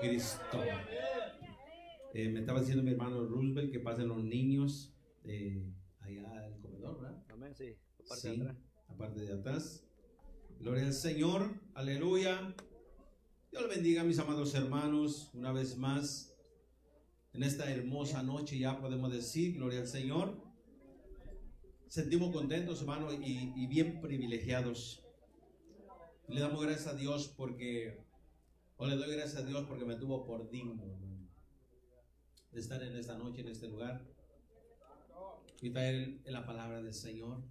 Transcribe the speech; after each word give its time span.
Jesucristo. 0.00 0.62
Eh, 2.14 2.28
me 2.30 2.40
estaba 2.40 2.60
diciendo 2.60 2.82
mi 2.82 2.92
hermano 2.92 3.26
Roosevelt 3.26 3.70
que 3.72 3.80
pasen 3.80 4.08
los 4.08 4.22
niños 4.24 4.94
eh, 5.24 5.62
allá 6.00 6.44
al 6.44 6.58
comedor, 6.60 7.00
¿verdad? 7.00 7.22
Amén, 7.30 7.54
sí. 7.54 7.76
Aparte 8.04 8.20
Sí, 8.20 8.28
de 8.36 8.42
atrás. 8.42 8.56
la 8.88 8.96
parte 8.96 9.20
de 9.20 9.32
atrás. 9.32 9.84
Gloria 10.60 10.86
al 10.86 10.92
Señor, 10.94 11.50
aleluya. 11.74 12.54
Dios 13.50 13.62
le 13.62 13.68
bendiga, 13.68 14.04
mis 14.04 14.18
amados 14.18 14.54
hermanos, 14.54 15.30
una 15.34 15.52
vez 15.52 15.76
más. 15.76 16.34
En 17.34 17.42
esta 17.42 17.70
hermosa 17.70 18.22
noche 18.22 18.58
ya 18.58 18.80
podemos 18.80 19.12
decir, 19.12 19.54
gloria 19.56 19.80
al 19.80 19.86
Señor. 19.86 20.42
Sentimos 21.88 22.32
contentos, 22.32 22.80
hermanos, 22.80 23.14
y, 23.22 23.52
y 23.54 23.66
bien 23.66 24.00
privilegiados. 24.00 25.04
Le 26.28 26.40
damos 26.40 26.62
gracias 26.62 26.86
a 26.88 26.94
Dios 26.94 27.28
porque, 27.36 28.00
o 28.78 28.86
le 28.86 28.96
doy 28.96 29.10
gracias 29.10 29.42
a 29.42 29.44
Dios 29.44 29.66
porque 29.66 29.84
me 29.84 29.96
tuvo 29.96 30.24
por 30.24 30.50
digno, 30.50 30.80
de 32.52 32.60
estar 32.60 32.80
en 32.82 32.96
esta 32.96 33.18
noche, 33.18 33.40
en 33.40 33.48
este 33.48 33.68
lugar, 33.68 34.06
y 35.60 35.70
traer 35.70 36.20
la 36.26 36.46
palabra 36.46 36.80
del 36.80 36.94
Señor. 36.94 37.42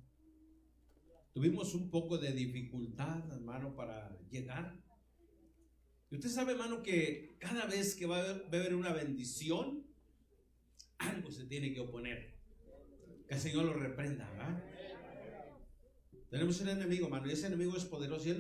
Tuvimos 1.34 1.76
un 1.76 1.90
poco 1.90 2.18
de 2.18 2.32
dificultad, 2.32 3.30
hermano, 3.32 3.76
para 3.76 4.18
llegar. 4.30 4.82
Y 6.10 6.16
usted 6.16 6.30
sabe, 6.30 6.54
hermano, 6.54 6.82
que 6.82 7.36
cada 7.40 7.66
vez 7.66 7.94
que 7.94 8.06
va 8.06 8.20
a 8.20 8.30
haber, 8.32 8.74
una 8.74 8.94
bendición, 8.94 9.86
algo 10.98 11.30
se 11.30 11.46
tiene 11.46 11.74
que 11.74 11.82
oponer. 11.82 12.36
Que 13.28 13.36
el 13.36 13.42
Señor 13.42 13.66
lo 13.66 13.74
reprenda, 13.74 14.32
¿verdad? 14.32 14.64
Tenemos 16.30 16.62
un 16.62 16.70
enemigo, 16.70 17.08
hermano, 17.08 17.28
y 17.28 17.34
ese 17.34 17.48
enemigo 17.48 17.76
es 17.76 17.84
poderoso 17.84 18.28
y 18.28 18.32
él 18.32 18.40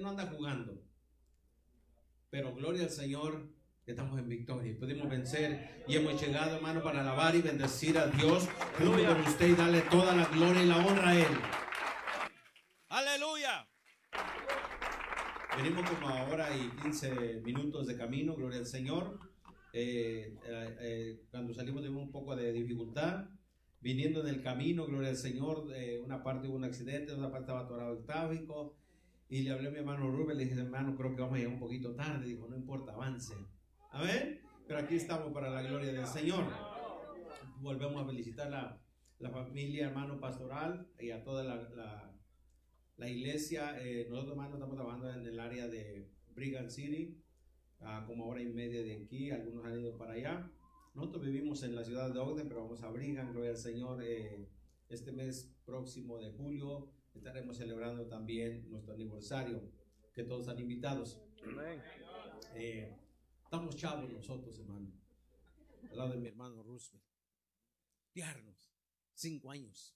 no 0.00 0.08
anda 0.08 0.26
jugando. 0.28 0.80
Pero 2.30 2.54
gloria 2.54 2.84
al 2.84 2.90
Señor, 2.90 3.48
estamos 3.86 4.16
en 4.16 4.28
victoria 4.28 4.70
y 4.70 4.74
pudimos 4.74 5.08
vencer 5.08 5.82
y 5.88 5.96
hemos 5.96 6.22
llegado, 6.22 6.54
hermano, 6.54 6.80
para 6.80 7.00
alabar 7.00 7.34
y 7.34 7.42
bendecir 7.42 7.98
a 7.98 8.06
Dios 8.06 8.48
junto 8.78 9.04
con 9.04 9.20
usted 9.22 9.48
y 9.48 9.54
darle 9.56 9.80
toda 9.82 10.14
la 10.14 10.26
gloria 10.26 10.62
y 10.62 10.66
la 10.66 10.76
honra 10.76 11.08
a 11.08 11.18
Él. 11.18 11.38
Aleluya. 12.88 13.68
Venimos 15.56 15.90
como 15.90 16.08
a 16.08 16.22
hora 16.28 16.56
y 16.56 16.70
15 16.82 17.40
minutos 17.44 17.88
de 17.88 17.96
camino, 17.96 18.36
gloria 18.36 18.60
al 18.60 18.66
Señor. 18.66 19.18
Eh, 19.72 20.36
eh, 20.46 20.76
eh, 20.80 21.20
cuando 21.32 21.52
salimos 21.52 21.82
tuvimos 21.82 22.04
un 22.04 22.12
poco 22.12 22.36
de 22.36 22.52
dificultad. 22.52 23.24
Viniendo 23.80 24.20
en 24.20 24.28
el 24.28 24.42
camino, 24.42 24.86
gloria 24.86 25.08
al 25.08 25.16
Señor, 25.16 25.66
eh, 25.74 25.98
una 26.04 26.22
parte 26.22 26.46
hubo 26.46 26.56
un 26.56 26.64
accidente, 26.64 27.12
otra 27.12 27.30
parte 27.30 27.44
estaba 27.44 27.60
atorado 27.62 27.98
el 27.98 28.04
tráfico. 28.04 28.76
Y 29.30 29.42
le 29.42 29.52
hablé 29.52 29.68
a 29.68 29.70
mi 29.70 29.78
hermano 29.78 30.10
Rubén, 30.10 30.36
le 30.36 30.44
dije, 30.44 30.58
hermano, 30.58 30.96
creo 30.96 31.14
que 31.14 31.20
vamos 31.22 31.36
a 31.36 31.38
llegar 31.38 31.54
un 31.54 31.60
poquito 31.60 31.94
tarde. 31.94 32.26
Dijo, 32.26 32.48
no 32.48 32.56
importa, 32.56 32.92
avance. 32.92 33.32
Amén. 33.92 34.40
Pero 34.66 34.80
aquí 34.80 34.96
estamos 34.96 35.32
para 35.32 35.50
la 35.50 35.62
gloria 35.62 35.92
del 35.92 36.04
Señor. 36.06 36.44
Volvemos 37.60 38.02
a 38.02 38.06
felicitar 38.06 38.50
la, 38.50 38.82
la 39.20 39.30
familia, 39.30 39.86
hermano 39.86 40.18
pastoral 40.18 40.88
y 40.98 41.12
a 41.12 41.22
toda 41.22 41.44
la, 41.44 41.56
la, 41.70 42.12
la 42.96 43.08
iglesia. 43.08 43.80
Eh, 43.80 44.08
nosotros, 44.10 44.32
hermanos, 44.32 44.54
estamos 44.54 44.74
trabajando 44.74 45.10
en 45.12 45.24
el 45.24 45.38
área 45.38 45.68
de 45.68 46.10
Brigham 46.34 46.68
City, 46.68 47.22
a 47.78 48.04
como 48.06 48.26
hora 48.26 48.42
y 48.42 48.48
media 48.48 48.82
de 48.82 49.04
aquí. 49.04 49.30
Algunos 49.30 49.64
han 49.64 49.78
ido 49.78 49.96
para 49.96 50.14
allá. 50.14 50.50
Nosotros 50.94 51.24
vivimos 51.24 51.62
en 51.62 51.76
la 51.76 51.84
ciudad 51.84 52.12
de 52.12 52.18
Ogden, 52.18 52.48
pero 52.48 52.62
vamos 52.62 52.82
a 52.82 52.90
Brigham, 52.90 53.30
gloria 53.32 53.50
al 53.50 53.56
Señor. 53.56 54.02
eh, 54.02 54.48
este 54.88 55.12
mes 55.12 55.56
próximo 55.64 56.18
de 56.18 56.32
julio 56.32 56.90
estaremos 57.20 57.58
celebrando 57.58 58.06
también 58.06 58.70
nuestro 58.70 58.94
aniversario, 58.94 59.62
que 60.14 60.24
todos 60.24 60.40
están 60.40 60.58
invitados. 60.58 61.20
Eh, 62.54 62.96
estamos 63.44 63.76
chavos 63.76 64.10
nosotros, 64.10 64.58
hermano. 64.58 64.90
Al 65.90 65.98
lado 65.98 66.10
de 66.12 66.16
mi 66.16 66.28
hermano 66.28 66.62
Roosevelt. 66.62 67.04
Tiernos. 68.12 68.72
Cinco 69.12 69.50
años. 69.50 69.94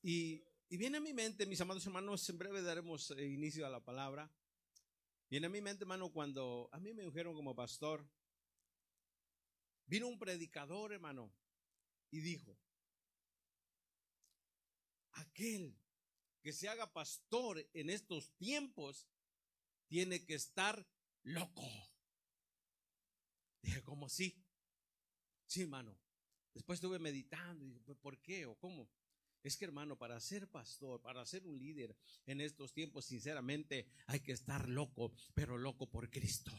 Y, 0.00 0.44
y 0.68 0.76
viene 0.76 0.98
a 0.98 1.00
mi 1.00 1.12
mente, 1.12 1.44
mis 1.44 1.60
amados 1.60 1.84
hermanos, 1.84 2.28
en 2.30 2.38
breve 2.38 2.62
daremos 2.62 3.10
eh, 3.10 3.26
inicio 3.26 3.66
a 3.66 3.70
la 3.70 3.84
palabra. 3.84 4.30
Viene 5.28 5.48
a 5.48 5.50
mi 5.50 5.60
mente, 5.60 5.82
hermano, 5.82 6.12
cuando 6.12 6.70
a 6.72 6.78
mí 6.78 6.94
me 6.94 7.02
dijeron 7.02 7.34
como 7.34 7.56
pastor, 7.56 8.08
vino 9.86 10.06
un 10.06 10.20
predicador, 10.20 10.92
hermano, 10.92 11.32
y 12.12 12.20
dijo, 12.20 12.56
aquel 15.20 15.76
que 16.42 16.52
se 16.52 16.68
haga 16.68 16.92
pastor 16.92 17.68
en 17.74 17.90
estos 17.90 18.34
tiempos 18.36 19.08
tiene 19.86 20.24
que 20.24 20.34
estar 20.34 20.86
loco. 21.22 21.68
Dije, 23.62 23.82
¿cómo 23.82 24.06
así? 24.06 24.44
Sí, 25.46 25.62
hermano. 25.62 25.98
Después 26.54 26.78
estuve 26.78 26.98
meditando 26.98 27.64
y 27.64 27.68
dije, 27.68 27.80
"¿Pues 27.84 27.98
¿por 27.98 28.20
qué 28.20 28.46
o 28.46 28.56
cómo? 28.56 28.90
Es 29.42 29.56
que, 29.56 29.64
hermano, 29.64 29.96
para 29.96 30.18
ser 30.20 30.50
pastor, 30.50 31.00
para 31.00 31.24
ser 31.24 31.46
un 31.46 31.58
líder 31.58 31.96
en 32.26 32.40
estos 32.40 32.72
tiempos, 32.72 33.04
sinceramente, 33.04 33.88
hay 34.06 34.20
que 34.20 34.32
estar 34.32 34.68
loco, 34.68 35.12
pero 35.34 35.56
loco 35.56 35.88
por 35.88 36.10
Cristo. 36.10 36.50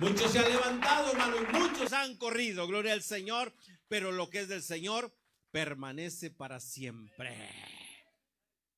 Muchos 0.00 0.32
se 0.32 0.40
han 0.40 0.50
levantado, 0.50 1.12
hermano, 1.12 1.36
y 1.40 1.52
muchos 1.52 1.92
han 1.92 2.16
corrido, 2.16 2.66
gloria 2.66 2.94
al 2.94 3.02
Señor, 3.02 3.54
pero 3.86 4.10
lo 4.10 4.28
que 4.28 4.40
es 4.40 4.48
del 4.48 4.62
Señor 4.62 5.14
permanece 5.54 6.32
para 6.32 6.58
siempre. 6.58 7.48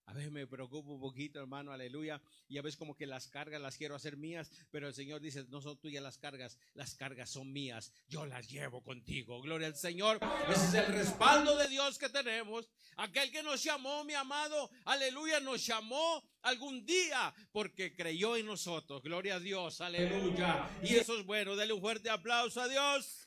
A 0.05 0.13
veces 0.13 0.31
me 0.31 0.47
preocupo 0.47 0.93
un 0.93 1.01
poquito, 1.01 1.41
hermano, 1.41 1.73
aleluya. 1.73 2.21
Y 2.49 2.59
a 2.59 2.63
veces 2.63 2.77
como 2.77 2.95
que 2.95 3.07
las 3.07 3.29
cargas 3.29 3.63
las 3.63 3.79
quiero 3.79 3.95
hacer 3.95 4.19
mías, 4.19 4.51
pero 4.71 4.87
el 4.87 4.93
Señor 4.93 5.23
dice, 5.23 5.47
no 5.49 5.63
son 5.63 5.81
tuyas 5.81 6.03
las 6.03 6.19
cargas, 6.19 6.59
las 6.75 6.95
cargas 6.95 7.31
son 7.31 7.51
mías. 7.51 7.93
Yo 8.09 8.27
las 8.27 8.51
llevo 8.51 8.85
contigo. 8.85 9.41
Gloria 9.41 9.69
al 9.69 9.75
Señor. 9.75 10.21
Ese 10.51 10.67
es 10.67 10.75
el 10.75 10.93
respaldo 10.93 11.57
de 11.57 11.67
Dios 11.69 11.99
que 11.99 12.11
tenemos. 12.11 12.71
Aquel 12.99 13.33
que 13.33 13.43
nos 13.43 13.65
llamó, 13.65 14.05
mi 14.05 14.13
amado, 14.13 14.71
aleluya, 14.85 15.41
nos 15.41 15.65
llamó 15.65 16.23
algún 16.43 16.85
día 16.85 17.35
porque 17.53 17.95
creyó 17.95 18.37
en 18.37 18.45
nosotros. 18.45 19.03
Gloria 19.03 19.37
a 19.37 19.41
Dios, 19.41 19.81
aleluya. 19.81 20.69
Y 20.83 20.97
eso 20.97 21.19
es 21.19 21.25
bueno. 21.25 21.57
Dele 21.57 21.73
un 21.73 21.81
fuerte 21.81 22.11
aplauso 22.11 22.61
a 22.61 22.69
Dios. 22.69 23.26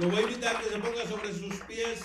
Lo 0.00 0.08
voy 0.08 0.16
a 0.16 0.22
invitar 0.22 0.62
que 0.62 0.70
se 0.70 0.78
ponga 0.78 1.06
sobre 1.06 1.30
sus 1.34 1.60
pies. 1.66 2.00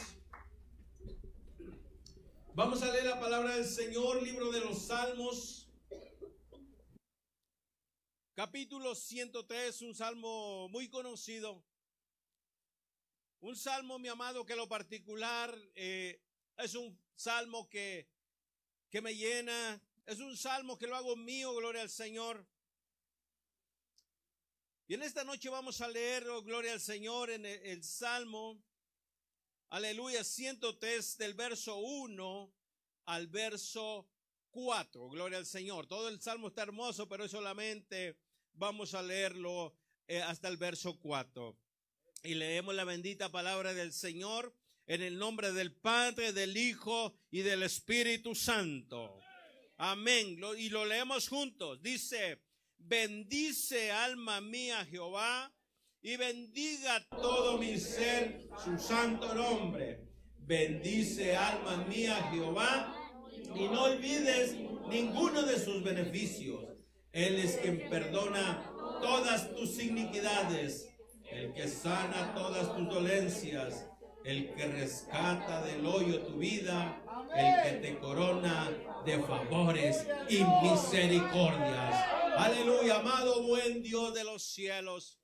Vamos 2.54 2.84
a 2.84 2.92
leer 2.92 3.06
la 3.06 3.22
palabra 3.22 3.56
del 3.56 3.64
Señor, 3.64 4.22
libro 4.22 4.52
de 4.52 4.60
los 4.60 4.88
Salmos. 4.88 5.70
Capítulo 8.34 8.96
103, 8.96 9.82
un 9.84 9.96
salmo 9.96 10.68
muy 10.68 10.90
conocido. 10.90 11.64
Un 13.40 13.56
salmo, 13.56 13.98
mi 13.98 14.10
amado, 14.10 14.46
que 14.46 14.58
lo 14.58 14.68
particular 14.68 15.58
eh, 15.74 16.22
es 16.58 16.76
un 16.76 17.00
salmo 17.16 17.70
que, 17.70 18.10
que 18.90 19.02
me 19.02 19.16
llena. 19.16 19.82
Es 20.06 20.20
un 20.20 20.36
salmo 20.36 20.78
que 20.78 20.88
lo 20.88 20.98
hago 20.98 21.16
mío, 21.16 21.56
gloria 21.56 21.84
al 21.84 21.90
Señor. 21.90 22.46
Y 24.88 24.94
en 24.94 25.02
esta 25.02 25.24
noche 25.24 25.50
vamos 25.50 25.82
a 25.82 25.88
leer, 25.88 26.28
oh, 26.30 26.44
gloria 26.44 26.74
al 26.74 26.80
Señor, 26.80 27.32
en 27.32 27.44
el, 27.44 27.84
Salmo, 27.84 28.64
aleluya, 29.70 30.24
103 30.24 31.18
del 31.18 31.34
verso 31.34 31.78
1 31.78 32.54
al 33.06 33.26
verso 33.26 34.08
4, 34.52 35.10
gloria 35.10 35.40
al 35.40 35.48
Señor. 35.48 35.88
Todo 35.88 36.08
el 36.08 36.22
Salmo 36.22 36.50
está 36.50 36.62
hermoso, 36.62 37.10
pero 37.10 37.28
solamente 37.28 38.20
vamos 38.54 38.94
a 38.94 39.02
leerlo 39.02 39.76
eh, 40.08 40.22
hasta 40.22 40.50
el 40.50 40.58
verso 40.58 41.00
4. 41.00 41.58
Y 42.22 42.36
leemos 42.36 42.76
la 42.76 42.84
bendita 42.84 43.32
palabra 43.32 43.74
del 43.74 43.92
Señor 43.92 44.56
en 44.86 45.02
el 45.02 45.18
nombre 45.18 45.52
del 45.52 45.74
Padre, 45.74 46.32
del 46.32 46.56
Hijo 46.56 47.16
y 47.32 47.42
del 47.42 47.64
Espíritu 47.64 48.36
Santo. 48.36 49.20
Amén. 49.78 50.40
Y 50.60 50.70
lo 50.70 50.86
leemos 50.86 51.28
juntos. 51.28 51.82
Dice, 51.82 52.45
bendice 52.78 53.92
alma 53.92 54.42
mía 54.42 54.86
Jehová 54.86 55.52
y 56.02 56.18
bendiga 56.18 57.04
todo 57.10 57.58
mi 57.58 57.78
ser 57.78 58.48
su 58.64 58.78
santo 58.78 59.34
nombre. 59.34 60.02
Bendice 60.38 61.36
alma 61.36 61.78
mía 61.88 62.30
Jehová 62.32 62.96
y 63.56 63.64
no 63.68 63.84
olvides 63.84 64.56
ninguno 64.90 65.42
de 65.44 65.60
sus 65.60 65.84
beneficios. 65.84 66.64
Él 67.12 67.36
es 67.40 67.58
quien 67.58 67.90
perdona 67.90 68.72
todas 69.02 69.56
tus 69.56 69.80
iniquidades, 69.82 70.90
el 71.32 71.54
que 71.54 71.68
sana 71.68 72.34
todas 72.36 72.76
tus 72.76 72.90
dolencias, 72.90 73.88
el 74.26 74.54
que 74.54 74.68
rescata 74.68 75.64
del 75.64 75.86
hoyo 75.86 76.22
tu 76.22 76.38
vida, 76.38 77.02
el 77.36 77.64
que 77.64 77.78
te 77.88 78.00
corona 78.00 78.70
de 79.06 79.20
favores 79.24 80.06
y 80.30 80.44
misericordias. 80.64 82.25
Aleluya, 82.38 82.98
amado 82.98 83.44
buen 83.44 83.82
Dios 83.82 84.14
de 84.14 84.24
los 84.24 84.44
cielos. 84.44 85.20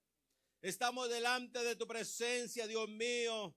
Estamos 0.62 1.10
delante 1.10 1.62
de 1.63 1.75
tu 1.75 1.86
presencia, 1.86 2.68
Dios 2.68 2.88
mío, 2.88 3.54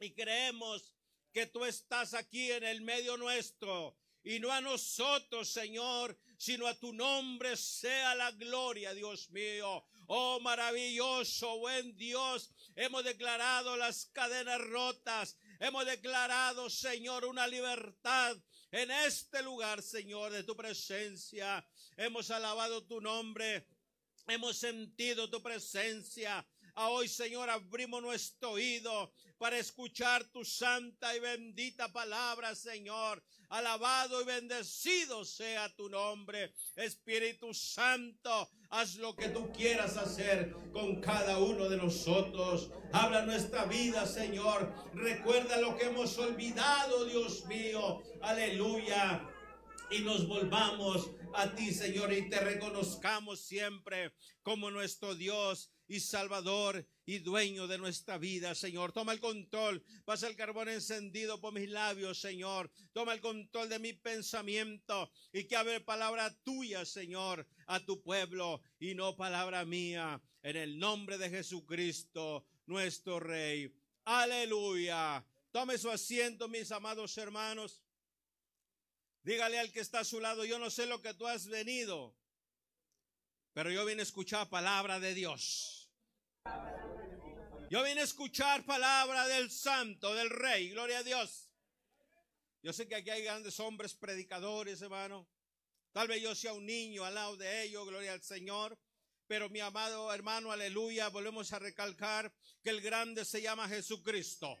y 0.00 0.12
creemos 0.12 0.96
que 1.32 1.46
tú 1.46 1.64
estás 1.64 2.14
aquí 2.14 2.50
en 2.50 2.64
el 2.64 2.80
medio 2.80 3.16
nuestro 3.16 3.96
y 4.24 4.40
no 4.40 4.50
a 4.50 4.60
nosotros, 4.60 5.48
Señor, 5.48 6.18
sino 6.36 6.66
a 6.66 6.78
tu 6.78 6.92
nombre 6.92 7.56
sea 7.56 8.14
la 8.14 8.32
gloria, 8.32 8.92
Dios 8.92 9.30
mío. 9.30 9.86
Oh 10.08 10.40
maravilloso, 10.40 11.58
buen 11.58 11.96
Dios, 11.96 12.50
hemos 12.74 13.04
declarado 13.04 13.76
las 13.76 14.06
cadenas 14.06 14.60
rotas, 14.60 15.38
hemos 15.60 15.86
declarado, 15.86 16.68
Señor, 16.68 17.24
una 17.24 17.46
libertad 17.46 18.36
en 18.72 18.90
este 18.90 19.42
lugar, 19.42 19.82
Señor, 19.82 20.32
de 20.32 20.42
tu 20.42 20.56
presencia. 20.56 21.64
Hemos 22.00 22.30
alabado 22.30 22.82
tu 22.84 22.98
nombre, 22.98 23.66
hemos 24.26 24.56
sentido 24.56 25.28
tu 25.28 25.42
presencia. 25.42 26.46
A 26.74 26.88
hoy, 26.88 27.08
Señor, 27.08 27.50
abrimos 27.50 28.00
nuestro 28.00 28.52
oído 28.52 29.12
para 29.36 29.58
escuchar 29.58 30.24
tu 30.32 30.42
santa 30.42 31.14
y 31.14 31.20
bendita 31.20 31.92
palabra, 31.92 32.54
Señor. 32.54 33.22
Alabado 33.50 34.22
y 34.22 34.24
bendecido 34.24 35.26
sea 35.26 35.68
tu 35.76 35.90
nombre. 35.90 36.54
Espíritu 36.74 37.52
Santo, 37.52 38.48
haz 38.70 38.96
lo 38.96 39.14
que 39.14 39.28
tú 39.28 39.52
quieras 39.52 39.98
hacer 39.98 40.54
con 40.72 41.02
cada 41.02 41.36
uno 41.36 41.68
de 41.68 41.76
nosotros. 41.76 42.70
Habla 42.94 43.26
nuestra 43.26 43.66
vida, 43.66 44.06
Señor. 44.06 44.72
Recuerda 44.94 45.58
lo 45.58 45.76
que 45.76 45.84
hemos 45.84 46.16
olvidado, 46.16 47.04
Dios 47.04 47.44
mío. 47.44 48.02
Aleluya. 48.22 49.28
Y 49.90 49.98
nos 49.98 50.26
volvamos 50.26 51.10
a 51.34 51.54
ti, 51.54 51.72
Señor, 51.72 52.12
y 52.12 52.28
te 52.28 52.40
reconozcamos 52.40 53.40
siempre 53.40 54.12
como 54.42 54.70
nuestro 54.70 55.14
Dios 55.14 55.70
y 55.86 56.00
Salvador 56.00 56.86
y 57.04 57.18
dueño 57.18 57.66
de 57.66 57.78
nuestra 57.78 58.18
vida, 58.18 58.54
Señor. 58.54 58.92
Toma 58.92 59.12
el 59.12 59.20
control, 59.20 59.84
pasa 60.04 60.28
el 60.28 60.36
carbón 60.36 60.68
encendido 60.68 61.40
por 61.40 61.52
mis 61.52 61.68
labios, 61.68 62.20
Señor. 62.20 62.70
Toma 62.92 63.12
el 63.12 63.20
control 63.20 63.68
de 63.68 63.78
mi 63.78 63.92
pensamiento 63.92 65.10
y 65.32 65.44
que 65.44 65.56
hable 65.56 65.80
palabra 65.80 66.34
tuya, 66.42 66.84
Señor, 66.84 67.46
a 67.66 67.84
tu 67.84 68.02
pueblo 68.02 68.62
y 68.78 68.94
no 68.94 69.16
palabra 69.16 69.64
mía. 69.64 70.22
En 70.42 70.56
el 70.56 70.78
nombre 70.78 71.18
de 71.18 71.30
Jesucristo, 71.30 72.46
nuestro 72.66 73.20
Rey. 73.20 73.74
Aleluya. 74.04 75.24
Tome 75.50 75.76
su 75.76 75.90
asiento, 75.90 76.48
mis 76.48 76.70
amados 76.70 77.16
hermanos. 77.18 77.82
Dígale 79.22 79.58
al 79.58 79.70
que 79.70 79.80
está 79.80 80.00
a 80.00 80.04
su 80.04 80.18
lado, 80.18 80.44
yo 80.44 80.58
no 80.58 80.70
sé 80.70 80.86
lo 80.86 81.02
que 81.02 81.12
tú 81.12 81.26
has 81.26 81.46
venido, 81.46 82.16
pero 83.52 83.70
yo 83.70 83.84
vine 83.84 84.00
a 84.00 84.04
escuchar 84.04 84.48
palabra 84.48 84.98
de 84.98 85.14
Dios. 85.14 85.90
Yo 87.70 87.84
vine 87.84 88.00
a 88.00 88.04
escuchar 88.04 88.64
palabra 88.64 89.28
del 89.28 89.50
santo, 89.50 90.14
del 90.14 90.30
rey, 90.30 90.70
gloria 90.70 90.98
a 90.98 91.02
Dios. 91.02 91.50
Yo 92.62 92.72
sé 92.72 92.88
que 92.88 92.94
aquí 92.94 93.10
hay 93.10 93.22
grandes 93.22 93.60
hombres 93.60 93.94
predicadores, 93.94 94.82
hermano. 94.82 95.28
Tal 95.92 96.08
vez 96.08 96.22
yo 96.22 96.34
sea 96.34 96.52
un 96.52 96.66
niño 96.66 97.04
al 97.04 97.14
lado 97.14 97.36
de 97.36 97.64
ellos, 97.64 97.86
gloria 97.86 98.12
al 98.12 98.22
Señor. 98.22 98.78
Pero 99.26 99.48
mi 99.48 99.60
amado 99.60 100.12
hermano, 100.12 100.50
aleluya, 100.50 101.08
volvemos 101.08 101.52
a 101.52 101.58
recalcar 101.58 102.32
que 102.62 102.70
el 102.70 102.80
grande 102.80 103.24
se 103.24 103.40
llama 103.40 103.68
Jesucristo. 103.68 104.56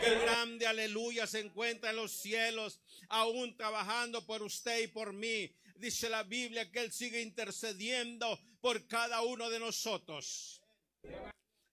Que 0.00 0.06
el 0.06 0.20
grande, 0.20 0.66
aleluya, 0.66 1.26
se 1.26 1.40
encuentra 1.40 1.90
en 1.90 1.96
los 1.96 2.12
cielos, 2.12 2.80
aún 3.08 3.56
trabajando 3.56 4.24
por 4.26 4.42
usted 4.42 4.82
y 4.82 4.88
por 4.88 5.12
mí. 5.12 5.54
Dice 5.76 6.08
la 6.08 6.22
Biblia 6.22 6.70
que 6.70 6.80
Él 6.80 6.92
sigue 6.92 7.20
intercediendo 7.22 8.38
por 8.60 8.86
cada 8.86 9.22
uno 9.22 9.50
de 9.50 9.60
nosotros. 9.60 10.62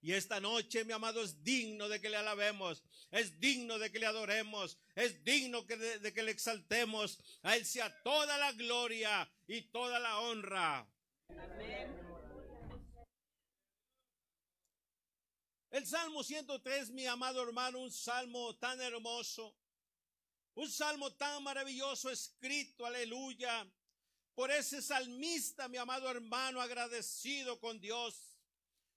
Y 0.02 0.12
esta 0.12 0.42
noche, 0.42 0.84
mi 0.84 0.92
amado, 0.92 1.24
es 1.24 1.44
digno 1.44 1.88
de 1.88 2.02
que 2.02 2.10
le 2.10 2.18
alabemos, 2.18 2.84
es 3.10 3.40
digno 3.40 3.80
de 3.80 3.90
que 3.90 4.00
le 4.00 4.06
adoremos, 4.06 4.78
es 4.96 5.24
digno 5.24 5.62
de, 5.62 6.12
que 6.14 6.24
le 6.24 6.32
exaltemos. 6.32 7.20
A 7.42 7.56
Él 7.56 7.66
sea 7.66 7.90
toda 8.04 8.38
la 8.38 8.52
gloria 8.52 9.32
y 9.48 9.62
toda 9.62 10.00
la 10.00 10.20
honra. 10.20 10.86
El 15.74 15.88
Salmo 15.88 16.24
103, 16.24 16.92
mi 16.92 17.08
amado 17.08 17.42
hermano, 17.42 17.80
un 17.80 17.90
salmo 17.90 18.56
tan 18.58 18.80
hermoso, 18.80 19.58
un 20.54 20.70
salmo 20.70 21.12
tan 21.14 21.42
maravilloso 21.42 22.12
escrito, 22.12 22.86
aleluya, 22.86 23.68
por 24.36 24.52
ese 24.52 24.84
salmista, 24.84 25.68
mi 25.68 25.78
amado 25.78 26.12
hermano, 26.12 26.62
agradecido 26.62 27.60
con 27.60 27.80
Dios. 27.80 28.38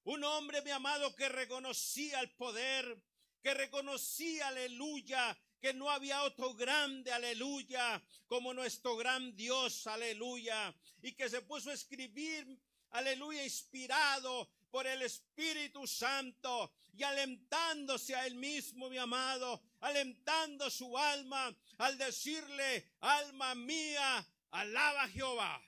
Un 0.05 0.23
hombre, 0.25 0.61
mi 0.61 0.71
amado, 0.71 1.17
que 1.17 1.31
reconocía 1.31 2.21
el 2.21 2.31
poder, 2.33 3.03
que 3.43 3.55
reconocía, 3.55 4.49
aleluya, 4.49 5.35
que 5.63 5.73
no 5.73 5.89
había 5.89 6.25
otro 6.25 6.53
grande, 6.53 7.11
aleluya, 7.11 8.07
como 8.27 8.53
nuestro 8.53 8.99
gran 8.99 9.35
Dios, 9.35 9.87
aleluya, 9.87 10.77
y 11.01 11.13
que 11.13 11.31
se 11.31 11.41
puso 11.41 11.71
a 11.71 11.73
escribir, 11.73 12.47
aleluya, 12.91 13.43
inspirado 13.43 14.51
por 14.77 14.87
el 14.87 15.01
Espíritu 15.01 15.87
Santo 15.87 16.71
y 16.93 17.03
alentándose 17.03 18.15
a 18.15 18.27
él 18.27 18.35
mismo, 18.35 18.91
mi 18.91 18.99
amado, 18.99 19.63
alentando 19.81 20.69
su 20.69 20.99
alma 20.99 21.57
al 21.79 21.97
decirle, 21.97 22.85
alma 23.01 23.55
mía, 23.55 24.23
alaba 24.51 25.05
a 25.05 25.09
Jehová. 25.09 25.63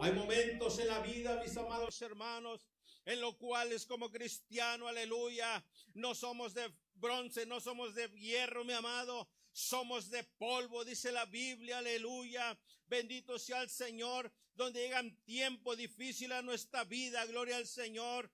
Hay 0.00 0.12
momentos 0.14 0.80
en 0.80 0.88
la 0.88 0.98
vida, 0.98 1.40
mis 1.40 1.56
amados 1.56 2.02
hermanos, 2.02 2.66
en 3.04 3.20
los 3.20 3.36
cuales 3.36 3.86
como 3.86 4.10
cristiano, 4.10 4.88
aleluya, 4.88 5.64
no 5.94 6.16
somos 6.16 6.54
de 6.54 6.68
bronce, 6.96 7.46
no 7.46 7.60
somos 7.60 7.94
de 7.94 8.08
hierro, 8.18 8.64
mi 8.64 8.72
amado, 8.72 9.28
somos 9.52 10.10
de 10.10 10.24
polvo, 10.24 10.84
dice 10.84 11.12
la 11.12 11.24
Biblia, 11.24 11.78
aleluya. 11.78 12.58
Bendito 12.88 13.38
sea 13.38 13.62
el 13.62 13.70
Señor, 13.70 14.32
donde 14.58 14.82
llegan 14.82 15.16
tiempos 15.24 15.78
difíciles 15.78 16.36
a 16.36 16.42
nuestra 16.42 16.84
vida, 16.84 17.24
gloria 17.24 17.56
al 17.56 17.66
Señor 17.66 18.30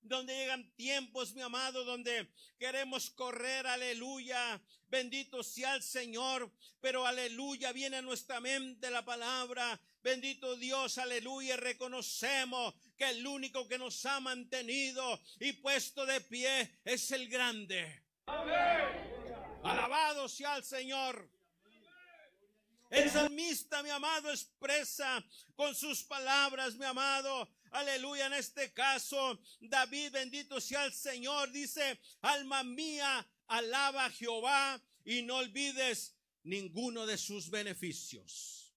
donde 0.00 0.34
llegan 0.34 0.74
tiempos, 0.74 1.34
mi 1.34 1.42
amado, 1.42 1.84
donde 1.84 2.28
queremos 2.58 3.10
correr, 3.10 3.66
aleluya, 3.66 4.60
bendito 4.88 5.42
sea 5.42 5.74
el 5.74 5.82
Señor, 5.82 6.50
pero 6.80 7.06
aleluya, 7.06 7.72
viene 7.72 7.98
a 7.98 8.02
nuestra 8.02 8.40
mente 8.40 8.90
la 8.90 9.04
palabra, 9.04 9.78
bendito 10.02 10.56
Dios, 10.56 10.98
aleluya, 10.98 11.56
reconocemos 11.56 12.74
que 12.96 13.10
el 13.10 13.26
único 13.26 13.68
que 13.68 13.78
nos 13.78 14.04
ha 14.06 14.20
mantenido 14.20 15.20
y 15.40 15.52
puesto 15.54 16.06
de 16.06 16.20
pie 16.22 16.80
es 16.84 17.10
el 17.12 17.28
grande. 17.28 18.02
Alabado 19.62 20.28
sea 20.28 20.56
el 20.56 20.64
Señor. 20.64 21.37
El 22.90 23.10
salmista, 23.10 23.82
mi 23.82 23.90
amado, 23.90 24.30
expresa 24.30 25.22
con 25.54 25.74
sus 25.74 26.02
palabras, 26.04 26.74
mi 26.76 26.86
amado, 26.86 27.48
aleluya, 27.70 28.26
en 28.26 28.32
este 28.32 28.72
caso, 28.72 29.38
David, 29.60 30.12
bendito 30.12 30.58
sea 30.60 30.86
el 30.86 30.92
Señor, 30.92 31.50
dice, 31.50 32.00
alma 32.22 32.62
mía, 32.62 33.26
alaba 33.46 34.06
a 34.06 34.10
Jehová 34.10 34.82
y 35.04 35.22
no 35.22 35.36
olvides 35.36 36.16
ninguno 36.44 37.04
de 37.04 37.18
sus 37.18 37.50
beneficios. 37.50 38.74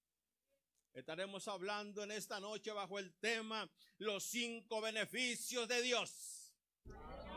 Estaremos 0.93 1.47
hablando 1.47 2.03
en 2.03 2.11
esta 2.11 2.41
noche 2.41 2.71
bajo 2.73 2.99
el 2.99 3.13
tema 3.19 3.69
los 3.97 4.25
cinco 4.25 4.81
beneficios 4.81 5.69
de 5.69 5.81
Dios. 5.81 6.51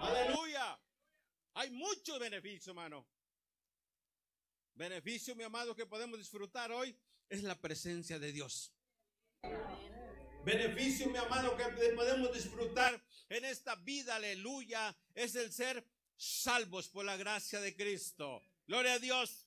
Aleluya. 0.00 0.80
Hay 1.54 1.70
muchos 1.70 2.18
beneficios, 2.18 2.68
hermano. 2.68 3.06
Beneficio, 4.74 5.36
mi 5.36 5.44
amado, 5.44 5.74
que 5.76 5.86
podemos 5.86 6.18
disfrutar 6.18 6.72
hoy 6.72 6.96
es 7.28 7.42
la 7.44 7.54
presencia 7.60 8.18
de 8.18 8.32
Dios. 8.32 8.72
Beneficio, 10.44 11.08
mi 11.08 11.16
amado, 11.16 11.56
que 11.56 11.64
podemos 11.94 12.32
disfrutar 12.34 13.02
en 13.28 13.44
esta 13.44 13.76
vida, 13.76 14.16
aleluya, 14.16 14.94
es 15.14 15.36
el 15.36 15.52
ser 15.52 15.86
salvos 16.16 16.88
por 16.88 17.04
la 17.04 17.16
gracia 17.16 17.60
de 17.60 17.74
Cristo. 17.74 18.42
Gloria 18.66 18.94
a 18.94 18.98
Dios. 18.98 19.46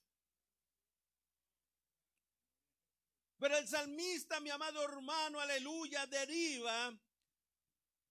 Pero 3.37 3.57
el 3.57 3.67
salmista, 3.67 4.39
mi 4.39 4.49
amado 4.49 4.83
hermano, 4.83 5.39
aleluya, 5.39 6.07
deriva 6.07 6.97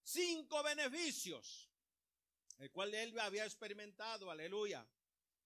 cinco 0.02 0.62
beneficios, 0.62 1.68
el 2.58 2.70
cual 2.70 2.94
él 2.94 3.18
había 3.18 3.44
experimentado, 3.44 4.30
aleluya. 4.30 4.86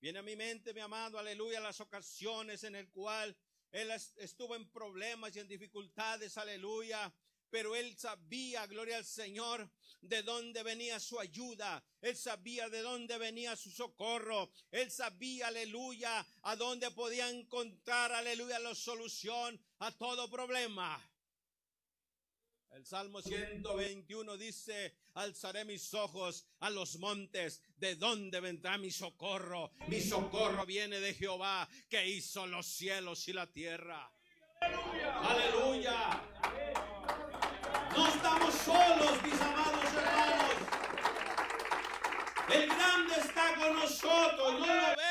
Viene 0.00 0.20
a 0.20 0.22
mi 0.22 0.34
mente, 0.34 0.72
mi 0.72 0.80
amado, 0.80 1.18
aleluya, 1.18 1.60
las 1.60 1.78
ocasiones 1.80 2.64
en 2.64 2.74
el 2.74 2.88
cual 2.88 3.36
él 3.70 3.90
estuvo 4.16 4.56
en 4.56 4.66
problemas 4.70 5.36
y 5.36 5.40
en 5.40 5.46
dificultades, 5.48 6.38
aleluya. 6.38 7.12
pero 7.50 7.74
él 7.76 7.98
sabía, 7.98 8.66
gloria 8.66 8.96
al 8.96 9.04
Señor, 9.04 9.68
de 10.00 10.22
dónde 10.22 10.62
venía 10.62 10.98
su 11.00 11.20
ayuda. 11.20 11.84
Él 12.00 12.16
sabía 12.16 12.68
de 12.70 12.80
dónde 12.80 13.18
venía 13.18 13.56
su 13.56 13.70
socorro. 13.70 14.50
Él 14.70 14.90
sabía, 14.90 15.48
aleluya, 15.48 16.24
a 16.42 16.56
dónde 16.56 16.90
podía 16.92 17.28
encontrar, 17.28 18.12
aleluya, 18.12 18.58
la 18.58 18.74
solución 18.74 19.60
a 19.80 19.90
todo 19.98 20.30
problema. 20.30 21.09
El 22.72 22.86
Salmo 22.86 23.20
121 23.20 24.36
dice, 24.36 24.94
alzaré 25.14 25.64
mis 25.64 25.92
ojos 25.92 26.46
a 26.60 26.70
los 26.70 26.98
montes, 26.98 27.62
¿de 27.76 27.96
dónde 27.96 28.40
vendrá 28.40 28.78
mi 28.78 28.90
socorro? 28.90 29.72
Mi 29.88 30.00
socorro 30.00 30.64
viene 30.66 31.00
de 31.00 31.12
Jehová, 31.14 31.68
que 31.88 32.08
hizo 32.08 32.46
los 32.46 32.66
cielos 32.66 33.26
y 33.28 33.32
la 33.32 33.50
tierra. 33.50 34.10
Aleluya. 34.60 36.22
No 37.96 38.06
estamos 38.06 38.54
solos, 38.54 39.22
mis 39.24 39.40
amados 39.40 39.84
hermanos. 39.92 40.54
El 42.52 42.66
grande 42.68 43.14
está 43.18 43.54
con 43.56 43.74
nosotros, 43.74 44.60
no 44.60 44.66
lo 44.66 45.09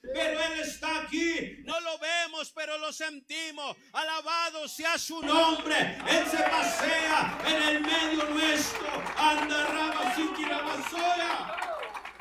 pero 0.00 0.40
Él 0.40 0.60
está 0.60 1.02
aquí. 1.02 1.62
No 1.64 1.80
lo 1.80 1.98
vemos, 1.98 2.52
pero 2.52 2.78
lo 2.78 2.92
sentimos. 2.92 3.76
Alabado 3.92 4.68
sea 4.68 4.98
su 4.98 5.20
nombre. 5.22 5.76
Él 6.08 6.26
se 6.26 6.38
pasea 6.38 7.38
en 7.46 7.62
el 7.62 7.80
medio 7.80 8.24
nuestro. 8.30 8.88
Anda 9.16 9.66
rama 9.66 10.14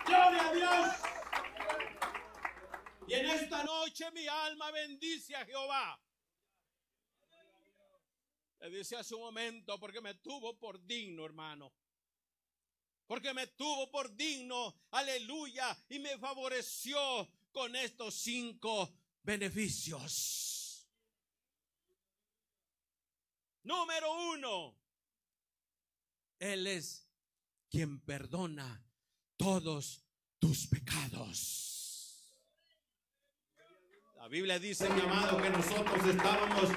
Gloria 0.06 0.48
a 0.48 0.54
Dios. 0.54 0.88
Y 3.08 3.14
en 3.14 3.26
esta 3.26 3.64
noche 3.64 4.10
mi 4.12 4.28
alma 4.28 4.72
bendice 4.72 5.36
a 5.36 5.46
Jehová. 5.46 6.00
Le 8.60 8.70
dice 8.70 8.96
hace 8.96 9.16
un 9.16 9.22
momento, 9.22 9.80
porque 9.80 10.02
me 10.02 10.14
tuvo 10.16 10.58
por 10.60 10.86
digno, 10.86 11.26
hermano 11.26 11.74
porque 13.12 13.34
me 13.34 13.46
tuvo 13.46 13.92
por 13.92 14.16
digno, 14.16 14.74
aleluya, 14.92 15.78
y 15.90 16.00
me 16.00 16.18
favoreció 16.18 17.30
con 17.52 17.76
estos 17.76 18.16
cinco 18.16 18.94
beneficios. 19.24 20.88
Número 23.64 24.32
uno, 24.34 24.76
Él 26.40 26.66
es 26.68 27.08
quien 27.70 28.00
perdona 28.02 28.84
todos 29.38 30.04
tus 30.40 30.68
pecados. 30.68 31.72
La 34.16 34.28
Biblia 34.28 34.60
dice, 34.60 34.88
mi 34.90 35.02
amado, 35.02 35.42
que 35.42 35.50
nosotros 35.50 36.06
estábamos 36.08 36.70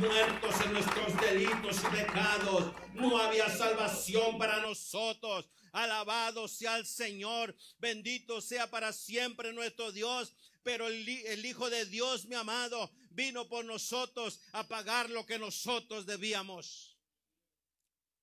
muertos 0.00 0.60
en 0.64 0.72
nuestros 0.72 1.20
delitos 1.20 1.82
y 1.82 1.96
pecados. 1.96 2.72
No 2.94 3.18
había 3.18 3.50
salvación 3.50 4.38
para 4.38 4.62
nosotros. 4.62 5.46
Alabado 5.76 6.48
sea 6.48 6.78
el 6.78 6.86
Señor. 6.86 7.54
Bendito 7.78 8.40
sea 8.40 8.70
para 8.70 8.94
siempre 8.94 9.52
nuestro 9.52 9.92
Dios. 9.92 10.34
Pero 10.62 10.88
el, 10.88 11.44
Hijo 11.44 11.68
de 11.68 11.84
Dios, 11.84 12.24
mi 12.24 12.34
amado, 12.34 12.90
vino 13.10 13.46
por 13.46 13.62
nosotros 13.62 14.40
a 14.52 14.66
pagar 14.66 15.10
lo 15.10 15.26
que 15.26 15.38
nosotros 15.38 16.06
debíamos. 16.06 16.98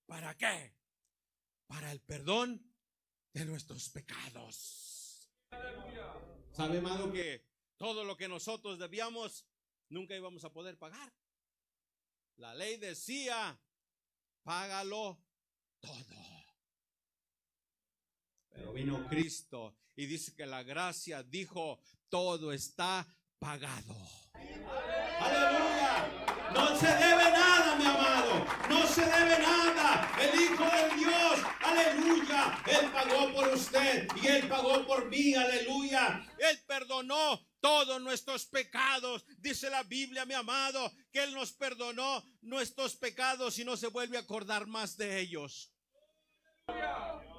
¿Para 0.07 0.35
qué? 0.35 0.73
Para 1.67 1.91
el 1.91 2.01
perdón 2.01 2.59
de 3.33 3.45
nuestros 3.45 3.87
pecados. 3.89 5.29
¿Sabe, 6.51 6.79
amado, 6.79 7.13
que 7.13 7.45
todo 7.77 8.03
lo 8.03 8.17
que 8.17 8.27
nosotros 8.27 8.79
debíamos 8.79 9.45
nunca 9.89 10.15
íbamos 10.15 10.43
a 10.43 10.51
poder 10.51 10.79
pagar? 10.79 11.13
La 12.37 12.55
ley 12.55 12.77
decía, 12.77 13.59
págalo 14.43 15.23
todo. 15.79 16.32
Pero 18.63 18.71
vino 18.71 19.05
Cristo 19.09 19.75
y 19.93 20.05
dice 20.05 20.33
que 20.33 20.45
la 20.45 20.63
gracia 20.63 21.21
dijo, 21.21 21.81
todo 22.07 22.53
está 22.53 23.05
pagado. 23.37 23.93
Aleluya. 25.19 26.51
No 26.53 26.79
se 26.79 26.87
debe 26.87 27.31
nada, 27.31 27.75
mi 27.75 27.85
amado. 27.85 28.45
No 28.69 28.87
se 28.87 29.01
debe 29.01 29.39
nada. 29.39 30.09
El 30.17 30.39
Hijo 30.39 30.63
de 30.63 30.95
Dios, 30.95 31.39
aleluya. 31.59 32.63
Él 32.65 32.89
pagó 32.93 33.33
por 33.33 33.49
usted 33.49 34.07
y 34.21 34.27
Él 34.27 34.47
pagó 34.47 34.87
por 34.87 35.09
mí, 35.09 35.35
aleluya. 35.35 36.25
Él 36.37 36.57
perdonó 36.65 37.45
todos 37.59 38.01
nuestros 38.01 38.45
pecados. 38.45 39.25
Dice 39.39 39.69
la 39.69 39.83
Biblia, 39.83 40.25
mi 40.25 40.35
amado, 40.35 40.89
que 41.11 41.21
Él 41.21 41.33
nos 41.33 41.51
perdonó 41.51 42.23
nuestros 42.41 42.95
pecados 42.95 43.59
y 43.59 43.65
no 43.65 43.75
se 43.75 43.87
vuelve 43.87 44.15
a 44.15 44.21
acordar 44.21 44.67
más 44.67 44.95
de 44.95 45.19
ellos. 45.19 45.69
Aleluya. 46.67 47.32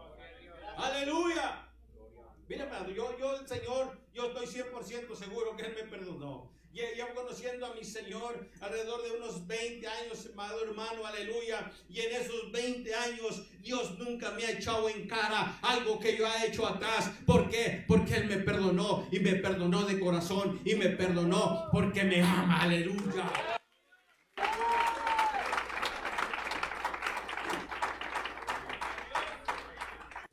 Mira, 2.48 2.86
yo, 2.94 3.18
yo, 3.18 3.40
el 3.40 3.48
Señor, 3.48 3.98
yo 4.12 4.26
estoy 4.26 4.46
100% 4.46 5.16
seguro 5.16 5.56
que 5.56 5.64
Él 5.64 5.74
me 5.74 5.84
perdonó. 5.84 6.52
Llevo 6.72 7.14
conociendo 7.14 7.66
a 7.66 7.74
mi 7.74 7.84
Señor 7.84 8.50
alrededor 8.60 9.02
de 9.04 9.12
unos 9.12 9.46
20 9.46 9.86
años, 9.86 10.28
amado 10.32 10.64
hermano, 10.64 11.06
aleluya. 11.06 11.70
Y 11.88 12.00
en 12.00 12.16
esos 12.16 12.50
20 12.50 12.92
años 12.94 13.44
Dios 13.62 13.96
nunca 13.98 14.32
me 14.32 14.44
ha 14.44 14.50
echado 14.50 14.88
en 14.88 15.06
cara 15.06 15.56
algo 15.62 16.00
que 16.00 16.16
yo 16.16 16.26
he 16.26 16.48
hecho 16.48 16.66
atrás. 16.66 17.12
¿Por 17.24 17.48
qué? 17.48 17.84
Porque 17.86 18.16
Él 18.16 18.26
me 18.26 18.38
perdonó 18.38 19.06
y 19.12 19.20
me 19.20 19.34
perdonó 19.36 19.84
de 19.84 20.00
corazón 20.00 20.60
y 20.64 20.74
me 20.74 20.88
perdonó 20.88 21.68
porque 21.70 22.02
me 22.02 22.20
ama, 22.20 22.62
aleluya. 22.62 23.60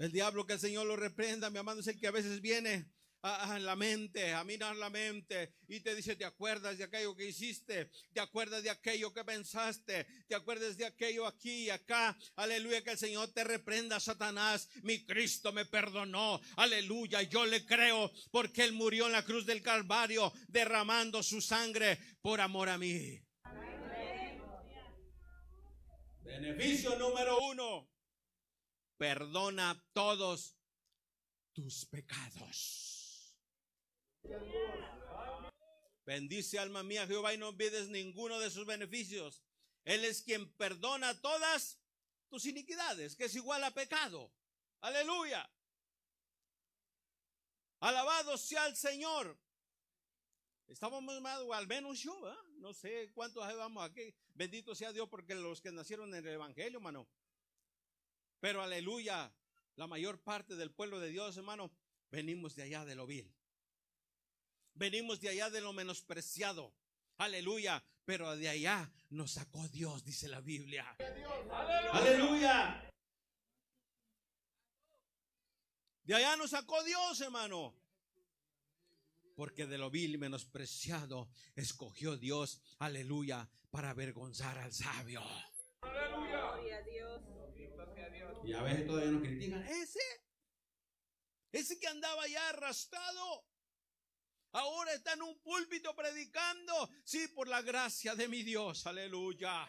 El 0.02 0.12
diablo 0.12 0.48
que 0.48 0.54
el 0.54 0.60
Señor 0.60 0.88
lo 0.88 0.96
reprenda, 0.96 1.52
mi 1.52 1.60
amado, 1.60 1.80
es 1.80 1.86
el 1.86 2.00
que 2.00 2.08
a 2.08 2.12
veces 2.12 2.42
viene 2.42 2.88
a, 3.22 3.60
la 3.60 3.76
mente, 3.76 4.34
a 4.34 4.44
mirar 4.44 4.76
la 4.76 4.90
mente 4.90 5.54
y 5.68 5.80
te 5.82 5.94
dice, 5.94 6.16
¿te 6.16 6.26
acuerdas 6.26 6.80
de 6.80 6.86
aquello 6.86 7.16
que 7.16 7.28
hiciste? 7.28 7.92
¿Te 8.12 8.20
acuerdas 8.20 8.64
de 8.64 8.72
aquello 8.72 9.14
que 9.14 9.24
pensaste? 9.24 10.08
¿Te 10.28 10.34
acuerdas 10.34 10.76
de 10.76 10.86
aquello 10.86 11.28
aquí 11.28 11.66
y 11.66 11.70
acá? 11.70 12.18
Aleluya, 12.36 12.84
que 12.84 12.90
el 12.90 12.98
Señor 12.98 13.32
te 13.32 13.44
reprenda, 13.44 14.00
Satanás. 14.00 14.70
Mi 14.82 15.06
Cristo 15.06 15.52
me 15.54 15.66
perdonó. 15.66 16.42
Aleluya, 16.56 17.22
yo 17.22 17.46
le 17.46 17.64
creo 17.64 18.12
porque 18.32 18.64
Él 18.64 18.74
murió 18.74 19.06
en 19.06 19.12
la 19.12 19.24
cruz 19.24 19.46
del 19.46 19.62
Calvario 19.62 20.34
derramando 20.48 21.22
su 21.22 21.42
sangre 21.42 22.00
por 22.24 22.42
amor 22.42 22.70
a 22.70 22.80
mí. 22.80 23.22
Beneficio 26.24 26.98
número 26.98 27.38
uno 27.42 27.91
perdona 29.02 29.84
todos 29.94 30.56
tus 31.54 31.88
pecados. 31.88 33.36
Bendice 36.06 36.60
alma 36.60 36.84
mía 36.84 37.08
Jehová 37.08 37.34
y 37.34 37.40
no 37.40 37.48
olvides 37.48 37.90
ninguno 37.90 38.40
de 38.40 38.52
sus 38.52 38.68
beneficios. 38.68 39.42
Él 39.86 40.06
es 40.06 40.22
quien 40.22 40.54
perdona 40.54 41.20
todas 41.20 41.80
tus 42.30 42.46
iniquidades, 42.46 43.16
que 43.16 43.26
es 43.26 43.34
igual 43.34 43.64
a 43.64 43.74
pecado. 43.74 44.32
Aleluya. 44.82 45.52
Alabado 47.80 48.38
sea 48.38 48.68
el 48.68 48.76
Señor. 48.76 49.36
Estamos 50.68 51.02
más, 51.02 51.40
al 51.54 51.66
menos 51.66 51.98
yo, 52.02 52.16
no 52.60 52.72
sé 52.76 53.10
cuántos 53.16 53.44
vamos 53.58 53.84
aquí. 53.84 54.14
Bendito 54.36 54.76
sea 54.76 54.94
Dios 54.94 55.10
porque 55.10 55.34
los 55.34 55.60
que 55.60 55.72
nacieron 55.72 56.14
en 56.14 56.24
el 56.24 56.34
Evangelio, 56.34 56.78
hermano, 56.78 57.08
pero 58.42 58.62
aleluya, 58.62 59.32
la 59.76 59.88
mayor 59.88 60.20
parte 60.20 60.56
del 60.58 60.72
pueblo 60.72 61.00
de 61.00 61.10
Dios, 61.10 61.38
hermano, 61.38 61.72
venimos 62.10 62.56
de 62.56 62.64
allá 62.64 62.84
de 62.84 62.96
lo 62.96 63.08
vil. 63.08 63.34
Venimos 64.74 65.22
de 65.22 65.30
allá 65.30 65.50
de 65.50 65.62
lo 65.62 65.72
menospreciado. 65.72 66.74
Aleluya. 67.18 67.84
Pero 68.04 68.36
de 68.36 68.50
allá 68.50 68.92
nos 69.12 69.34
sacó 69.34 69.68
Dios, 69.70 70.04
dice 70.04 70.28
la 70.28 70.42
Biblia. 70.42 70.98
Aleluya. 71.92 72.92
De 76.04 76.16
allá 76.16 76.36
nos 76.36 76.50
sacó 76.50 76.84
Dios, 76.84 77.22
hermano. 77.22 77.76
Porque 79.36 79.68
de 79.68 79.78
lo 79.78 79.92
vil 79.92 80.16
y 80.16 80.18
menospreciado 80.18 81.30
escogió 81.56 82.18
Dios, 82.18 82.60
aleluya, 82.80 83.48
para 83.70 83.92
avergonzar 83.92 84.58
al 84.58 84.74
sabio. 84.74 85.22
Y 88.44 88.51
a 88.62 88.64
veces 88.64 88.86
todavía 88.86 89.12
nos 89.12 89.22
critican. 89.22 89.64
Ese, 89.64 90.00
ese 91.52 91.80
que 91.80 91.88
andaba 91.88 92.28
ya 92.28 92.50
arrastrado, 92.50 93.46
ahora 94.52 94.94
está 94.94 95.14
en 95.14 95.24
un 95.24 95.40
púlpito 95.42 95.96
predicando. 95.96 96.90
Sí, 97.04 97.28
por 97.30 97.48
la 97.48 97.62
gracia 97.64 98.16
de 98.16 98.28
mi 98.28 98.44
Dios, 98.44 98.86
aleluya. 98.86 99.68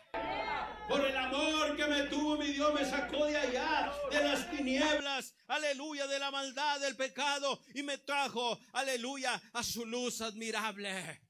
Por 0.89 1.01
el 1.01 1.17
amor 1.17 1.75
que 1.75 1.87
me 1.87 2.03
tuvo 2.05 2.37
mi 2.37 2.53
Dios, 2.53 2.75
me 2.75 2.85
sacó 2.85 3.25
de 3.25 3.37
allá, 3.37 3.93
de 4.11 4.23
las 4.23 4.51
tinieblas, 4.51 5.35
aleluya, 5.47 6.07
de 6.07 6.19
la 6.19 6.31
maldad, 6.31 6.81
del 6.81 6.97
pecado, 6.97 7.63
y 7.75 7.83
me 7.83 7.99
trajo, 7.99 8.59
aleluya, 8.73 9.41
a 9.55 9.63
su 9.63 9.87
luz 9.87 10.21
admirable. 10.21 11.23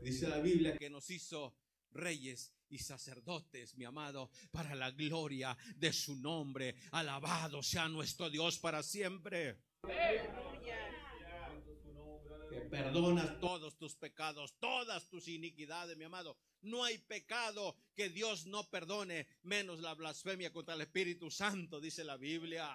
Dice 0.00 0.28
la 0.28 0.38
Biblia 0.38 0.78
que 0.78 0.88
nos 0.88 1.10
hizo 1.10 1.56
reyes 1.90 2.55
y 2.68 2.78
sacerdotes, 2.78 3.76
mi 3.76 3.84
amado, 3.84 4.30
para 4.50 4.74
la 4.74 4.90
gloria 4.90 5.56
de 5.76 5.92
su 5.92 6.16
nombre. 6.16 6.76
Alabado 6.92 7.62
sea 7.62 7.88
nuestro 7.88 8.30
Dios 8.30 8.58
para 8.58 8.82
siempre. 8.82 9.58
Que 12.50 12.60
perdonas 12.70 13.38
todos 13.40 13.76
tus 13.76 13.94
pecados, 13.96 14.58
todas 14.58 15.08
tus 15.08 15.28
iniquidades, 15.28 15.96
mi 15.96 16.04
amado. 16.04 16.38
No 16.62 16.84
hay 16.84 16.98
pecado 16.98 17.76
que 17.94 18.08
Dios 18.08 18.46
no 18.46 18.68
perdone, 18.70 19.28
menos 19.42 19.80
la 19.80 19.94
blasfemia 19.94 20.52
contra 20.52 20.74
el 20.74 20.80
Espíritu 20.80 21.30
Santo, 21.30 21.80
dice 21.80 22.02
la 22.02 22.16
Biblia. 22.16 22.72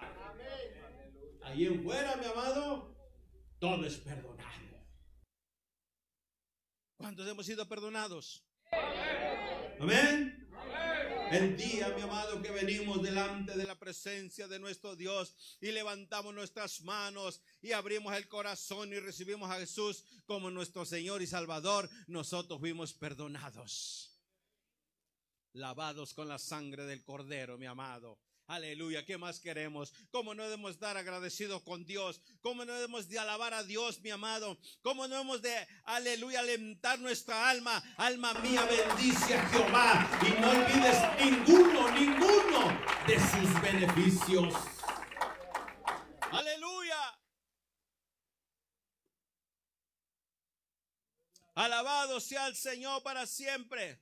Ahí 1.42 1.66
en 1.66 1.82
fuera, 1.82 2.16
mi 2.16 2.24
amado, 2.26 2.96
todo 3.58 3.84
es 3.84 3.96
perdonado. 3.96 4.62
¿Cuántos 6.96 7.26
hemos 7.26 7.44
sido 7.44 7.68
perdonados? 7.68 8.44
Amén. 9.80 10.42
El 11.32 11.56
día, 11.56 11.88
mi 11.96 12.02
amado, 12.02 12.42
que 12.42 12.50
venimos 12.50 13.02
delante 13.02 13.56
de 13.56 13.64
la 13.64 13.78
presencia 13.78 14.46
de 14.46 14.58
nuestro 14.58 14.94
Dios 14.94 15.34
y 15.60 15.72
levantamos 15.72 16.34
nuestras 16.34 16.82
manos 16.82 17.40
y 17.62 17.72
abrimos 17.72 18.14
el 18.14 18.28
corazón 18.28 18.92
y 18.92 19.00
recibimos 19.00 19.50
a 19.50 19.58
Jesús 19.58 20.04
como 20.26 20.50
nuestro 20.50 20.84
Señor 20.84 21.22
y 21.22 21.26
Salvador, 21.26 21.88
nosotros 22.06 22.60
fuimos 22.60 22.92
perdonados. 22.92 24.20
Lavados 25.54 26.14
con 26.14 26.28
la 26.28 26.38
sangre 26.38 26.84
del 26.84 27.02
Cordero, 27.02 27.58
mi 27.58 27.66
amado. 27.66 28.18
Aleluya, 28.48 29.04
¿qué 29.04 29.16
más 29.16 29.40
queremos? 29.40 29.94
¿Cómo 30.10 30.34
no 30.34 30.42
debemos 30.42 30.72
estar 30.72 30.96
agradecidos 30.96 31.62
con 31.62 31.86
Dios? 31.86 32.20
¿Cómo 32.40 32.64
no 32.64 32.74
debemos 32.74 33.08
de 33.08 33.18
alabar 33.18 33.54
a 33.54 33.62
Dios, 33.62 34.00
mi 34.00 34.10
amado? 34.10 34.58
¿Cómo 34.82 35.06
no 35.06 35.14
debemos 35.14 35.42
de, 35.42 35.54
aleluya, 35.84 36.40
alentar 36.40 36.98
nuestra 36.98 37.48
alma? 37.48 37.82
Alma 37.96 38.34
mía, 38.34 38.62
bendice 38.64 39.34
a 39.34 39.48
Jehová 39.48 40.20
y 40.22 40.40
no 40.40 40.50
olvides 40.50 40.98
ninguno, 41.24 41.90
ninguno 41.92 42.80
de 43.06 43.18
sus 43.18 43.62
beneficios. 43.62 44.54
Aleluya. 46.30 47.18
Alabado 51.54 52.20
sea 52.20 52.48
el 52.48 52.56
Señor 52.56 53.02
para 53.02 53.26
siempre. 53.26 54.00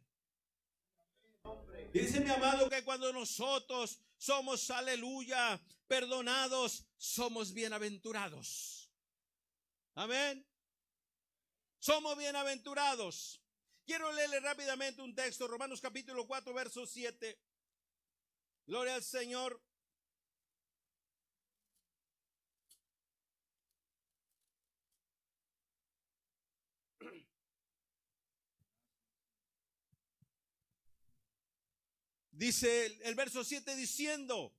Dice 1.92 2.20
mi 2.20 2.30
amado 2.30 2.70
que 2.70 2.84
cuando 2.84 3.12
nosotros 3.12 4.00
somos, 4.20 4.70
aleluya, 4.70 5.58
perdonados, 5.86 6.84
somos 6.98 7.54
bienaventurados. 7.54 8.90
Amén. 9.94 10.46
Somos 11.78 12.18
bienaventurados. 12.18 13.40
Quiero 13.86 14.12
leerle 14.12 14.40
rápidamente 14.40 15.00
un 15.00 15.14
texto, 15.14 15.48
Romanos 15.48 15.80
capítulo 15.80 16.26
4, 16.26 16.52
verso 16.52 16.86
7. 16.86 17.40
Gloria 18.66 18.96
al 18.96 19.02
Señor. 19.02 19.58
Dice 32.40 32.86
el, 33.04 33.14
verso 33.16 33.44
7 33.44 33.76
diciendo, 33.76 34.56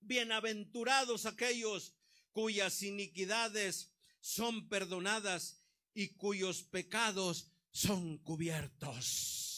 bienaventurados 0.00 1.24
aquellos 1.24 1.94
cuyas 2.32 2.82
iniquidades 2.82 3.90
son 4.20 4.68
perdonadas 4.68 5.62
y 5.94 6.08
cuyos 6.08 6.62
pecados 6.62 7.50
son 7.70 8.18
cubiertos. 8.18 9.53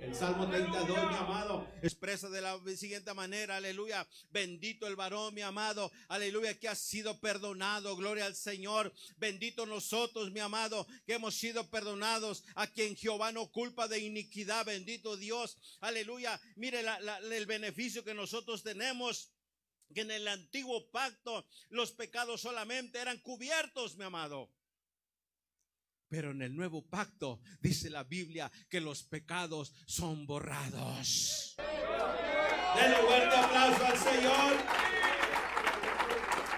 El 0.00 0.14
Salmo 0.14 0.48
32, 0.48 0.88
mi 0.88 1.16
amado, 1.16 1.68
expresa 1.82 2.28
de 2.28 2.40
la 2.40 2.60
siguiente 2.76 3.12
manera, 3.14 3.56
aleluya, 3.56 4.06
bendito 4.30 4.86
el 4.86 4.96
varón, 4.96 5.34
mi 5.34 5.42
amado, 5.42 5.90
aleluya, 6.08 6.58
que 6.58 6.68
ha 6.68 6.74
sido 6.74 7.18
perdonado, 7.20 7.96
gloria 7.96 8.26
al 8.26 8.34
Señor, 8.36 8.92
bendito 9.16 9.66
nosotros, 9.66 10.30
mi 10.30 10.40
amado, 10.40 10.86
que 11.06 11.14
hemos 11.14 11.34
sido 11.34 11.68
perdonados, 11.70 12.44
a 12.54 12.66
quien 12.66 12.96
Jehová 12.96 13.32
no 13.32 13.50
culpa 13.50 13.88
de 13.88 13.98
iniquidad, 13.98 14.66
bendito 14.66 15.16
Dios, 15.16 15.58
aleluya, 15.80 16.40
mire 16.54 16.84
el 17.32 17.46
beneficio 17.46 18.04
que 18.04 18.14
nosotros 18.14 18.62
tenemos 18.62 19.32
que 19.94 20.00
en 20.02 20.10
el 20.10 20.26
antiguo 20.28 20.90
pacto 20.90 21.46
los 21.70 21.92
pecados 21.92 22.40
solamente 22.40 22.98
eran 22.98 23.18
cubiertos, 23.18 23.96
mi 23.96 24.04
amado. 24.04 24.50
Pero 26.08 26.30
en 26.30 26.42
el 26.42 26.54
nuevo 26.54 26.82
pacto 26.82 27.40
dice 27.60 27.90
la 27.90 28.04
Biblia 28.04 28.50
que 28.68 28.80
los 28.80 29.02
pecados 29.02 29.72
son 29.86 30.26
borrados. 30.26 31.56
Denle 32.76 33.00
un 33.00 33.06
fuerte 33.06 33.36
aplauso 33.36 33.86
al 33.86 33.98
Señor. 33.98 34.52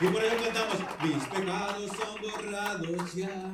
Y 0.00 0.06
por 0.06 0.24
eso 0.24 0.44
cantamos, 0.44 0.78
mis 1.02 1.24
pecados 1.24 1.90
son 1.96 2.22
borrados 2.22 3.14
ya. 3.14 3.52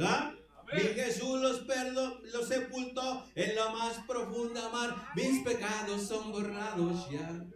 ¿Ah? 0.00 0.32
Mi 0.72 0.80
Jesús 0.80 1.40
los 1.40 1.60
perdonó, 1.60 2.18
los 2.32 2.48
sepultó 2.48 3.24
en 3.34 3.54
la 3.56 3.70
más 3.70 3.98
profunda 4.06 4.68
mar. 4.68 5.10
Mis 5.14 5.42
pecados 5.42 6.02
son 6.06 6.32
borrados 6.32 7.08
ya. 7.10 7.46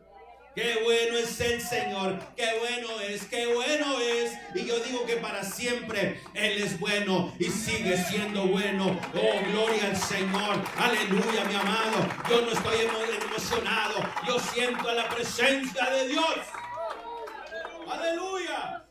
Qué 0.54 0.82
bueno 0.82 1.16
es 1.16 1.40
el 1.40 1.62
Señor, 1.62 2.18
qué 2.36 2.58
bueno 2.58 3.00
es, 3.00 3.24
qué 3.24 3.46
bueno 3.46 3.98
es. 4.00 4.32
Y 4.54 4.66
yo 4.66 4.78
digo 4.80 5.06
que 5.06 5.16
para 5.16 5.42
siempre 5.42 6.22
Él 6.34 6.62
es 6.62 6.78
bueno 6.78 7.34
y 7.38 7.44
sigue 7.44 7.96
siendo 8.04 8.46
bueno. 8.46 9.00
Oh, 9.14 9.50
gloria 9.50 9.86
al 9.86 9.96
Señor. 9.96 10.62
Aleluya, 10.76 11.44
mi 11.44 11.54
amado. 11.54 12.06
Yo 12.28 12.42
no 12.42 12.52
estoy 12.52 12.82
emocionado. 12.82 13.94
Yo 14.26 14.38
siento 14.38 14.92
la 14.92 15.08
presencia 15.08 15.88
de 15.90 16.08
Dios. 16.08 16.38
Aleluya. 17.88 18.86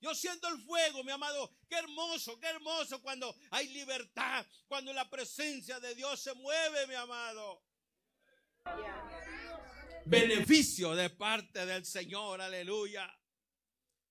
Yo 0.00 0.14
siento 0.14 0.46
el 0.48 0.58
fuego, 0.58 1.02
mi 1.04 1.10
amado. 1.10 1.50
Qué 1.70 1.78
hermoso, 1.78 2.38
qué 2.38 2.48
hermoso 2.48 3.00
cuando 3.00 3.34
hay 3.50 3.68
libertad, 3.68 4.44
cuando 4.68 4.92
la 4.92 5.08
presencia 5.08 5.80
de 5.80 5.94
Dios 5.94 6.20
se 6.20 6.34
mueve, 6.34 6.86
mi 6.86 6.94
amado 6.94 7.62
beneficio 10.06 10.94
de 10.94 11.10
parte 11.10 11.66
del 11.66 11.84
Señor, 11.84 12.40
aleluya. 12.40 13.12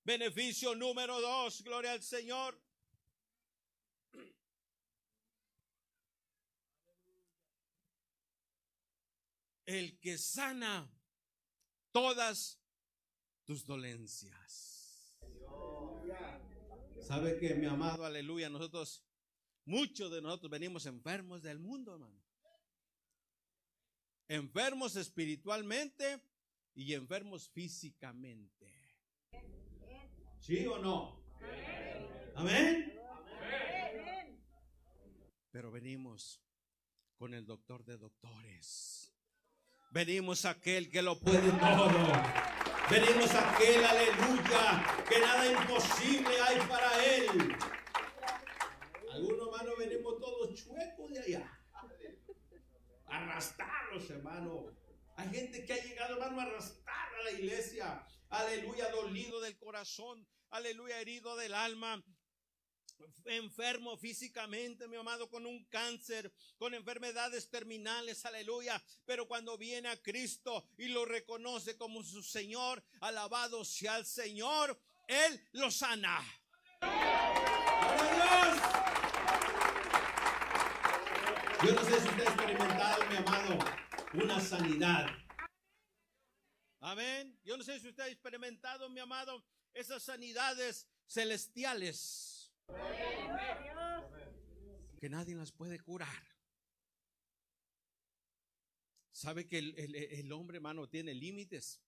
Beneficio 0.04 0.76
número 0.76 1.20
dos, 1.20 1.64
gloria 1.64 1.94
al 1.94 2.04
Señor. 2.04 2.62
El 9.66 10.00
que 10.00 10.18
sana 10.18 10.92
todas 11.92 12.62
tus 13.46 13.66
dolencias. 13.66 15.18
¿Sabe 17.02 17.40
que 17.40 17.56
mi 17.56 17.66
amado, 17.66 18.06
aleluya, 18.06 18.50
nosotros, 18.50 19.04
muchos 19.66 20.12
de 20.12 20.22
nosotros 20.22 20.52
venimos 20.52 20.86
enfermos 20.86 21.42
del 21.42 21.60
mundo, 21.60 21.94
hermano? 21.94 22.25
Enfermos 24.28 24.96
espiritualmente 24.96 26.22
y 26.74 26.94
enfermos 26.94 27.50
físicamente. 27.50 28.74
¿Sí 30.40 30.66
o 30.68 30.78
no? 30.80 31.24
Amén. 32.36 32.94
Pero 35.52 35.72
venimos 35.72 36.42
con 37.18 37.34
el 37.34 37.46
doctor 37.46 37.86
de 37.86 37.98
doctores. 37.98 39.14
Venimos 39.92 40.44
a 40.46 40.52
aquel 40.52 40.90
que 40.90 41.02
lo 41.02 41.18
puede 41.20 41.50
todo. 41.52 41.90
Venimos 42.90 43.32
a 43.32 43.56
aquel, 43.56 43.84
aleluya, 43.84 45.06
que 45.10 45.20
nada 45.20 45.52
imposible 45.52 46.30
hay 46.42 46.60
para 46.68 47.06
él. 47.06 47.56
Algunos 49.14 49.48
hermanos 49.48 49.76
venimos 49.80 50.20
todos 50.20 50.54
chuecos 50.54 51.12
de 51.12 51.20
allá 51.20 51.55
arrastrarlos, 53.08 54.10
hermano. 54.10 54.72
Hay 55.18 55.30
gente 55.30 55.66
que 55.66 55.74
ha 55.74 55.84
llegado, 55.84 56.16
hermano, 56.16 56.40
a 56.42 56.44
arrastrar 56.44 57.16
a 57.16 57.24
la 57.24 57.32
iglesia. 57.32 58.06
Aleluya, 58.30 58.90
dolido 58.90 59.40
del 59.40 59.58
corazón. 59.58 60.28
Aleluya, 60.50 61.00
herido 61.00 61.36
del 61.36 61.54
alma. 61.54 62.04
Enfermo 63.26 63.98
físicamente, 63.98 64.88
mi 64.88 64.96
amado, 64.96 65.30
con 65.30 65.46
un 65.46 65.66
cáncer, 65.66 66.32
con 66.58 66.74
enfermedades 66.74 67.50
terminales, 67.50 68.26
aleluya. 68.26 68.82
Pero 69.06 69.28
cuando 69.28 69.58
viene 69.58 69.90
a 69.90 70.02
Cristo 70.02 70.70
y 70.78 70.88
lo 70.88 71.06
reconoce 71.06 71.78
como 71.78 72.04
su 72.04 72.24
Señor, 72.24 72.84
alabado 73.02 73.66
sea 73.66 73.98
el 73.98 74.06
Señor, 74.06 74.80
Él 75.08 75.48
lo 75.54 75.72
sana. 75.72 76.24
Yo 81.64 81.72
no 81.74 81.84
experimentado, 82.46 83.10
mi 83.10 83.16
amado, 83.16 83.60
una 84.14 84.40
sanidad. 84.40 85.08
Amén. 86.80 87.40
Yo 87.44 87.58
no 87.58 87.64
sé 87.64 87.80
si 87.80 87.90
usted 87.90 88.04
ha 88.04 88.08
experimentado, 88.08 88.90
mi 88.90 89.00
amado, 89.00 89.44
esas 89.74 90.04
sanidades 90.04 90.88
celestiales. 91.08 92.54
Que 95.00 95.10
nadie 95.10 95.36
las 95.36 95.52
puede 95.52 95.80
curar. 95.80 96.24
Sabe 99.12 99.48
que 99.48 99.58
el, 99.58 99.96
el 99.96 100.32
hombre, 100.32 100.58
hermano, 100.58 100.88
tiene 100.88 101.14
límites. 101.14 101.82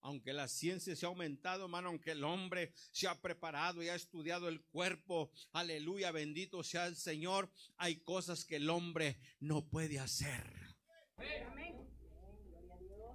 Aunque 0.00 0.32
la 0.32 0.48
ciencia 0.48 0.94
se 0.94 1.04
ha 1.04 1.08
aumentado, 1.08 1.64
hermano, 1.64 1.88
aunque 1.88 2.12
el 2.12 2.24
hombre 2.24 2.72
se 2.92 3.08
ha 3.08 3.20
preparado 3.20 3.82
y 3.82 3.88
ha 3.88 3.94
estudiado 3.94 4.48
el 4.48 4.62
cuerpo, 4.62 5.30
aleluya, 5.52 6.12
bendito 6.12 6.62
sea 6.62 6.86
el 6.86 6.96
Señor, 6.96 7.50
hay 7.76 7.96
cosas 8.02 8.44
que 8.44 8.56
el 8.56 8.70
hombre 8.70 9.18
no 9.40 9.68
puede 9.68 9.98
hacer. 9.98 10.76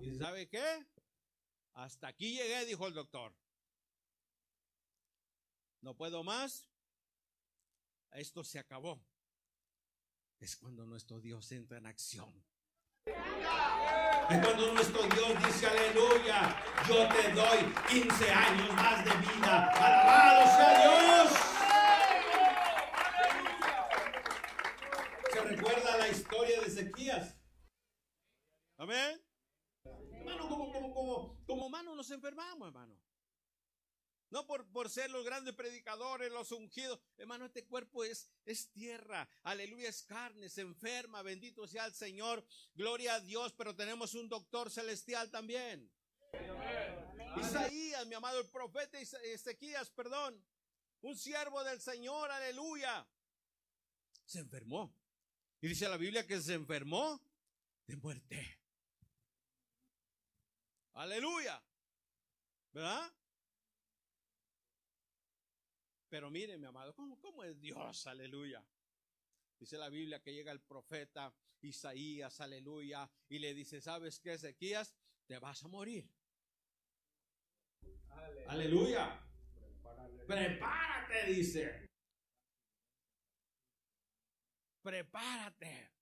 ¿Y 0.01 0.15
sabe 0.17 0.49
qué? 0.49 0.85
Hasta 1.73 2.07
aquí 2.07 2.33
llegué, 2.33 2.65
dijo 2.65 2.87
el 2.87 2.93
doctor. 2.93 3.33
No 5.81 5.95
puedo 5.95 6.23
más. 6.23 6.69
Esto 8.11 8.43
se 8.43 8.59
acabó. 8.59 9.01
Es 10.39 10.57
cuando 10.57 10.85
nuestro 10.85 11.21
Dios 11.21 11.51
entra 11.51 11.77
en 11.77 11.85
acción. 11.85 12.45
Es 14.29 14.39
cuando 14.39 14.73
nuestro 14.73 15.01
Dios 15.03 15.45
dice, 15.45 15.67
aleluya, 15.67 16.55
yo 16.87 17.07
te 17.09 17.33
doy 17.33 17.73
15 17.89 18.31
años 18.31 18.73
más 18.73 19.03
de 19.03 19.11
vida. 19.11 19.69
Alabado 19.69 20.45
sea 20.55 20.81
Dios. 20.81 21.31
¿Se 25.31 25.41
recuerda 25.41 25.97
la 25.97 26.07
historia 26.07 26.61
de 26.61 26.67
Ezequías? 26.67 27.37
Amén. 28.77 29.21
Hermano, 29.83 30.47
como, 30.47 30.71
como, 30.71 30.93
como, 30.93 31.41
como 31.45 31.69
nos 31.95 32.09
enfermamos, 32.09 32.69
hermano. 32.69 32.97
No 34.33 34.47
por, 34.47 34.65
por 34.71 34.89
ser 34.89 35.11
los 35.11 35.23
grandes 35.23 35.53
predicadores, 35.53 36.31
los 36.31 36.51
ungidos. 36.51 36.99
Hermano, 37.17 37.45
este 37.45 37.67
cuerpo 37.67 38.03
es, 38.03 38.31
es 38.45 38.71
tierra. 38.71 39.29
Aleluya, 39.43 39.87
es 39.87 40.01
carne, 40.01 40.49
se 40.49 40.61
enferma. 40.61 41.21
Bendito 41.21 41.67
sea 41.67 41.85
el 41.85 41.93
Señor. 41.93 42.43
Gloria 42.73 43.13
a 43.13 43.19
Dios, 43.19 43.53
pero 43.53 43.75
tenemos 43.75 44.15
un 44.15 44.27
doctor 44.27 44.71
celestial 44.71 45.29
también. 45.29 45.87
Isaías, 47.39 48.07
mi 48.07 48.15
amado, 48.15 48.39
el 48.39 48.49
profeta 48.49 48.99
Ezequías, 48.99 49.91
perdón. 49.91 50.43
Un 51.01 51.15
siervo 51.15 51.63
del 51.63 51.79
Señor, 51.79 52.31
aleluya. 52.31 53.07
Se 54.25 54.39
enfermó. 54.39 54.97
Y 55.61 55.67
dice 55.67 55.87
la 55.87 55.97
Biblia 55.97 56.25
que 56.25 56.41
se 56.41 56.55
enfermó 56.55 57.21
de 57.85 57.97
muerte. 57.97 58.59
Aleluya. 60.93 61.63
¿Verdad? 62.71 63.13
Pero 66.13 66.29
mire, 66.29 66.59
mi 66.59 66.67
amado, 66.67 66.93
¿cómo, 66.93 67.19
cómo 67.19 67.43
es 67.43 67.59
Dios? 67.59 68.05
Aleluya. 68.05 68.63
Dice 69.57 69.79
la 69.79 69.89
Biblia 69.89 70.21
que 70.21 70.31
llega 70.31 70.51
el 70.51 70.61
profeta 70.61 71.33
Isaías, 71.61 72.39
aleluya, 72.39 73.09
y 73.29 73.39
le 73.39 73.55
dice, 73.55 73.81
¿sabes 73.81 74.19
qué, 74.19 74.33
Ezequías? 74.33 74.93
Te 75.25 75.39
vas 75.39 75.63
a 75.63 75.69
morir. 75.69 76.07
Aleluya. 78.45 79.25
Prepárate, 80.27 81.25
dice. 81.33 81.89
Prepárate. 84.83 85.92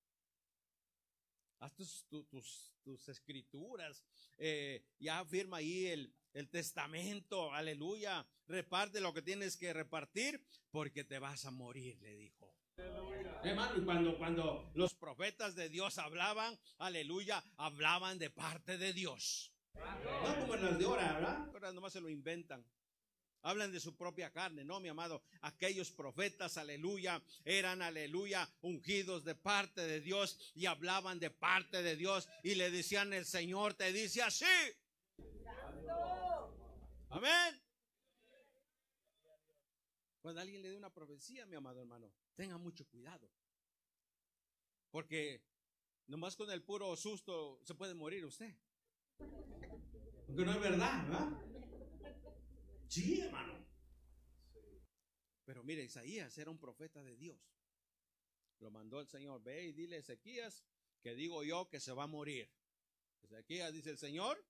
Haz 1.62 1.74
tus, 1.76 2.06
tu- 2.10 2.24
tus, 2.26 2.74
tus 2.84 3.08
escrituras. 3.08 4.04
eh, 4.38 4.84
ya 5.00 5.24
firma 5.26 5.58
ahí 5.58 5.86
el, 5.88 6.14
el 6.34 6.50
testamento. 6.50 7.54
Aleluya. 7.54 8.26
Reparte 8.48 9.00
lo 9.00 9.14
que 9.14 9.22
tienes 9.22 9.56
que 9.56 9.72
repartir 9.72 10.44
porque 10.72 11.04
te 11.04 11.20
vas 11.20 11.46
a 11.46 11.52
morir, 11.52 11.98
le 12.02 12.16
dijo. 12.16 12.54
Hermano, 13.44 13.78
y 13.80 13.86
cuando, 13.86 14.18
cuando 14.18 14.72
los 14.74 14.94
profetas 14.96 15.56
de 15.56 15.70
Dios 15.70 15.98
hablaban, 15.98 16.58
aleluya, 16.80 17.44
hablaban 17.58 18.18
de 18.20 18.30
parte 18.30 18.78
de 18.78 18.94
Dios. 18.94 19.54
No 19.76 20.40
como 20.40 20.56
en 20.56 20.66
las 20.66 20.78
de 20.80 20.86
ahora, 20.86 21.14
¿verdad? 21.14 21.48
Ahora 21.54 21.72
nomás 21.72 21.94
se 21.94 22.02
lo 22.02 22.10
inventan. 22.10 22.66
Hablan 23.44 23.72
de 23.72 23.80
su 23.80 23.96
propia 23.96 24.32
carne, 24.32 24.64
no, 24.64 24.80
mi 24.80 24.90
amado. 24.90 25.24
Aquellos 25.42 25.92
profetas, 25.92 26.58
aleluya, 26.58 27.22
eran, 27.44 27.82
aleluya, 27.82 28.48
ungidos 28.62 29.24
de 29.24 29.36
parte 29.36 29.82
de 29.82 30.00
Dios 30.00 30.52
y 30.54 30.68
hablaban 30.68 31.20
de 31.20 31.32
parte 31.32 31.82
de 31.82 31.96
Dios 31.96 32.28
y 32.44 32.56
le 32.56 32.70
decían, 32.70 33.14
el 33.14 33.26
Señor 33.26 33.74
te 33.74 33.92
dice 33.92 34.22
así. 34.22 34.46
Amén. 37.10 37.62
Cuando 40.22 40.40
alguien 40.40 40.62
le 40.62 40.70
dé 40.70 40.78
una 40.78 40.94
profecía, 40.94 41.46
mi 41.48 41.56
amado 41.56 41.82
hermano, 41.82 42.14
tenga 42.36 42.58
mucho 42.58 42.88
cuidado. 42.88 43.28
Porque 44.92 45.44
nomás 46.08 46.36
con 46.36 46.52
el 46.52 46.62
puro 46.62 46.96
susto 46.96 47.60
se 47.64 47.74
puede 47.74 47.96
morir 47.96 48.24
usted. 48.26 48.56
Porque 50.28 50.46
no 50.46 50.52
es 50.52 50.60
verdad, 50.60 51.08
¿verdad? 51.08 51.51
Sí, 52.92 53.22
hermano. 53.22 53.54
Pero 55.46 55.64
mire, 55.64 55.82
Isaías 55.82 56.38
era 56.38 56.52
un 56.52 56.60
profeta 56.60 57.02
de 57.02 57.16
Dios. 57.16 57.40
Lo 58.60 58.70
mandó 58.70 59.00
el 59.00 59.08
Señor. 59.08 59.42
Ve 59.42 59.68
y 59.68 59.72
dile 59.72 59.96
a 59.96 60.00
Ezequías 60.00 60.66
que 61.02 61.16
digo 61.16 61.42
yo 61.46 61.70
que 61.70 61.80
se 61.80 61.94
va 61.94 62.04
a 62.04 62.08
morir. 62.08 62.52
Ezequías 63.24 63.72
dice 63.72 63.92
el 63.92 63.98
Señor 63.98 64.46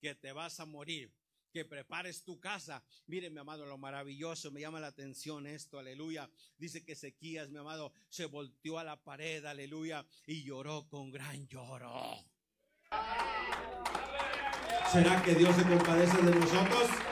que 0.00 0.16
te 0.16 0.32
vas 0.32 0.58
a 0.58 0.66
morir. 0.66 1.14
Que 1.52 1.64
prepares 1.64 2.24
tu 2.24 2.40
casa. 2.40 2.84
Mire, 3.06 3.30
mi 3.30 3.38
amado, 3.38 3.66
lo 3.66 3.78
maravilloso, 3.78 4.50
me 4.50 4.62
llama 4.62 4.80
la 4.80 4.88
atención 4.88 5.46
esto, 5.46 5.78
aleluya. 5.78 6.28
Dice 6.58 6.84
que 6.84 6.94
Ezequías, 6.94 7.50
mi 7.50 7.58
amado, 7.58 7.92
se 8.08 8.24
volteó 8.24 8.80
a 8.80 8.84
la 8.84 9.00
pared, 9.00 9.44
aleluya, 9.44 10.04
y 10.26 10.42
lloró 10.42 10.88
con 10.88 11.12
gran 11.12 11.46
lloro. 11.46 12.16
¿Será 14.90 15.22
que 15.22 15.34
Dios 15.36 15.54
se 15.54 15.62
compadece 15.62 16.20
de 16.20 16.34
nosotros? 16.34 17.05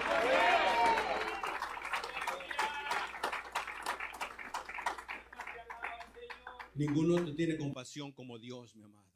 Ninguno 6.74 7.34
tiene 7.34 7.56
compasión 7.56 8.12
como 8.12 8.38
Dios, 8.38 8.74
mi 8.74 8.82
amado. 8.82 9.12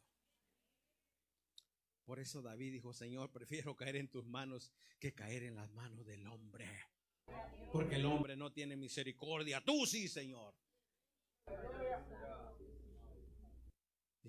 Por 2.05 2.19
eso 2.21 2.41
David 2.41 2.73
dijo, 2.73 2.93
Señor, 2.95 3.31
prefiero 3.31 3.77
caer 3.77 3.97
en 3.97 4.09
tus 4.09 4.27
manos 4.27 4.73
que 4.99 5.13
caer 5.13 5.43
en 5.43 5.57
las 5.57 5.71
manos 5.73 6.07
del 6.07 6.27
hombre. 6.27 6.67
Porque 7.73 7.97
el 7.97 8.07
hombre 8.07 8.37
no 8.37 8.53
tiene 8.53 8.77
misericordia. 8.77 9.63
Tú 9.63 9.85
sí, 9.87 10.09
Señor. 10.09 10.55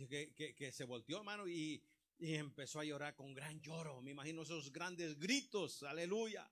Que- 0.10 0.56
que 0.56 0.72
se 0.72 0.84
volteó, 0.86 1.18
hermano, 1.18 1.48
y, 1.48 1.82
y 2.18 2.36
empezó 2.36 2.80
a 2.80 2.84
llorar 2.86 3.16
con 3.16 3.34
gran 3.34 3.62
lloro. 3.62 4.02
Me 4.02 4.12
imagino 4.12 4.42
esos 4.42 4.72
grandes 4.72 5.18
gritos. 5.18 5.84
Aleluya. 5.84 6.50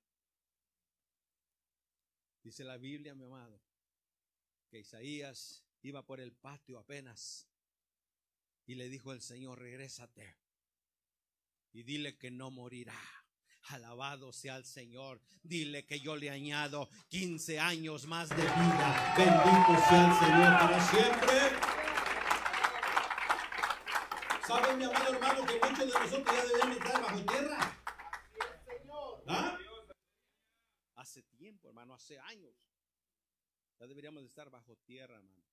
Dice 2.44 2.64
la 2.64 2.78
Biblia, 2.78 3.14
mi 3.16 3.26
amado, 3.26 3.62
que 4.70 4.80
Isaías 4.80 5.66
iba 5.88 6.06
por 6.06 6.20
el 6.20 6.34
patio 6.34 6.80
apenas 6.80 7.48
y 8.66 8.76
le 8.76 8.90
dijo 8.90 9.14
el 9.14 9.22
Señor, 9.22 9.60
regrésate 9.60 10.38
y 11.72 11.84
dile 11.84 12.18
que 12.18 12.30
no 12.30 12.52
morirá. 12.52 13.00
Alabado 13.70 14.32
sea 14.32 14.56
el 14.56 14.66
Señor. 14.66 15.22
Dile 15.44 15.86
que 15.86 16.00
yo 16.00 16.16
le 16.16 16.30
añado 16.30 16.90
15 17.10 17.60
años 17.60 18.06
más 18.06 18.30
de 18.30 18.36
vida. 18.36 19.14
Bendito 19.18 19.88
sea 19.88 20.08
el 20.08 20.20
Señor 20.20 20.60
para 20.60 20.90
siempre. 20.90 21.38
¿Saben, 24.48 24.78
mi 24.78 24.86
amado 24.86 25.14
hermano, 25.14 25.46
que 25.46 25.60
muchos 25.60 25.80
de 25.80 25.86
nosotros 25.86 26.36
ya 26.36 26.46
debemos 26.46 26.78
estar 26.78 27.02
bajo 27.02 27.26
tierra? 27.26 27.80
¿Ah? 29.28 29.58
Hace 30.96 31.24
tiempo, 31.24 31.68
hermano, 31.68 31.94
hace 31.94 32.18
años. 32.20 32.56
Ya 33.80 33.88
deberíamos 33.88 34.24
de 34.24 34.28
estar 34.28 34.50
bajo 34.50 34.78
tierra, 34.78 35.16
hermano. 35.16 35.47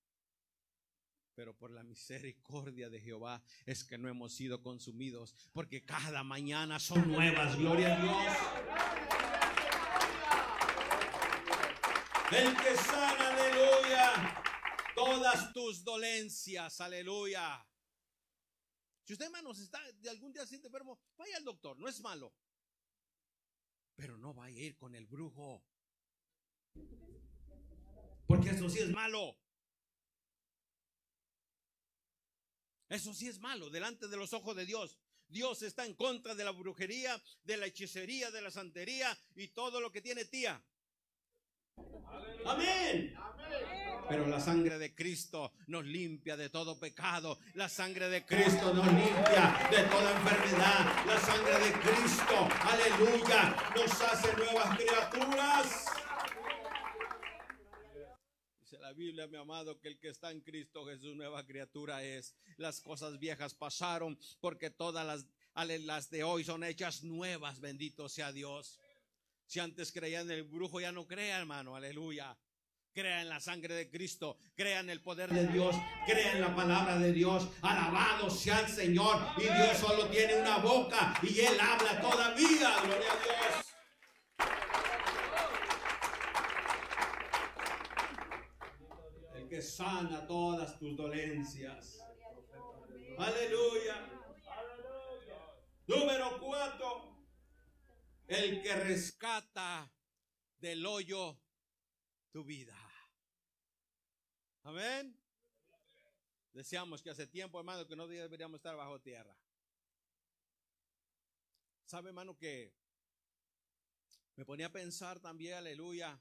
Pero 1.35 1.53
por 1.53 1.69
la 1.69 1.83
misericordia 1.83 2.89
de 2.89 3.01
Jehová 3.01 3.43
es 3.65 3.83
que 3.83 3.97
no 3.97 4.07
hemos 4.07 4.33
sido 4.33 4.61
consumidos, 4.61 5.35
porque 5.51 5.83
cada 5.83 6.23
mañana 6.23 6.79
son 6.79 7.11
nuevas, 7.11 7.57
gloria 7.57 7.97
a 7.97 8.01
Dios. 8.01 8.37
El 12.31 12.55
que 12.57 12.75
sana, 12.77 13.35
aleluya, 13.35 14.43
todas 14.95 15.51
tus 15.53 15.83
dolencias, 15.83 16.79
aleluya. 16.79 17.65
Si 19.03 19.13
usted, 19.13 19.25
hermanos, 19.25 19.59
está 19.59 19.79
de 19.91 20.09
algún 20.09 20.31
día 20.31 20.45
siente 20.47 20.67
enfermo, 20.67 20.99
vaya 21.17 21.37
al 21.37 21.43
doctor, 21.43 21.77
no 21.77 21.87
es 21.87 21.99
malo. 21.99 22.33
Pero 23.95 24.17
no 24.17 24.33
vaya 24.33 24.57
a 24.57 24.63
ir 24.63 24.77
con 24.77 24.95
el 24.95 25.05
brujo. 25.05 25.63
Porque 28.25 28.49
eso 28.49 28.69
sí 28.69 28.79
es 28.79 28.89
malo. 28.89 29.37
Eso 32.89 33.13
sí 33.13 33.27
es 33.27 33.39
malo 33.39 33.69
delante 33.69 34.07
de 34.07 34.17
los 34.17 34.33
ojos 34.33 34.55
de 34.55 34.65
Dios. 34.65 34.97
Dios 35.27 35.61
está 35.63 35.85
en 35.85 35.95
contra 35.95 36.35
de 36.35 36.43
la 36.43 36.51
brujería, 36.51 37.21
de 37.43 37.57
la 37.57 37.65
hechicería, 37.65 38.31
de 38.31 38.41
la 38.41 38.51
santería 38.51 39.17
y 39.35 39.47
todo 39.49 39.81
lo 39.81 39.91
que 39.91 40.01
tiene 40.01 40.25
tía. 40.25 40.63
Amén. 42.45 43.15
Pero 44.07 44.27
la 44.27 44.39
sangre 44.39 44.77
de 44.77 44.93
Cristo 44.93 45.53
nos 45.67 45.83
limpia 45.83 46.37
de 46.37 46.49
todo 46.49 46.79
pecado. 46.79 47.39
La 47.55 47.67
sangre 47.67 48.07
de 48.07 48.23
Cristo 48.23 48.71
nos 48.73 48.85
limpia 48.85 49.67
de 49.71 49.83
toda 49.83 50.11
enfermedad. 50.11 51.05
La 51.07 51.19
sangre 51.19 51.59
de 51.59 51.73
Cristo, 51.73 52.47
aleluya, 52.61 53.55
nos 53.75 54.01
hace 54.01 54.35
nuevas 54.37 54.77
criaturas. 54.77 55.85
Dice 58.61 58.77
la 58.77 58.84
Biblia, 58.95 59.27
mi 59.27 59.37
amado, 59.37 59.79
que 59.79 59.89
el 59.89 59.99
que 59.99 60.09
está 60.09 60.31
en 60.31 60.41
Cristo 60.41 60.85
Jesús, 60.85 61.15
nueva 61.15 61.45
criatura 61.45 62.03
es. 62.03 62.33
Las 62.57 62.81
cosas 62.81 63.19
viejas 63.19 63.53
pasaron 63.53 64.17
porque 64.39 64.69
todas 64.69 65.05
las, 65.05 65.25
las 65.81 66.09
de 66.09 66.23
hoy 66.23 66.43
son 66.43 66.63
hechas 66.63 67.03
nuevas. 67.03 67.59
Bendito 67.59 68.07
sea 68.09 68.31
Dios. 68.31 68.79
Si 69.45 69.59
antes 69.59 69.91
creían 69.91 70.31
en 70.31 70.37
el 70.37 70.43
brujo, 70.43 70.79
ya 70.79 70.91
no 70.91 71.05
crea, 71.07 71.39
hermano. 71.39 71.75
Aleluya. 71.75 72.37
Crea 72.93 73.21
en 73.21 73.27
la 73.27 73.41
sangre 73.41 73.73
de 73.75 73.89
Cristo, 73.89 74.37
crea 74.55 74.79
en 74.79 74.89
el 74.89 75.01
poder 75.01 75.29
de 75.29 75.47
Dios, 75.47 75.75
crea 76.05 76.31
en 76.31 76.39
la 76.39 76.55
palabra 76.55 76.97
de 76.97 77.11
Dios. 77.11 77.49
Alabado 77.61 78.29
sea 78.29 78.61
el 78.61 78.69
Señor. 78.69 79.19
Y 79.37 79.41
Dios 79.41 79.77
solo 79.77 80.07
tiene 80.07 80.39
una 80.39 80.59
boca 80.59 81.19
y 81.21 81.41
Él 81.41 81.59
habla 81.59 81.99
todavía. 81.99 82.79
Gloria 82.85 83.11
a 83.11 83.17
Dios. 83.21 83.65
El 89.35 89.44
que 89.55 89.61
sana 89.61 90.27
todas 90.27 90.77
tus 90.77 90.97
dolencias. 90.97 91.97
Aleluya. 93.17 93.95
Número 95.87 96.41
cuatro. 96.41 97.15
El 98.27 98.61
que 98.61 98.75
rescata 98.75 99.89
del 100.57 100.85
hoyo 100.85 101.39
tu 102.33 102.43
vida. 102.43 102.75
Amén. 104.63 105.17
Deseamos 106.51 107.01
que 107.01 107.11
hace 107.11 107.25
tiempo, 107.25 107.57
hermano, 107.57 107.87
que 107.87 107.95
no 107.95 108.07
deberíamos 108.07 108.57
estar 108.57 108.75
bajo 108.75 108.99
tierra. 108.99 109.37
¿Sabe, 111.85 112.09
hermano, 112.09 112.35
que 112.35 112.73
me 114.35 114.43
ponía 114.43 114.65
a 114.65 114.73
pensar 114.73 115.21
también, 115.21 115.53
aleluya? 115.53 116.19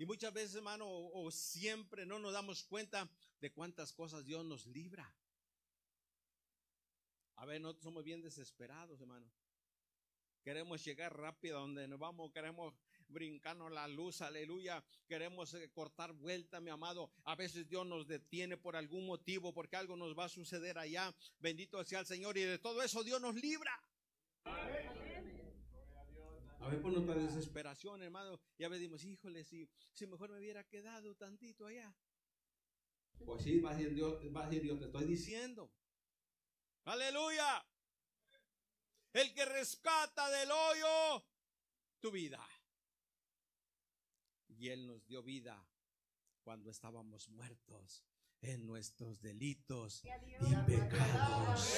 Y 0.00 0.06
muchas 0.06 0.32
veces, 0.32 0.54
hermano, 0.54 0.86
o, 0.88 1.30
siempre 1.30 2.06
no 2.06 2.18
nos 2.18 2.32
damos 2.32 2.64
cuenta 2.64 3.06
de 3.38 3.52
cuántas 3.52 3.92
cosas 3.92 4.24
Dios 4.24 4.42
nos 4.46 4.64
libra. 4.64 5.14
A 7.36 7.44
ver, 7.44 7.60
nosotros 7.60 7.84
somos 7.84 8.02
bien 8.02 8.22
desesperados, 8.22 8.98
hermano. 8.98 9.30
Queremos 10.42 10.82
llegar 10.82 11.14
rápido 11.14 11.58
a 11.58 11.60
donde 11.60 11.86
nos 11.86 11.98
vamos, 11.98 12.32
queremos 12.32 12.72
brincarnos 13.08 13.70
la 13.72 13.86
luz, 13.88 14.22
aleluya. 14.22 14.82
Queremos 15.06 15.52
eh, 15.52 15.70
cortar 15.70 16.14
vuelta, 16.14 16.62
mi 16.62 16.70
amado. 16.70 17.10
A 17.24 17.34
veces 17.34 17.68
Dios 17.68 17.86
nos 17.86 18.08
detiene 18.08 18.56
por 18.56 18.76
algún 18.76 19.04
motivo, 19.04 19.52
porque 19.52 19.76
algo 19.76 19.96
nos 19.96 20.18
va 20.18 20.24
a 20.24 20.28
suceder 20.30 20.78
allá. 20.78 21.14
Bendito 21.40 21.84
sea 21.84 22.00
el 22.00 22.06
Señor. 22.06 22.38
Y 22.38 22.44
de 22.44 22.58
todo 22.58 22.80
eso 22.82 23.04
Dios 23.04 23.20
nos 23.20 23.34
libra. 23.34 23.78
A 24.44 24.66
ver 26.70 26.82
por 26.82 26.92
nuestra 26.92 27.14
desesperación, 27.14 28.02
hermano. 28.02 28.40
Ya 28.58 28.68
decimos, 28.68 29.04
híjole, 29.04 29.44
si, 29.44 29.68
si 29.92 30.06
mejor 30.06 30.30
me 30.30 30.38
hubiera 30.38 30.64
quedado 30.64 31.14
tantito 31.14 31.66
allá. 31.66 31.94
Pues 33.24 33.42
sí, 33.42 33.60
va 33.60 33.72
a 33.72 33.76
decir 33.76 33.94
Dios, 33.94 34.14
va 34.34 34.44
a 34.44 34.48
decir 34.48 34.62
Dios, 34.62 34.78
te 34.78 34.86
estoy 34.86 35.04
diciendo. 35.04 35.70
Aleluya. 36.84 37.64
El 39.12 39.34
que 39.34 39.44
rescata 39.44 40.30
del 40.30 40.50
hoyo 40.50 41.24
tu 42.00 42.10
vida 42.10 42.40
y 44.48 44.68
Él 44.68 44.86
nos 44.86 45.04
dio 45.06 45.22
vida 45.22 45.66
cuando 46.42 46.70
estábamos 46.70 47.28
muertos 47.28 48.04
en 48.40 48.66
nuestros 48.66 49.20
delitos 49.20 50.02
y 50.04 50.56
pecados. 50.66 51.74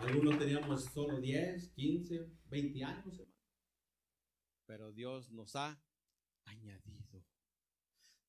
Algunos 0.00 0.38
teníamos 0.38 0.84
solo 0.84 1.20
10, 1.20 1.70
15, 1.70 2.30
20 2.46 2.84
años, 2.84 3.22
Pero 4.66 4.92
Dios 4.92 5.30
nos 5.30 5.56
ha 5.56 5.82
añadido 6.44 7.24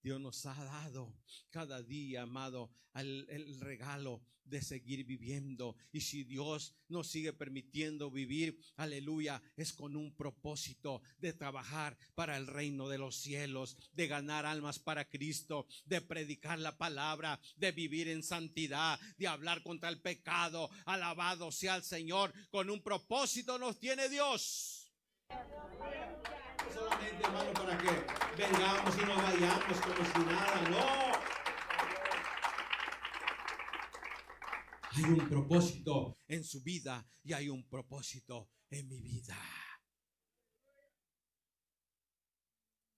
Dios 0.02 0.20
nos 0.22 0.46
ha 0.46 0.54
dado 0.64 1.14
cada 1.50 1.82
día, 1.82 2.24
amado, 2.24 2.72
el, 2.96 3.60
regalo 3.60 4.22
de 4.46 4.62
seguir 4.62 5.06
viviendo. 5.06 5.76
Y 5.92 6.02
si 6.02 6.24
Dios 6.24 6.74
nos 6.88 7.08
sigue 7.08 7.34
permitiendo 7.34 8.10
vivir, 8.10 8.60
aleluya, 8.78 9.42
es 9.56 9.74
con 9.74 9.96
un 9.96 10.16
propósito 10.16 11.02
de 11.20 11.34
trabajar 11.34 11.98
para 12.16 12.38
el 12.38 12.48
reino 12.48 12.90
de 12.90 12.98
los 12.98 13.16
cielos, 13.16 13.78
de 13.94 14.08
ganar 14.08 14.46
almas 14.46 14.80
para 14.80 15.08
Cristo, 15.08 15.68
de 15.86 16.02
predicar 16.02 16.58
la 16.60 16.78
palabra, 16.78 17.40
de 17.58 17.72
vivir 17.72 18.08
en 18.08 18.24
santidad, 18.24 19.00
de 19.18 19.28
hablar 19.28 19.62
contra 19.62 19.90
el 19.90 20.02
pecado. 20.02 20.70
Alabado 20.86 21.52
sea 21.52 21.76
el 21.76 21.84
Señor. 21.84 22.34
Con 22.50 22.70
un 22.70 22.82
propósito 22.82 23.60
nos 23.60 23.80
tiene 23.80 24.10
Dios 24.10 24.80
solamente, 26.74 27.24
hermano, 27.24 27.54
para 27.54 27.78
que 27.78 27.92
vengamos 28.38 28.96
y 28.98 29.02
nos 29.06 29.18
vayamos 29.18 29.82
como 29.82 30.06
si 30.06 30.20
nada, 30.20 30.62
no. 30.70 31.10
Hay 34.92 35.04
un 35.04 35.30
propósito 35.30 36.18
en 36.28 36.44
su 36.44 36.62
vida 36.62 37.08
y 37.24 37.34
hay 37.34 37.50
un 37.50 37.68
propósito 37.70 38.50
en 38.70 38.88
mi 38.88 39.00
vida. 39.00 39.38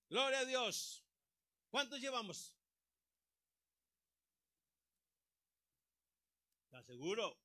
Gloria 0.09 0.39
a 0.39 0.45
Dios. 0.45 1.05
¿Cuántos 1.69 1.99
llevamos? 1.99 2.53
¿Estás 6.65 6.85
seguro? 6.85 7.40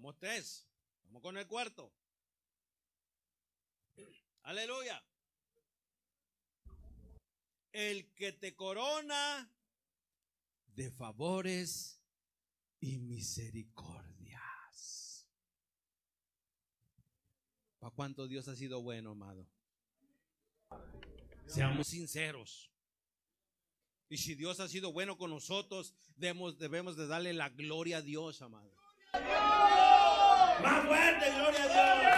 Vamos 0.00 0.16
tres. 0.18 0.66
Vamos 1.04 1.20
con 1.20 1.36
el 1.36 1.46
cuarto. 1.46 1.92
Aleluya. 4.44 5.04
El 7.70 8.10
que 8.14 8.32
te 8.32 8.56
corona 8.56 9.54
de 10.68 10.90
favores 10.90 12.00
y 12.80 12.96
misericordias. 12.96 15.28
¿Para 17.78 17.94
cuánto 17.94 18.26
Dios 18.26 18.48
ha 18.48 18.56
sido 18.56 18.80
bueno, 18.80 19.10
amado? 19.10 19.46
Seamos 21.46 21.88
sinceros. 21.88 22.70
Y 24.08 24.16
si 24.16 24.34
Dios 24.34 24.60
ha 24.60 24.68
sido 24.68 24.94
bueno 24.94 25.18
con 25.18 25.28
nosotros, 25.28 25.94
debemos, 26.16 26.56
debemos 26.56 26.96
de 26.96 27.06
darle 27.06 27.34
la 27.34 27.50
gloria 27.50 27.98
a 27.98 28.02
Dios, 28.02 28.40
amado. 28.40 28.79
Más 29.12 30.86
fuerte, 30.86 31.30
gloria 31.32 31.64
a 31.64 31.68
Dios. 31.68 32.10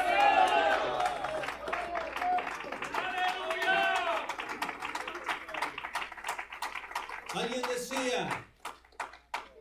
Alguien 7.35 7.63
decía, 7.63 8.47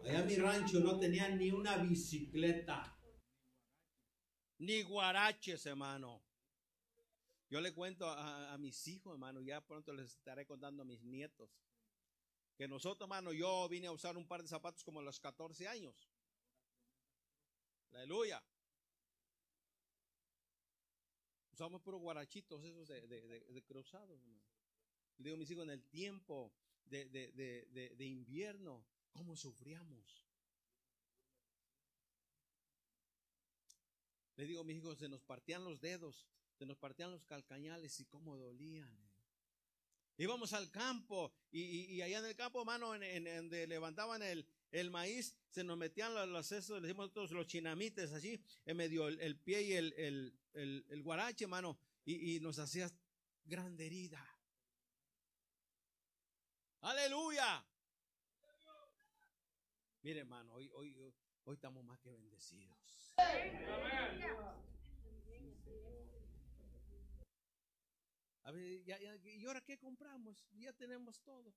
allá 0.03 0.23
mi 0.23 0.35
rancho 0.35 0.79
no 0.81 0.99
tenía 0.99 1.29
ni 1.29 1.51
una 1.51 1.77
bicicleta, 1.77 2.97
ni 4.59 4.83
guaraches, 4.83 5.65
hermano. 5.65 6.21
Yo 7.49 7.59
le 7.61 7.73
cuento 7.73 8.07
a, 8.07 8.53
a, 8.53 8.57
mis 8.57 8.87
hijos, 8.87 9.13
hermano, 9.13 9.41
ya 9.41 9.59
pronto 9.59 9.91
les 9.93 10.11
estaré 10.11 10.45
contando 10.45 10.83
a 10.83 10.85
mis 10.85 11.03
nietos, 11.03 11.49
que 12.55 12.67
nosotros, 12.67 13.07
hermano, 13.07 13.33
yo 13.33 13.67
vine 13.69 13.87
a 13.87 13.91
usar 13.91 14.17
un 14.17 14.27
par 14.27 14.41
de 14.41 14.47
zapatos 14.47 14.83
como 14.83 14.99
a 14.99 15.03
los 15.03 15.19
14 15.19 15.67
años. 15.67 16.11
Aleluya. 18.01 18.43
Usamos 21.51 21.83
puros 21.83 22.01
guarachitos 22.01 22.63
esos 22.63 22.87
de, 22.87 23.07
de, 23.07 23.63
cruzados. 23.63 24.19
Le 25.17 25.23
digo 25.25 25.35
a 25.35 25.37
mis 25.37 25.51
hijos, 25.51 25.65
en 25.65 25.69
el 25.69 25.83
tiempo 25.83 26.51
de, 26.85 27.95
invierno, 27.99 28.83
¿cómo 29.11 29.35
sufríamos? 29.35 30.27
Le 34.35 34.45
digo 34.47 34.61
a 34.61 34.63
mis 34.63 34.77
hijos, 34.77 34.97
se 34.97 35.07
nos 35.07 35.21
partían 35.21 35.63
los 35.63 35.79
dedos, 35.79 36.25
se 36.57 36.65
nos 36.65 36.77
partían 36.77 37.11
los 37.11 37.23
calcañales 37.25 37.99
y 37.99 38.05
cómo 38.05 38.35
dolían. 38.35 38.97
Íbamos 40.17 40.53
al 40.53 40.71
campo 40.71 41.31
y, 41.51 42.01
allá 42.01 42.17
en 42.17 42.25
el 42.25 42.35
campo, 42.35 42.65
mano, 42.65 42.95
en, 42.95 43.25
donde 43.25 43.67
levantaban 43.67 44.23
el, 44.23 44.47
el 44.71 44.89
maíz, 44.89 45.36
se 45.49 45.63
nos 45.63 45.77
metían 45.77 46.13
los, 46.13 46.27
los 46.27 46.51
esos, 46.51 46.81
decimos 46.81 47.07
nosotros 47.07 47.31
los 47.31 47.47
chinamites 47.47 48.12
así, 48.13 48.41
en 48.65 48.77
medio 48.77 49.07
el, 49.07 49.38
pie 49.38 49.62
y 49.63 49.73
el, 49.73 50.34
el, 50.53 51.03
guarache, 51.03 51.47
mano, 51.47 51.77
y, 52.05 52.39
nos 52.39 52.57
hacía 52.60 52.89
grande 53.45 53.86
herida. 53.86 54.25
Aleluya. 56.81 57.63
Mire, 60.03 60.21
hermano, 60.21 60.53
hoy, 60.53 60.69
hoy, 60.73 60.95
hoy, 60.95 61.13
hoy 61.43 61.53
estamos 61.53 61.84
más 61.84 61.99
que 61.99 62.10
bendecidos. 62.10 63.13
A 68.43 68.51
ver, 68.51 68.81
¿y 69.23 69.45
ahora 69.45 69.62
qué 69.62 69.77
compramos? 69.77 70.43
Ya 70.53 70.73
tenemos 70.73 71.21
todo. 71.21 71.53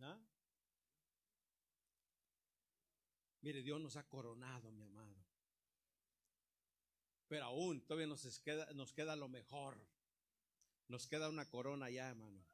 ¿Ah? 0.00 0.18
Mire, 3.42 3.62
Dios 3.62 3.80
nos 3.80 3.96
ha 3.96 4.06
coronado, 4.08 4.70
mi 4.70 4.82
amado. 4.82 5.16
Pero 7.28 7.44
aún 7.44 7.80
todavía 7.86 8.06
nos 8.06 8.40
queda, 8.40 8.66
nos 8.74 8.92
queda 8.92 9.16
lo 9.16 9.28
mejor. 9.28 9.78
Nos 10.88 11.06
queda 11.06 11.28
una 11.28 11.48
corona 11.48 11.88
ya, 11.88 12.08
hermano. 12.08 12.44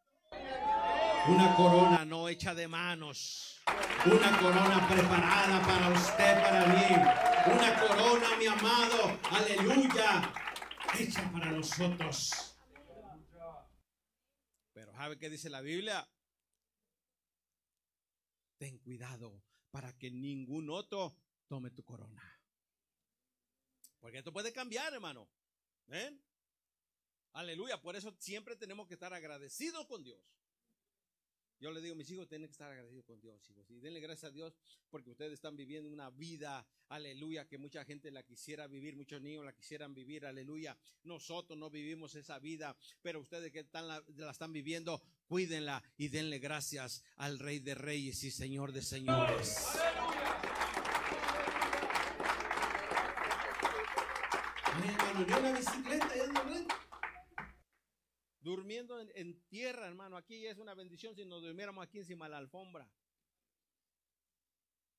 Una 1.29 1.57
corona 1.57 2.05
no 2.05 2.29
hecha 2.29 2.55
de 2.55 2.69
manos. 2.69 3.61
Una 4.05 4.39
corona 4.39 4.89
preparada 4.89 5.63
para 5.63 5.89
usted, 5.89 6.43
para 6.43 6.67
mí. 6.67 7.53
Una 7.53 7.81
corona, 7.81 8.37
mi 8.39 8.47
amado. 8.47 9.19
Aleluya. 9.31 10.33
Hecha 10.99 11.33
para 11.33 11.51
nosotros. 11.51 12.57
Pero 14.73 14.93
¿sabe 14.93 15.19
qué 15.19 15.31
dice 15.31 15.49
la 15.49 15.61
Biblia? 15.61 16.07
Ten 18.59 18.79
cuidado 18.79 19.43
para 19.71 19.97
que 19.99 20.11
ningún 20.11 20.71
otro 20.71 21.17
tome 21.47 21.71
tu 21.71 21.85
corona. 21.85 22.23
Porque 24.01 24.19
esto 24.19 24.33
puede 24.33 24.53
cambiar, 24.53 24.93
hermano. 24.95 25.29
Aleluya. 27.33 27.81
Por 27.81 27.97
eso 27.97 28.15
siempre 28.19 28.57
tenemos 28.57 28.87
que 28.87 28.95
estar 28.95 29.13
agradecidos 29.13 29.87
con 29.87 30.03
Dios. 30.03 30.21
Yo 31.59 31.71
le 31.71 31.81
digo, 31.81 31.95
mis 31.95 32.11
hijos 32.11 32.29
tienen 32.29 32.49
que 32.49 32.53
estar 32.53 32.71
agradecidos 32.71 33.07
con 33.07 33.21
Dios, 33.21 33.49
hijos. 33.49 33.71
Y 33.71 33.81
denle 33.81 34.01
gracias 34.01 34.31
a 34.31 34.35
Dios 34.35 34.55
porque 34.91 35.11
ustedes 35.11 35.33
están 35.33 35.57
viviendo 35.57 35.89
una 35.89 36.11
vida, 36.11 36.67
aleluya, 36.89 37.49
que 37.49 37.57
mucha 37.57 37.83
gente 37.85 38.11
la 38.11 38.23
quisiera 38.23 38.67
vivir, 38.67 38.95
muchos 38.95 39.23
niños 39.23 39.45
la 39.45 39.55
quisieran 39.55 39.95
vivir, 39.95 40.27
aleluya. 40.27 40.77
Nosotros 41.05 41.59
no 41.59 41.71
vivimos 41.71 42.15
esa 42.15 42.39
vida, 42.39 42.77
pero 43.01 43.21
ustedes 43.21 43.53
que 43.53 43.61
están 43.61 43.89
la 43.89 44.05
están 44.31 44.53
viviendo, 44.53 45.03
cuídenla 45.27 45.83
y 45.97 46.09
denle 46.09 46.39
gracias 46.39 47.05
al 47.17 47.39
Rey 47.39 47.59
de 47.59 47.75
Reyes 47.75 48.23
y 48.25 48.31
Señor 48.31 48.73
de 48.73 48.83
Señores. 48.83 49.79
Durmiendo 58.41 59.01
en, 59.01 59.11
en, 59.15 59.41
tierra, 59.49 59.87
hermano. 59.87 60.17
Aquí 60.17 60.47
es 60.47 60.59
una 60.59 60.75
bendición 60.75 61.17
si 61.17 61.25
nos 61.25 61.43
durmiéramos 61.43 61.85
aquí 61.85 61.99
encima 61.99 62.27
de 62.27 62.31
la 62.31 62.39
alfombra. 62.39 62.89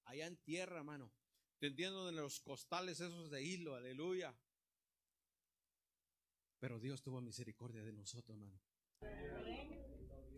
Allá 0.06 0.26
en 0.26 0.38
tierra, 0.38 0.78
hermano. 0.78 1.12
Tendiendo 1.60 2.10
en 2.10 2.16
los 2.16 2.40
costales 2.40 3.00
esos 3.00 3.32
de 3.32 3.44
hilo, 3.44 3.76
aleluya. 3.76 4.36
Pero 6.60 6.80
Dios 6.80 7.02
tuvo 7.02 7.22
misericordia 7.22 7.84
de 7.84 7.94
nosotros, 7.94 8.38
hermano. 8.38 8.60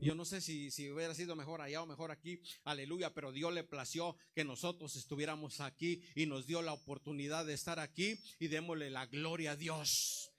Yo 0.01 0.15
no 0.15 0.23
sé 0.23 0.39
si, 0.39 0.71
si 0.71 0.89
hubiera 0.89 1.13
sido 1.13 1.35
mejor 1.35 1.61
allá 1.61 1.81
o 1.81 1.85
mejor 1.85 2.11
aquí, 2.11 2.41
aleluya, 2.63 3.13
pero 3.13 3.33
Dios 3.33 3.53
le 3.53 3.65
plació 3.65 4.15
que 4.33 4.45
nosotros 4.45 4.95
estuviéramos 4.95 5.59
aquí 5.59 6.01
y 6.15 6.25
nos 6.25 6.47
dio 6.47 6.61
la 6.61 6.71
oportunidad 6.71 7.45
de 7.45 7.53
estar 7.53 7.79
aquí 7.79 8.17
y 8.39 8.47
démosle 8.47 8.89
la 8.89 9.07
gloria 9.07 9.51
a 9.51 9.55
Dios. 9.57 10.31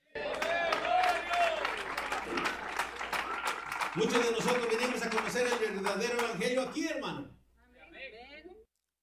Muchos 3.95 4.25
de 4.25 4.31
nosotros 4.31 4.67
venimos 4.67 5.01
a 5.03 5.09
conocer 5.09 5.45
el 5.45 5.75
verdadero 5.75 6.19
evangelio 6.19 6.61
aquí, 6.61 6.87
hermano. 6.87 7.37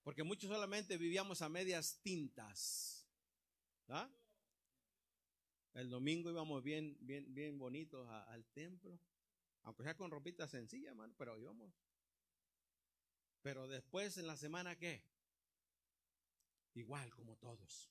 Porque 0.02 0.24
muchos 0.24 0.50
solamente 0.50 0.96
vivíamos 0.96 1.40
a 1.42 1.48
medias 1.48 2.00
tintas. 2.02 3.06
El 5.74 5.90
domingo 5.90 6.30
íbamos 6.30 6.64
bien, 6.64 6.96
bien, 7.00 7.32
bien 7.32 7.58
bonitos 7.58 8.08
al 8.08 8.44
templo. 8.46 8.98
Aunque 9.68 9.82
sea 9.82 9.94
con 9.94 10.10
ropita 10.10 10.48
sencilla, 10.48 10.88
hermano, 10.88 11.12
pero 11.18 11.36
íbamos. 11.36 11.74
Pero 13.42 13.68
después 13.68 14.16
en 14.16 14.26
la 14.26 14.34
semana, 14.34 14.78
¿qué? 14.78 15.04
Igual 16.72 17.14
como 17.14 17.36
todos. 17.36 17.90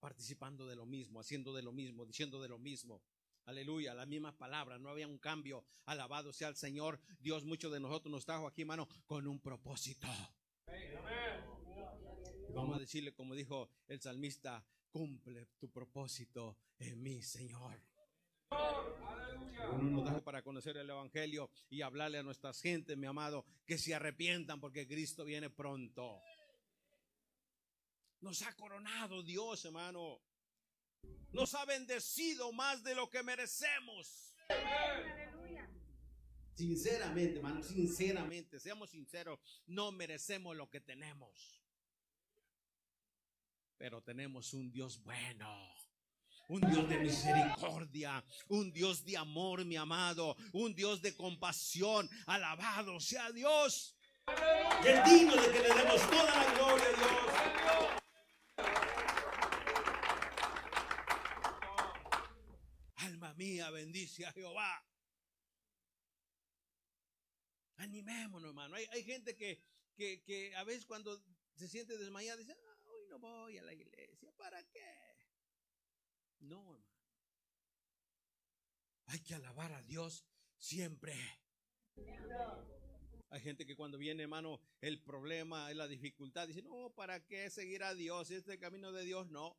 Participando 0.00 0.66
de 0.66 0.76
lo 0.76 0.86
mismo, 0.86 1.20
haciendo 1.20 1.52
de 1.52 1.60
lo 1.60 1.72
mismo, 1.72 2.06
diciendo 2.06 2.40
de 2.40 2.48
lo 2.48 2.58
mismo. 2.58 3.02
Aleluya, 3.44 3.92
las 3.92 4.08
mismas 4.08 4.32
palabras, 4.34 4.80
no 4.80 4.88
había 4.88 5.06
un 5.06 5.18
cambio. 5.18 5.62
Alabado 5.84 6.32
sea 6.32 6.48
el 6.48 6.56
Señor. 6.56 6.98
Dios, 7.20 7.44
muchos 7.44 7.70
de 7.70 7.80
nosotros 7.80 8.10
nos 8.10 8.24
trajo 8.24 8.46
aquí, 8.46 8.62
hermano, 8.62 8.88
con 9.04 9.26
un 9.26 9.40
propósito. 9.40 10.08
Vamos 12.54 12.76
a 12.76 12.80
decirle, 12.80 13.12
como 13.12 13.34
dijo 13.34 13.68
el 13.88 14.00
salmista, 14.00 14.64
cumple 14.88 15.48
tu 15.58 15.70
propósito 15.70 16.56
en 16.78 17.02
mí, 17.02 17.20
Señor. 17.20 17.91
Para 20.24 20.42
conocer 20.42 20.76
el 20.76 20.88
Evangelio 20.88 21.50
y 21.68 21.82
hablarle 21.82 22.18
a 22.18 22.22
nuestras 22.22 22.60
gentes, 22.60 22.96
mi 22.96 23.06
amado, 23.06 23.44
que 23.66 23.76
se 23.76 23.94
arrepientan 23.94 24.60
porque 24.60 24.86
Cristo 24.86 25.24
viene 25.24 25.50
pronto. 25.50 26.22
Nos 28.20 28.42
ha 28.42 28.54
coronado 28.54 29.22
Dios, 29.22 29.64
hermano. 29.64 30.20
Nos 31.32 31.54
ha 31.54 31.64
bendecido 31.64 32.52
más 32.52 32.84
de 32.84 32.94
lo 32.94 33.10
que 33.10 33.22
merecemos. 33.22 34.36
Sinceramente, 36.54 37.38
hermano, 37.38 37.62
sinceramente, 37.62 38.60
seamos 38.60 38.90
sinceros, 38.90 39.40
no 39.66 39.90
merecemos 39.90 40.54
lo 40.56 40.68
que 40.70 40.80
tenemos. 40.80 41.60
Pero 43.78 44.02
tenemos 44.02 44.54
un 44.54 44.70
Dios 44.70 45.02
bueno. 45.02 45.74
Un 46.48 46.60
Dios 46.60 46.88
de 46.88 46.98
misericordia, 46.98 48.24
un 48.48 48.72
Dios 48.72 49.04
de 49.04 49.16
amor, 49.16 49.64
mi 49.64 49.76
amado, 49.76 50.36
un 50.52 50.74
Dios 50.74 51.00
de 51.00 51.14
compasión. 51.16 52.08
Alabado 52.26 53.00
sea 53.00 53.30
Dios. 53.30 53.96
Es 54.84 55.04
digno 55.04 55.34
de 55.34 55.52
que 55.52 55.60
le 55.60 55.74
demos 55.74 56.10
toda 56.10 56.24
la 56.24 56.54
gloria 56.54 56.86
a 56.86 56.92
Dios. 56.92 57.32
Alma 62.96 63.34
mía, 63.34 63.70
bendice 63.70 64.26
a 64.26 64.32
Jehová. 64.32 64.84
Animémonos, 67.76 68.48
hermano. 68.48 68.76
Hay, 68.76 68.86
hay 68.92 69.02
gente 69.02 69.36
que, 69.36 69.60
que, 69.96 70.22
que, 70.22 70.54
a 70.54 70.62
veces 70.64 70.86
cuando 70.86 71.20
se 71.56 71.66
siente 71.68 71.96
desmayada 71.98 72.36
dice, 72.36 72.52
ah, 72.52 72.82
hoy 72.86 73.06
no 73.08 73.18
voy 73.18 73.58
a 73.58 73.62
la 73.62 73.72
iglesia. 73.72 74.30
¿Para 74.36 74.62
qué? 74.70 75.11
No, 76.42 76.74
hermano. 76.74 76.84
Hay 79.06 79.20
que 79.20 79.34
alabar 79.34 79.72
a 79.72 79.82
Dios 79.82 80.24
siempre. 80.56 81.14
Hay 83.30 83.40
gente 83.40 83.64
que 83.64 83.76
cuando 83.76 83.98
viene, 83.98 84.24
hermano, 84.24 84.60
el 84.80 85.00
problema, 85.02 85.72
la 85.72 85.88
dificultad, 85.88 86.48
dice, 86.48 86.62
no, 86.62 86.90
¿para 86.90 87.24
qué 87.26 87.48
seguir 87.50 87.82
a 87.82 87.94
Dios? 87.94 88.30
Este 88.30 88.58
camino 88.58 88.92
de 88.92 89.04
Dios, 89.04 89.28
no. 89.30 89.56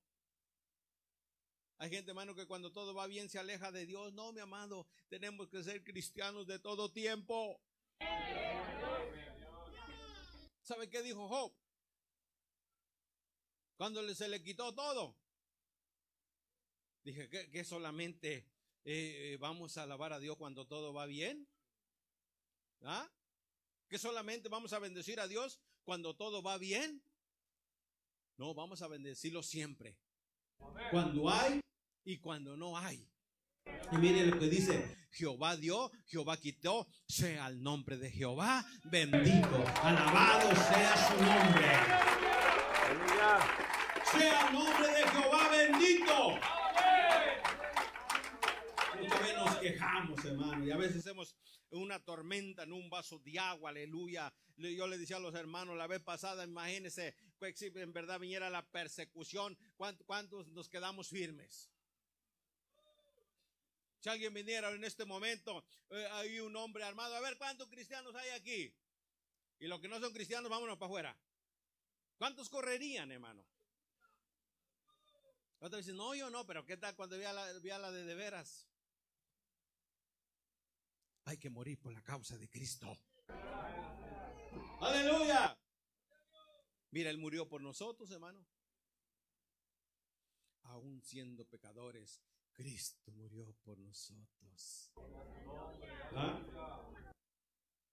Hay 1.78 1.90
gente, 1.90 2.12
hermano, 2.12 2.36
que 2.36 2.46
cuando 2.46 2.72
todo 2.72 2.94
va 2.94 3.08
bien 3.08 3.30
se 3.30 3.40
aleja 3.40 3.72
de 3.72 3.86
Dios. 3.86 4.14
No, 4.14 4.32
mi 4.32 4.40
amado, 4.40 4.88
tenemos 5.10 5.50
que 5.50 5.64
ser 5.64 5.84
cristianos 5.84 6.48
de 6.48 6.60
todo 6.60 6.92
tiempo. 6.92 7.60
¿Sabe 10.62 10.90
qué 10.90 11.02
dijo 11.02 11.28
Job? 11.28 11.54
Cuando 13.76 14.16
se 14.16 14.28
le 14.28 14.42
quitó 14.44 14.74
todo. 14.74 15.23
Dije, 17.04 17.30
¿que, 17.30 17.64
solamente 17.66 18.47
eh, 18.86 19.38
vamos 19.39 19.78
a 19.78 19.84
alabar 19.84 20.14
a 20.14 20.20
Dios 20.20 20.38
cuando 20.38 20.66
todo 20.66 20.93
va 20.93 21.06
bien? 21.06 21.49
¿Ah? 22.82 23.12
¿Que 23.89 23.99
solamente 23.99 24.47
vamos 24.47 24.72
a 24.72 24.80
bendecir 24.80 25.20
a 25.20 25.28
Dios 25.28 25.60
cuando 25.84 26.16
todo 26.16 26.41
va 26.41 26.58
bien? 26.58 27.04
No, 28.38 28.54
vamos 28.54 28.82
a 28.82 28.88
bendecirlo 28.88 29.43
siempre. 29.43 29.97
Cuando 30.91 31.30
hay 31.30 31.60
y 32.06 32.20
cuando 32.20 32.56
no 32.56 32.78
hay. 32.78 33.06
Y 33.91 33.97
miren 33.97 34.32
lo 34.32 34.39
que 34.39 34.47
dice, 34.47 35.08
Jehová 35.12 35.58
dio, 35.58 35.91
Jehová 36.06 36.38
quitó, 36.38 36.88
sea 37.06 37.47
el 37.47 37.62
nombre 37.62 37.97
de 37.97 38.12
Jehová 38.12 38.66
bendito, 38.86 39.64
alabado 39.82 40.49
sea 40.56 41.10
su 41.10 41.16
nombre. 41.22 41.68
Sea 44.12 44.47
el 44.47 44.54
nombre 44.54 44.88
de 44.88 45.08
Jehová 45.10 45.49
bendito 45.49 46.62
quejamos, 49.64 50.26
hermano, 50.26 50.66
y 50.66 50.72
a 50.72 50.78
veces 50.78 50.97
hacemos 50.97 51.36
una 51.72 52.03
tormenta 52.03 52.64
en 52.64 52.74
un 52.74 52.89
vaso 52.89 53.20
de 53.20 53.39
agua, 53.39 53.70
aleluya. 53.70 54.34
Yo 54.57 54.88
le 54.88 54.97
decía 54.97 55.18
a 55.18 55.20
los 55.20 55.34
hermanos 55.34 55.78
la 55.78 55.88
vez 55.88 56.01
pasada, 56.01 56.43
imagínense, 56.43 57.16
pues, 57.39 57.57
si 57.57 57.68
en 57.68 57.93
verdad 57.93 58.20
viniera 58.20 58.49
la 58.49 58.66
persecución, 58.70 59.57
¿cuántos 59.76 60.47
nos 60.49 60.70
quedamos 60.70 61.09
firmes? 61.09 61.70
Si 63.99 64.09
alguien 64.09 64.34
viniera 64.34 64.70
en 64.70 64.84
este 64.84 65.05
momento, 65.05 65.64
eh, 65.89 66.07
hay 66.11 66.39
un 66.41 66.53
hombre 66.57 66.84
armado, 66.84 67.16
a 67.16 67.22
ver 67.22 67.38
cuántos 67.38 67.70
cristianos 67.70 68.14
hay 68.16 68.32
aquí. 68.32 68.76
Y 69.59 69.68
los 69.68 69.80
que 69.80 69.88
no 69.88 69.97
son 70.01 70.11
cristianos, 70.11 70.51
vámonos 70.51 70.78
para 70.78 70.88
afuera. 70.88 71.18
¿Cuántos 72.18 72.49
correrían, 72.49 73.11
hermano? 73.11 73.45
Otros 75.59 75.86
dicen, 75.86 75.95
no, 75.95 76.14
yo 76.14 76.30
no, 76.30 76.45
pero 76.45 76.66
¿qué 76.66 76.76
tal 76.76 76.93
cuando 76.97 77.18
vi 77.18 77.24
a 77.24 77.32
la, 77.32 77.53
vi 77.59 77.70
a 77.70 77.78
la 77.78 77.91
de 77.91 78.03
de 78.03 78.16
veras? 78.16 78.68
Hay 81.26 81.38
que 81.38 81.50
morir 81.50 81.80
por 81.80 81.94
la 81.94 82.02
causa 82.02 82.38
de 82.38 82.50
Cristo. 82.50 82.98
Aleluya. 84.82 85.58
Mira, 86.92 87.10
Él 87.10 87.18
murió 87.18 87.48
por 87.48 87.62
nosotros, 87.62 88.12
hermano. 88.12 88.46
Aún 90.64 91.02
siendo 91.02 91.46
pecadores, 91.46 92.22
Cristo 92.52 93.12
murió 93.12 93.54
por 93.64 93.78
nosotros. 93.80 94.92
¿Ah? 96.16 96.42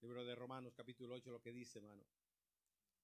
Libro 0.01 0.25
de 0.25 0.35
Romanos 0.35 0.73
capítulo 0.75 1.15
8 1.15 1.31
lo 1.31 1.41
que 1.41 1.51
dice, 1.51 1.79
hermano. 1.79 2.03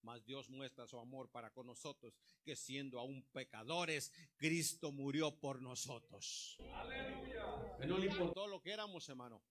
Mas 0.02 0.24
Dios 0.26 0.50
muestra 0.50 0.88
su 0.88 1.00
amor 1.00 1.30
para 1.30 1.52
con 1.52 1.66
nosotros, 1.66 2.14
que 2.44 2.56
siendo 2.56 3.00
aún 3.00 3.24
pecadores, 3.32 4.12
Cristo 4.36 4.92
murió 4.92 5.40
por 5.40 5.62
nosotros. 5.62 6.58
Aleluya. 6.74 7.78
No 7.88 7.98
le 7.98 8.06
importó 8.08 8.48
lo 8.48 8.62
que 8.62 8.72
éramos, 8.72 9.08
hermano. 9.10 9.42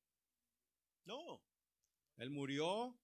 No. 1.07 1.43
Él 2.17 2.31
murió 2.31 2.99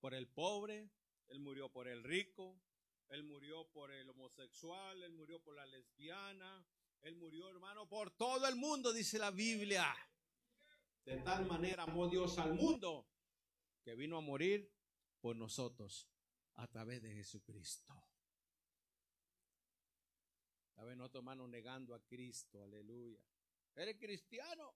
por 0.00 0.14
el 0.14 0.26
pobre, 0.28 0.90
Él 1.28 1.40
murió 1.40 1.70
por 1.70 1.86
el 1.86 2.02
rico, 2.02 2.60
Él 3.08 3.22
murió 3.22 3.68
por 3.70 3.90
el 3.90 4.08
homosexual, 4.10 5.02
Él 5.02 5.12
murió 5.12 5.42
por 5.42 5.54
la 5.54 5.66
lesbiana, 5.66 6.66
Él 7.02 7.16
murió, 7.16 7.48
hermano, 7.48 7.88
por 7.88 8.10
todo 8.16 8.46
el 8.48 8.56
mundo, 8.56 8.92
dice 8.92 9.18
la 9.18 9.30
Biblia. 9.30 9.94
De 11.04 11.18
tal 11.18 11.46
manera 11.46 11.84
amó 11.84 12.08
Dios 12.08 12.38
al 12.38 12.54
mundo 12.54 13.08
que 13.82 13.94
vino 13.94 14.18
a 14.18 14.20
morir 14.20 14.70
por 15.20 15.36
nosotros 15.36 16.08
a 16.54 16.66
través 16.66 17.02
de 17.02 17.12
Jesucristo. 17.14 17.94
¿Saben? 20.74 21.00
Otro 21.00 21.20
hermano 21.20 21.48
negando 21.48 21.94
a 21.94 22.04
Cristo, 22.04 22.62
aleluya. 22.62 23.20
¿Eres 23.74 23.96
cristiano? 23.98 24.74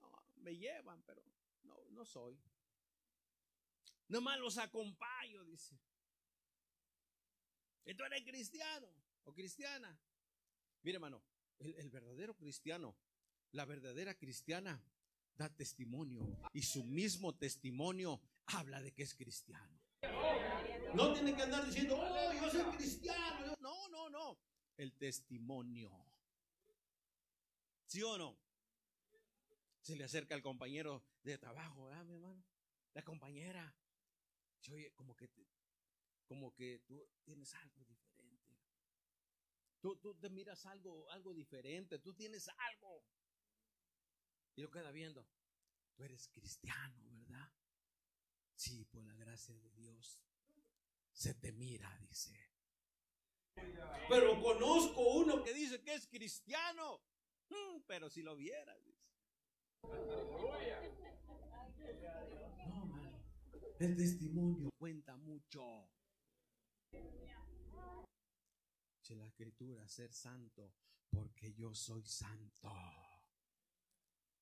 No, 0.00 0.12
me 0.36 0.56
llevan, 0.56 1.02
pero 1.02 1.22
no, 1.66 1.84
no 1.90 2.04
soy. 2.04 2.38
Nomás 4.08 4.38
los 4.38 4.58
acompaño, 4.58 5.44
dice. 5.44 5.78
¿Y 7.84 7.94
tú 7.94 8.04
eres 8.04 8.22
cristiano 8.24 8.88
o 9.24 9.32
cristiana? 9.32 9.98
Mire, 10.82 10.96
hermano, 10.96 11.22
el, 11.58 11.74
el 11.74 11.90
verdadero 11.90 12.36
cristiano, 12.36 12.96
la 13.52 13.64
verdadera 13.64 14.14
cristiana 14.14 14.82
da 15.36 15.48
testimonio 15.48 16.26
y 16.52 16.62
su 16.62 16.84
mismo 16.84 17.34
testimonio 17.34 18.20
habla 18.46 18.80
de 18.80 18.92
que 18.92 19.02
es 19.02 19.14
cristiano. 19.14 19.80
No 20.94 21.12
tiene 21.12 21.34
que 21.34 21.42
andar 21.42 21.66
diciendo, 21.66 21.98
oh, 21.98 22.32
yo 22.32 22.50
soy 22.50 22.76
cristiano. 22.76 23.54
No, 23.60 23.88
no, 23.88 24.08
no. 24.08 24.38
El 24.76 24.92
testimonio. 24.92 25.90
¿Sí 27.86 28.02
o 28.02 28.16
no? 28.16 28.36
Se 29.86 29.94
le 29.94 30.02
acerca 30.02 30.34
al 30.34 30.42
compañero 30.42 31.04
de 31.22 31.38
trabajo, 31.38 31.84
¿verdad, 31.84 32.04
mi 32.04 32.14
hermano? 32.14 32.44
La 32.92 33.04
compañera. 33.04 33.72
Oye, 34.72 34.92
como 34.94 35.14
que, 35.14 35.30
como 36.26 36.52
que 36.52 36.80
tú 36.80 37.08
tienes 37.22 37.54
algo 37.54 37.84
diferente. 37.84 38.58
Tú, 39.80 39.96
tú 39.98 40.16
te 40.16 40.28
miras 40.28 40.66
algo, 40.66 41.08
algo 41.12 41.32
diferente. 41.32 42.00
Tú 42.00 42.14
tienes 42.14 42.48
algo. 42.48 43.04
Y 44.56 44.62
lo 44.62 44.72
queda 44.72 44.90
viendo. 44.90 45.24
Tú 45.94 46.02
eres 46.02 46.26
cristiano, 46.30 47.04
¿verdad? 47.08 47.48
Sí, 48.56 48.86
por 48.86 49.04
la 49.04 49.14
gracia 49.14 49.54
de 49.54 49.70
Dios. 49.70 50.20
Se 51.12 51.32
te 51.34 51.52
mira, 51.52 51.96
dice. 51.98 52.36
Pero 54.08 54.42
conozco 54.42 55.14
uno 55.14 55.44
que 55.44 55.54
dice 55.54 55.80
que 55.80 55.94
es 55.94 56.08
cristiano. 56.08 57.00
Mm, 57.50 57.82
pero 57.86 58.10
si 58.10 58.22
lo 58.22 58.34
vieras. 58.34 58.95
No. 62.66 62.96
El 63.78 63.96
testimonio 63.96 64.70
cuenta 64.78 65.16
mucho. 65.16 65.90
Si 69.00 69.14
la 69.14 69.26
escritura, 69.26 69.86
ser 69.88 70.12
santo, 70.12 70.74
porque 71.10 71.54
yo 71.54 71.74
soy 71.74 72.04
santo. 72.04 72.72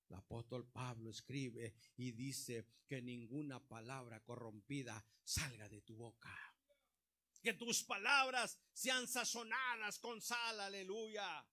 El 0.09 0.17
apóstol 0.17 0.67
Pablo 0.71 1.11
escribe 1.11 1.75
y 1.97 2.13
dice 2.13 2.67
que 2.87 3.03
ninguna 3.03 3.61
palabra 3.61 4.21
corrompida 4.21 5.05
salga 5.23 5.69
de 5.69 5.81
tu 5.83 5.97
boca. 5.97 6.35
Que 7.43 7.55
tus 7.55 7.83
palabras 7.85 8.59
sean 8.73 9.07
sazonadas 9.07 9.99
con 9.99 10.21
sal, 10.21 10.61
aleluya. 10.61 11.47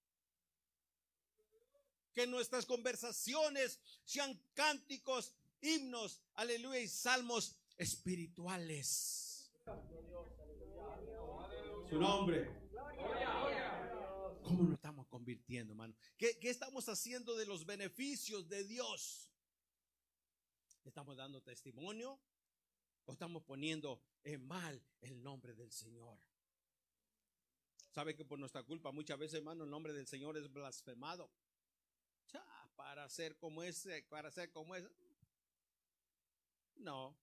Que 2.13 2.27
nuestras 2.27 2.65
conversaciones 2.65 3.79
sean 4.03 4.39
cánticos, 4.53 5.33
himnos, 5.61 6.21
aleluya, 6.33 6.79
y 6.79 6.87
salmos 6.87 7.55
espirituales. 7.77 9.51
Su 11.89 11.99
nombre. 11.99 12.49
¿Cómo 14.43 14.63
nos 14.63 14.73
estamos 14.73 15.07
convirtiendo, 15.07 15.73
hermano? 15.73 15.95
¿Qué, 16.17 16.37
estamos 16.41 16.89
haciendo 16.89 17.35
de 17.35 17.45
los 17.45 17.65
beneficios 17.65 18.49
de 18.49 18.63
Dios? 18.65 19.29
¿Estamos 20.83 21.17
dando 21.17 21.41
testimonio? 21.41 22.19
¿O 23.05 23.13
estamos 23.13 23.43
poniendo 23.43 24.01
en 24.23 24.45
mal 24.45 24.83
el 25.01 25.23
nombre 25.23 25.53
del 25.53 25.71
Señor? 25.71 26.17
¿Sabe 27.91 28.15
que 28.15 28.25
por 28.25 28.39
nuestra 28.39 28.63
culpa 28.63 28.91
muchas 28.91 29.17
veces, 29.17 29.35
hermano, 29.35 29.63
el 29.63 29.69
nombre 29.69 29.93
del 29.93 30.07
Señor 30.07 30.37
es 30.37 30.51
blasfemado? 30.51 31.29
Para 32.75 33.07
ser 33.09 33.37
como 33.37 33.63
ese, 33.63 34.03
para 34.09 34.31
ser 34.31 34.51
como 34.51 34.75
ese. 34.75 34.89
No, 36.75 37.15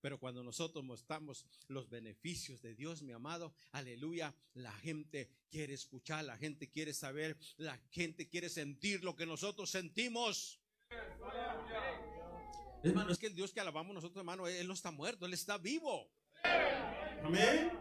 pero 0.00 0.18
cuando 0.18 0.44
nosotros 0.44 0.84
mostramos 0.84 1.44
los 1.66 1.88
beneficios 1.88 2.62
de 2.62 2.74
Dios, 2.74 3.02
mi 3.02 3.12
amado, 3.12 3.52
aleluya, 3.72 4.34
la 4.54 4.72
gente 4.72 5.28
quiere 5.50 5.74
escuchar, 5.74 6.24
la 6.24 6.36
gente 6.36 6.70
quiere 6.70 6.94
saber, 6.94 7.36
la 7.56 7.76
gente 7.90 8.28
quiere 8.28 8.48
sentir 8.48 9.02
lo 9.02 9.16
que 9.16 9.26
nosotros 9.26 9.70
sentimos. 9.70 10.60
Hermano, 12.82 13.10
es 13.10 13.18
que 13.18 13.26
el 13.26 13.34
Dios 13.34 13.52
que 13.52 13.60
alabamos 13.60 13.92
nosotros, 13.92 14.18
hermano, 14.18 14.46
Él 14.46 14.68
no 14.68 14.74
está 14.74 14.92
muerto, 14.92 15.26
Él 15.26 15.34
está 15.34 15.58
vivo. 15.58 16.08
Amén. 17.24 17.72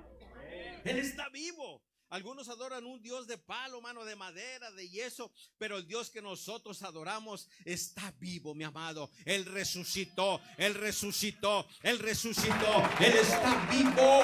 Él 0.84 0.98
está 0.98 1.30
vivo. 1.30 1.84
Algunos 2.10 2.48
adoran 2.48 2.86
un 2.86 3.02
Dios 3.02 3.28
de 3.28 3.38
palo, 3.38 3.82
mano 3.82 4.06
de 4.06 4.16
madera, 4.16 4.72
de 4.72 4.88
yeso, 4.88 5.30
pero 5.58 5.78
el 5.78 5.88
Dios 5.88 6.10
que 6.10 6.22
nosotros 6.22 6.82
adoramos 6.84 7.50
está 7.66 8.12
vivo, 8.12 8.56
mi 8.56 8.64
amado. 8.64 9.12
Él 9.26 9.46
resucitó, 9.46 10.40
Él 10.58 10.74
resucitó, 10.74 11.68
Él 11.84 12.00
resucitó, 12.00 12.90
Él 13.02 13.14
está 13.14 13.68
vivo. 13.70 14.24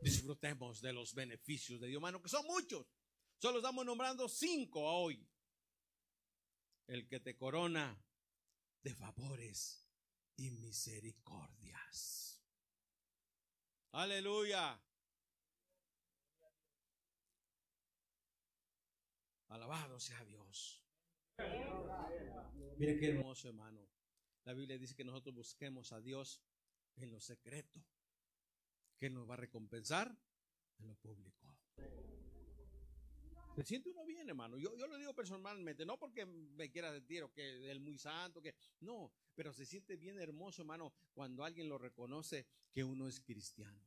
Disfrutemos 0.00 0.80
de 0.80 0.92
los 0.94 1.14
beneficios 1.14 1.80
de 1.80 1.88
Dios, 1.88 1.98
hermano, 1.98 2.22
que 2.22 2.30
son 2.30 2.46
muchos. 2.46 2.86
Solo 3.38 3.58
estamos 3.58 3.84
nombrando 3.84 4.26
cinco 4.26 4.80
hoy. 4.80 5.28
El 6.86 7.06
que 7.08 7.20
te 7.20 7.36
corona 7.36 8.02
de 8.82 8.94
favores 8.94 9.83
y 10.36 10.50
misericordias. 10.50 12.42
Aleluya. 13.92 14.80
Alabado 19.48 20.00
sea 20.00 20.24
Dios. 20.24 20.84
Mire 22.76 22.98
qué 22.98 23.10
hermoso 23.10 23.48
hermano. 23.48 23.88
La 24.44 24.52
Biblia 24.52 24.78
dice 24.78 24.94
que 24.94 25.04
nosotros 25.04 25.34
busquemos 25.34 25.92
a 25.92 26.00
Dios 26.00 26.42
en 26.96 27.10
lo 27.10 27.20
secreto, 27.20 27.84
que 28.98 29.10
nos 29.10 29.28
va 29.28 29.34
a 29.34 29.38
recompensar 29.38 30.16
en 30.78 30.88
lo 30.88 30.96
público. 30.96 31.56
Se 33.54 33.62
siente 33.62 33.88
uno 33.88 34.04
bien, 34.04 34.28
hermano. 34.28 34.58
Yo, 34.58 34.74
yo 34.76 34.86
lo 34.86 34.98
digo 34.98 35.14
personalmente, 35.14 35.86
no 35.86 35.98
porque 35.98 36.26
me 36.26 36.70
quiera 36.70 36.90
decir 36.90 37.22
o 37.22 37.32
que 37.32 37.70
es 37.70 37.80
muy 37.80 37.96
santo, 37.98 38.42
que 38.42 38.54
no, 38.80 39.12
pero 39.34 39.52
se 39.52 39.64
siente 39.64 39.96
bien 39.96 40.18
hermoso, 40.18 40.62
hermano, 40.62 40.92
cuando 41.12 41.44
alguien 41.44 41.68
lo 41.68 41.78
reconoce 41.78 42.46
que 42.72 42.82
uno 42.82 43.06
es 43.06 43.20
cristiano. 43.20 43.80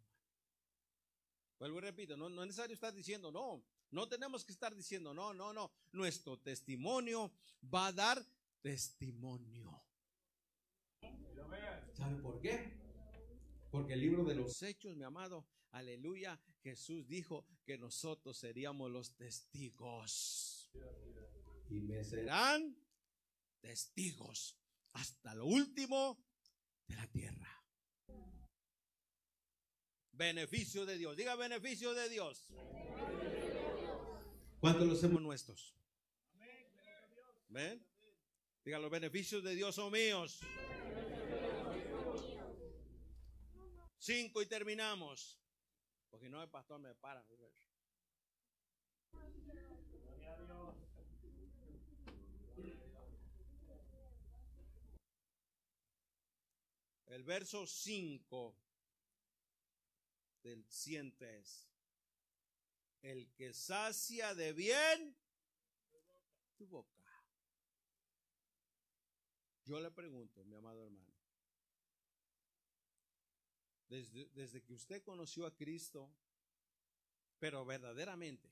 Vuelvo 1.59 1.79
y 1.79 1.81
repito, 1.81 2.15
no, 2.15 2.29
no 2.29 2.43
es 2.43 2.47
necesario 2.47 2.75
estar 2.75 2.93
diciendo, 2.93 3.31
no, 3.31 3.61
no 3.91 4.07
tenemos 4.07 4.45
que 4.45 4.53
estar 4.53 4.73
diciendo, 4.73 5.13
no, 5.13 5.33
no, 5.33 5.51
no. 5.51 5.71
Nuestro 5.91 6.37
testimonio 6.37 7.31
va 7.73 7.87
a 7.87 7.91
dar 7.91 8.23
testimonio. 8.61 9.83
¿Sabe 11.93 12.15
por 12.21 12.39
qué? 12.39 12.73
Porque 13.71 13.93
el 13.93 14.01
libro 14.01 14.23
de 14.23 14.35
los 14.35 14.61
Hechos, 14.61 14.95
mi 14.95 15.03
amado, 15.03 15.45
aleluya, 15.71 16.39
Jesús 16.61 17.07
dijo 17.07 17.45
que 17.65 17.77
nosotros 17.77 18.37
seríamos 18.37 18.91
los 18.91 19.15
testigos. 19.15 20.71
Y 21.69 21.81
me 21.81 22.03
serán 22.03 22.77
testigos 23.61 24.57
hasta 24.93 25.35
lo 25.35 25.45
último 25.45 26.23
de 26.87 26.95
la 26.95 27.07
tierra. 27.07 27.63
Beneficio 30.11 30.85
de 30.85 30.97
Dios. 30.97 31.15
Diga 31.15 31.35
beneficio 31.35 31.93
de 31.93 32.09
Dios. 32.09 32.47
¿Cuántos 34.59 34.87
los 34.87 34.97
hacemos 34.97 35.21
nuestros? 35.21 35.75
¿Ven? 37.49 37.85
Diga, 38.65 38.79
los 38.79 38.91
beneficios 38.91 39.43
de 39.43 39.55
Dios 39.55 39.75
son 39.75 39.91
míos. 39.91 40.39
Cinco 43.99 44.41
y 44.41 44.45
terminamos. 44.47 45.39
Porque 46.09 46.29
no 46.29 46.41
el 46.41 46.49
pastor 46.49 46.79
me 46.79 46.95
para. 46.95 47.25
El 57.07 57.23
verso 57.23 57.65
5 57.65 58.55
del 60.43 60.65
siente 60.69 61.39
es, 61.39 61.67
el 63.01 63.31
que 63.33 63.53
sacia 63.53 64.35
de 64.35 64.53
bien 64.53 65.17
tu 66.57 66.67
boca. 66.67 66.95
Yo 69.63 69.79
le 69.79 69.89
pregunto, 69.91 70.43
mi 70.43 70.55
amado 70.55 70.85
hermano, 70.85 71.16
desde, 73.89 74.29
desde 74.29 74.61
que 74.63 74.73
usted 74.73 75.03
conoció 75.03 75.45
a 75.45 75.55
Cristo, 75.55 76.11
pero 77.39 77.65
verdaderamente, 77.65 78.51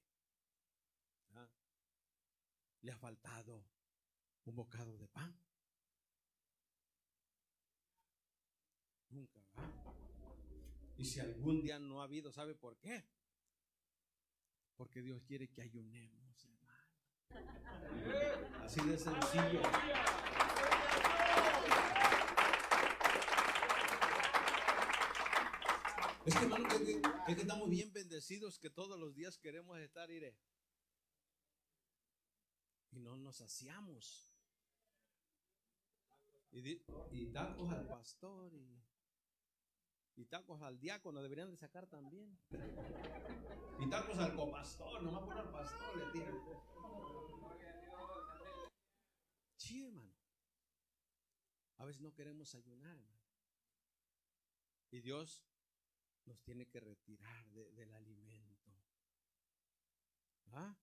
¿ah? 1.33 1.47
le 2.81 2.91
ha 2.91 2.97
faltado 2.97 3.65
un 4.45 4.55
bocado 4.55 4.97
de 4.97 5.07
pan. 5.07 5.38
Nunca, 9.09 9.39
Y 10.97 11.05
si 11.05 11.19
algún 11.19 11.61
día 11.61 11.79
no 11.79 12.01
ha 12.01 12.03
habido, 12.03 12.31
¿sabe 12.31 12.53
por 12.53 12.77
qué? 12.77 13.03
Porque 14.75 15.01
Dios 15.01 15.23
quiere 15.23 15.49
que 15.49 15.61
ayunemos, 15.61 16.45
hermano. 16.45 16.65
Así 18.61 18.81
de 18.81 18.97
sencillo. 18.97 19.61
Es 26.26 26.34
que, 26.36 27.41
estamos 27.41 27.69
bien 27.69 27.93
bendecidos 27.93 28.57
que 28.57 28.71
todos 28.71 28.99
los 28.99 29.13
días 29.13 29.38
queremos 29.38 29.78
estar, 29.78 30.09
iré. 30.09 30.36
Y 32.91 32.99
no 32.99 33.15
nos 33.15 33.38
saciamos. 33.38 34.34
Y, 36.51 37.28
tacos 37.28 37.69
al 37.69 37.86
pastor 37.88 38.55
y, 38.55 38.82
y, 40.15 40.26
tacos 40.26 40.63
al 40.63 40.80
diácono 40.80 41.21
deberían 41.21 41.51
de 41.51 41.57
sacar 41.57 41.86
también. 41.86 42.39
Y 43.80 43.89
tacos 43.89 44.17
al 44.17 44.36
copastor, 44.36 45.03
nomás 45.03 45.23
por 45.26 45.38
al 45.38 45.51
pastor 45.51 45.95
le 45.95 46.11
tiran. 46.11 46.41
Sí, 49.57 49.84
hermano. 49.84 50.15
A 51.78 51.86
veces 51.86 52.01
no 52.01 52.13
queremos 52.15 52.55
ayunar. 52.55 52.97
Y 54.89 55.01
Dios 55.01 55.43
nos 56.26 56.41
tiene 56.41 56.67
que 56.67 56.80
retirar 56.80 57.47
del 57.51 57.93
alimento. 57.93 58.71
¿Ah? 60.47 60.76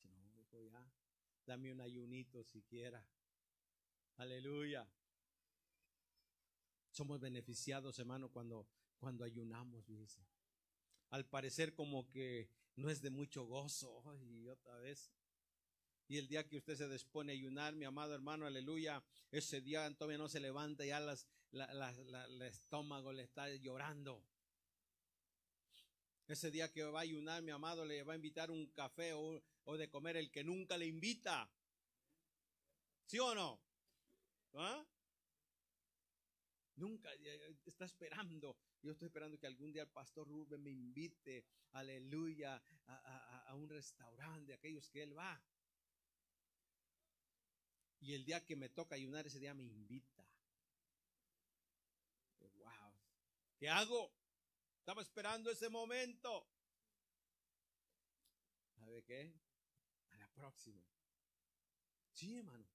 Si 0.00 0.08
no, 0.08 0.32
dijo 0.32 0.60
ya, 0.60 0.92
dame 1.46 1.72
un 1.72 1.80
ayunito 1.80 2.42
siquiera. 2.44 3.06
Aleluya. 4.16 4.88
Somos 6.90 7.20
beneficiados, 7.20 7.98
hermano, 7.98 8.30
cuando, 8.30 8.68
cuando 8.98 9.24
ayunamos, 9.24 9.86
dice. 9.86 10.24
Al 11.10 11.28
parecer 11.28 11.74
como 11.74 12.08
que 12.10 12.50
no 12.76 12.90
es 12.90 13.02
de 13.02 13.10
mucho 13.10 13.44
gozo. 13.44 14.02
Y 14.22 14.48
otra 14.48 14.78
vez. 14.78 15.10
Y 16.06 16.18
el 16.18 16.28
día 16.28 16.46
que 16.46 16.58
usted 16.58 16.76
se 16.76 16.88
dispone 16.88 17.32
a 17.32 17.34
ayunar, 17.34 17.74
mi 17.74 17.86
amado 17.86 18.14
hermano, 18.14 18.46
aleluya, 18.46 19.02
ese 19.30 19.62
día 19.62 19.90
todavía 19.96 20.18
no 20.18 20.28
se 20.28 20.40
levanta, 20.40 20.84
ya 20.84 21.00
las, 21.00 21.26
el 21.52 22.42
estómago 22.42 23.12
le 23.12 23.22
está 23.22 23.48
llorando. 23.56 24.22
Ese 26.26 26.50
día 26.50 26.72
que 26.72 26.82
va 26.84 27.00
a 27.00 27.02
ayunar, 27.02 27.42
mi 27.42 27.50
amado, 27.50 27.84
le 27.84 28.02
va 28.02 28.14
a 28.14 28.16
invitar 28.16 28.50
un 28.50 28.66
café 28.68 29.12
o, 29.14 29.42
de 29.76 29.90
comer 29.90 30.16
el 30.16 30.30
que 30.30 30.44
nunca 30.44 30.76
le 30.76 30.86
invita. 30.86 31.50
¿Sí 33.06 33.18
o 33.18 33.34
no? 33.34 33.60
¿Ah? 34.54 34.86
Nunca 36.76 37.10
está 37.66 37.84
esperando. 37.84 38.56
Yo 38.82 38.92
estoy 38.92 39.06
esperando 39.06 39.38
que 39.38 39.46
algún 39.46 39.72
día 39.72 39.82
el 39.82 39.88
pastor 39.88 40.26
Rubén 40.26 40.62
me 40.62 40.70
invite, 40.70 41.46
aleluya, 41.72 42.62
a, 42.86 43.44
a 43.46 43.54
un 43.54 43.68
restaurante 43.68 44.46
de 44.46 44.54
aquellos 44.54 44.88
que 44.90 45.02
él 45.02 45.16
va. 45.16 45.40
Y 48.04 48.12
el 48.12 48.26
día 48.26 48.44
que 48.44 48.54
me 48.54 48.68
toca 48.68 48.96
ayunar, 48.96 49.26
ese 49.26 49.38
día 49.38 49.54
me 49.54 49.64
invita. 49.64 50.22
Wow. 52.58 52.92
¿Qué 53.58 53.70
hago? 53.70 54.12
Estaba 54.78 55.00
esperando 55.00 55.50
ese 55.50 55.70
momento. 55.70 56.46
¿Sabe 58.76 59.02
qué? 59.04 59.34
A 60.10 60.18
la 60.18 60.28
próxima. 60.34 60.84
Sí, 62.12 62.36
hermano. 62.36 62.66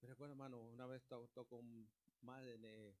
Me 0.00 0.08
recuerdo, 0.08 0.34
hermano, 0.34 0.60
una 0.60 0.86
vez 0.86 1.04
toco 1.08 1.60
más 2.20 2.44
eh, 2.44 2.96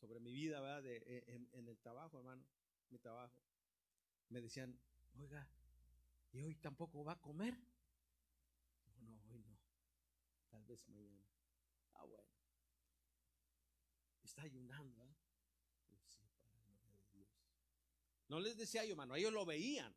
sobre 0.00 0.18
mi 0.18 0.32
vida, 0.32 0.60
¿verdad? 0.60 0.82
De, 0.82 0.96
eh, 1.06 1.46
en, 1.52 1.68
el 1.68 1.78
trabajo, 1.78 2.18
hermano. 2.18 2.44
Mi 2.90 2.98
trabajo. 2.98 3.38
Me 4.28 4.40
decían, 4.40 4.76
oiga, 5.20 5.48
¿y 6.32 6.42
hoy 6.42 6.56
tampoco 6.56 7.04
va 7.04 7.12
a 7.12 7.20
comer? 7.20 7.54
No, 8.86 9.00
no, 9.02 9.22
hoy 9.30 9.38
no. 9.38 9.56
Tal 10.54 10.64
vez 10.66 10.88
mañana. 10.88 11.28
Ah, 11.94 12.04
bueno 12.04 12.24
está 14.22 14.42
ayunando. 14.42 15.02
¿eh? 15.04 15.14
No 18.28 18.38
les 18.38 18.56
decía 18.56 18.84
yo, 18.84 18.92
hermano, 18.92 19.16
ellos 19.16 19.32
lo 19.32 19.44
veían. 19.44 19.94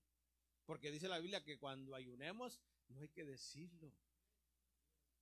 Porque 0.65 0.91
dice 0.91 1.07
la 1.07 1.19
Biblia 1.19 1.43
que 1.43 1.59
cuando 1.59 1.93
ayunemos, 1.93 2.59
no 2.89 2.99
hay 2.99 3.09
que 3.09 3.23
decirlo. 3.23 3.93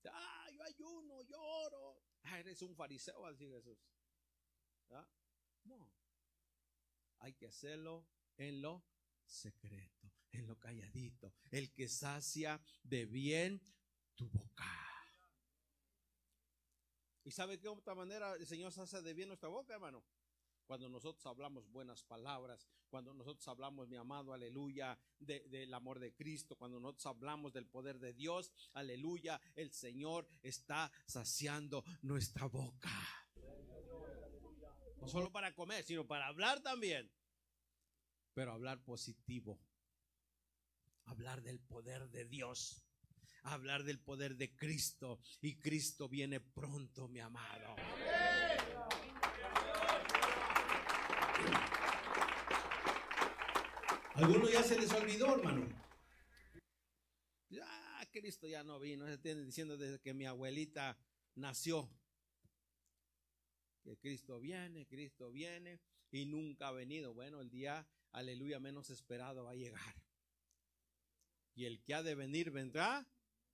Ah, 0.09 0.49
yo 0.53 0.63
ayuno, 0.63 1.21
lloro. 1.23 2.01
Ah, 2.23 2.39
eres 2.39 2.61
un 2.61 2.73
fariseo, 2.73 3.25
así 3.25 3.45
Jesús. 3.45 3.77
¿Ah? 4.89 5.05
No. 5.65 5.91
Hay 7.19 7.33
que 7.33 7.47
hacerlo 7.47 8.07
en 8.38 8.61
lo 8.61 8.86
secreto, 9.25 10.11
en 10.31 10.47
lo 10.47 10.57
calladito. 10.57 11.33
El 11.51 11.73
que 11.73 11.89
sacia 11.89 12.61
de 12.83 13.05
bien 13.05 13.61
tu 14.15 14.29
boca. 14.29 14.84
¿Y 17.26 17.32
sabe 17.32 17.59
qué 17.59 17.67
otra 17.67 17.95
manera 17.95 18.36
el 18.36 18.45
Señor 18.45 18.71
se 18.71 18.82
hace 18.82 19.01
de 19.01 19.15
bien 19.15 19.30
nuestra 19.30 19.49
boca, 19.49 19.73
hermano? 19.73 20.03
Cuando 20.67 20.88
nosotros 20.89 21.26
hablamos 21.26 21.67
buenas 21.71 22.03
palabras, 22.03 22.67
cuando 22.88 23.15
nosotros 23.15 23.47
hablamos, 23.47 23.88
mi 23.88 23.97
amado, 23.97 24.32
aleluya, 24.32 24.97
del 25.17 25.73
amor 25.73 25.99
de 25.99 26.13
Cristo, 26.13 26.55
cuando 26.55 26.80
nosotros 26.80 27.07
hablamos 27.07 27.51
del 27.51 27.65
poder 27.65 27.99
de 27.99 28.13
Dios, 28.13 28.51
aleluya, 28.73 29.41
el 29.55 29.71
Señor 29.71 30.28
está 30.43 30.91
saciando 31.07 31.84
nuestra 32.03 32.45
boca. 32.45 32.91
No 35.01 35.07
solo 35.07 35.32
para 35.32 35.53
comer, 35.55 35.84
sino 35.84 36.05
para 36.05 36.28
hablar 36.28 36.61
también. 36.61 37.11
Pero 38.36 38.53
hablar 38.53 38.84
positivo. 38.84 39.59
Hablar 41.05 41.41
del 41.41 41.59
poder 41.59 42.07
de 42.09 42.26
Dios 42.26 42.84
hablar 43.45 43.83
del 43.83 43.99
poder 43.99 44.35
de 44.35 44.55
Cristo 44.55 45.19
y 45.41 45.55
Cristo 45.59 46.09
viene 46.09 46.39
pronto, 46.39 47.07
mi 47.07 47.19
amado. 47.19 47.75
Algunos 54.15 54.51
ya 54.51 54.63
se 54.63 54.79
les 54.79 54.91
olvidó, 54.93 55.35
hermano. 55.35 55.67
Ya, 57.49 58.09
Cristo 58.11 58.47
ya 58.47 58.63
no 58.63 58.79
vino. 58.79 59.05
Se 59.07 59.17
tiene 59.17 59.43
diciendo 59.43 59.77
desde 59.77 59.99
que 59.99 60.13
mi 60.13 60.25
abuelita 60.25 60.97
nació. 61.35 61.89
Que 63.83 63.97
Cristo 63.97 64.39
viene, 64.39 64.87
Cristo 64.87 65.31
viene 65.31 65.81
y 66.11 66.25
nunca 66.25 66.69
ha 66.69 66.71
venido. 66.71 67.13
Bueno, 67.13 67.41
el 67.41 67.49
día, 67.49 67.85
aleluya, 68.11 68.59
menos 68.59 68.89
esperado 68.89 69.43
va 69.43 69.51
a 69.51 69.55
llegar. 69.55 69.95
Y 71.53 71.65
el 71.65 71.83
que 71.83 71.93
ha 71.93 72.01
de 72.01 72.15
venir 72.15 72.51
vendrá 72.51 73.05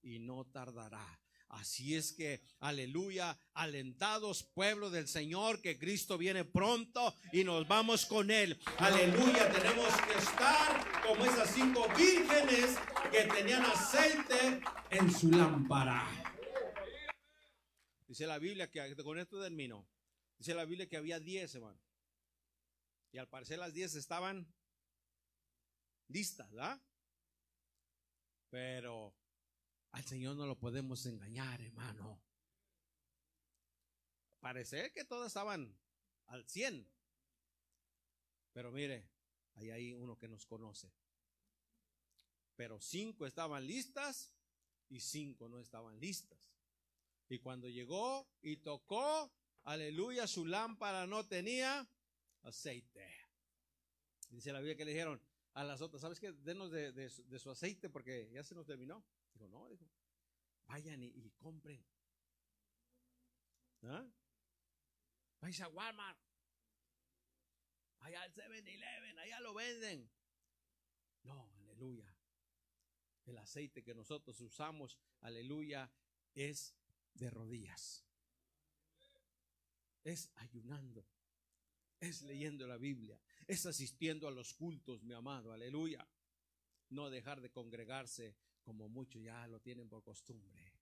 y 0.02 0.20
no 0.20 0.46
tardará. 0.46 1.20
Así 1.50 1.96
es 1.96 2.14
que, 2.14 2.42
aleluya, 2.60 3.38
alentados 3.54 4.44
pueblo 4.44 4.90
del 4.90 5.10
Señor, 5.10 5.62
que 5.62 5.78
Cristo 5.78 6.18
viene 6.18 6.46
pronto 6.46 7.14
y 7.34 7.44
nos 7.44 7.68
vamos 7.68 8.06
con 8.06 8.32
Él. 8.32 8.58
Aleluya, 8.78 9.52
tenemos 9.52 9.90
que 10.02 10.18
estar 10.18 11.04
como 11.06 11.26
esas 11.26 11.54
cinco 11.54 11.86
vírgenes 11.98 12.78
que 13.12 13.24
tenían 13.26 13.64
aceite 13.66 14.62
en 14.92 15.12
su 15.12 15.30
lámpara. 15.30 16.08
Dice 18.08 18.26
la 18.26 18.40
Biblia 18.40 18.72
que 18.72 18.96
con 19.04 19.20
esto 19.20 19.42
termino. 19.42 19.86
Dice 20.38 20.54
la 20.54 20.64
Biblia 20.64 20.88
que 20.88 20.98
había 20.98 21.20
diez, 21.20 21.54
hermano. 21.54 21.80
Y 23.12 23.18
al 23.18 23.28
parecer 23.28 23.60
las 23.60 23.74
diez 23.74 23.96
estaban 23.96 24.48
listas, 26.08 26.50
¿verdad? 26.52 26.82
Pero 28.50 29.14
al 29.92 30.06
Señor 30.06 30.36
no 30.36 30.46
lo 30.46 30.58
podemos 30.58 31.06
engañar, 31.06 31.62
hermano. 31.62 32.22
Parece 34.40 34.92
que 34.92 35.04
todas 35.04 35.28
estaban 35.28 35.78
al 36.28 36.48
100. 36.48 36.88
Pero 38.54 38.72
mire, 38.72 39.08
hay 39.56 39.70
ahí 39.72 39.94
uno 39.94 40.18
que 40.18 40.28
nos 40.28 40.46
conoce. 40.46 40.92
Pero 42.56 42.80
cinco 42.80 43.26
estaban 43.26 43.66
listas 43.68 44.32
y 44.90 45.00
cinco 45.00 45.48
no 45.50 45.60
estaban 45.60 46.00
listas. 46.00 46.40
Y 47.30 47.40
cuando 47.40 47.70
llegó 47.70 48.28
y 48.42 48.58
tocó, 48.58 49.32
aleluya, 49.64 50.28
su 50.28 50.46
lámpara 50.46 51.08
no 51.08 51.26
tenía 51.28 51.88
aceite. 52.44 53.10
Dice 54.30 54.52
la 54.52 54.60
Biblia 54.60 54.78
que 54.78 54.86
le 54.86 54.92
dijeron 54.92 55.22
a 55.54 55.64
las 55.64 55.82
otras, 55.82 56.02
¿sabes 56.02 56.20
qué? 56.20 56.32
Denos 56.32 56.72
de, 56.72 56.92
de 56.92 57.40
su 57.40 57.52
aceite 57.52 57.90
porque 57.90 58.30
ya 58.32 58.44
se 58.44 58.56
nos 58.56 58.66
terminó. 58.66 59.04
Dijo, 59.34 59.48
no, 59.48 59.68
dijo, 59.70 59.86
vayan 60.72 61.04
y, 61.04 61.32
compren. 61.32 61.84
¿Ah? 63.84 64.08
Vais 65.42 65.60
a 65.62 65.68
Walmart. 65.68 66.20
Allá 68.00 68.22
al 68.24 68.34
7-Eleven, 68.34 69.20
allá 69.20 69.40
lo 69.42 69.54
venden. 69.54 70.10
No, 71.24 71.52
aleluya. 71.58 72.16
El 73.26 73.38
aceite 73.38 73.84
que 73.84 73.94
nosotros 73.94 74.40
usamos, 74.42 74.98
aleluya, 75.20 75.92
es 76.34 76.74
de 77.14 77.30
rodillas. 77.30 78.06
Es 80.04 80.32
ayunando. 80.36 81.06
Es 82.02 82.24
leyendo 82.24 82.68
la 82.68 82.78
Biblia. 82.78 83.18
Es 83.48 83.66
asistiendo 83.68 84.28
a 84.28 84.32
los 84.32 84.54
cultos, 84.54 85.04
mi 85.04 85.14
amado. 85.14 85.54
Aleluya. 85.54 86.06
No 86.90 87.10
dejar 87.10 87.40
de 87.42 87.52
congregarse 87.52 88.36
como 88.64 88.90
muchos 88.90 89.22
ya 89.22 89.48
lo 89.48 89.62
tienen 89.62 89.88
por 89.88 90.04
costumbre. 90.04 90.74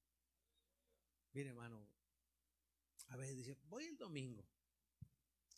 Mire, 1.34 1.50
hermano, 1.50 1.86
a 3.10 3.18
veces 3.18 3.36
dice, 3.36 3.58
voy 3.68 3.86
el 3.86 3.98
domingo. 3.98 4.48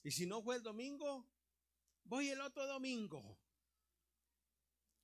Y 0.03 0.11
si 0.11 0.25
no 0.25 0.41
fue 0.41 0.55
el 0.55 0.63
domingo, 0.63 1.27
voy 2.05 2.29
el 2.29 2.41
otro 2.41 2.65
domingo. 2.65 3.37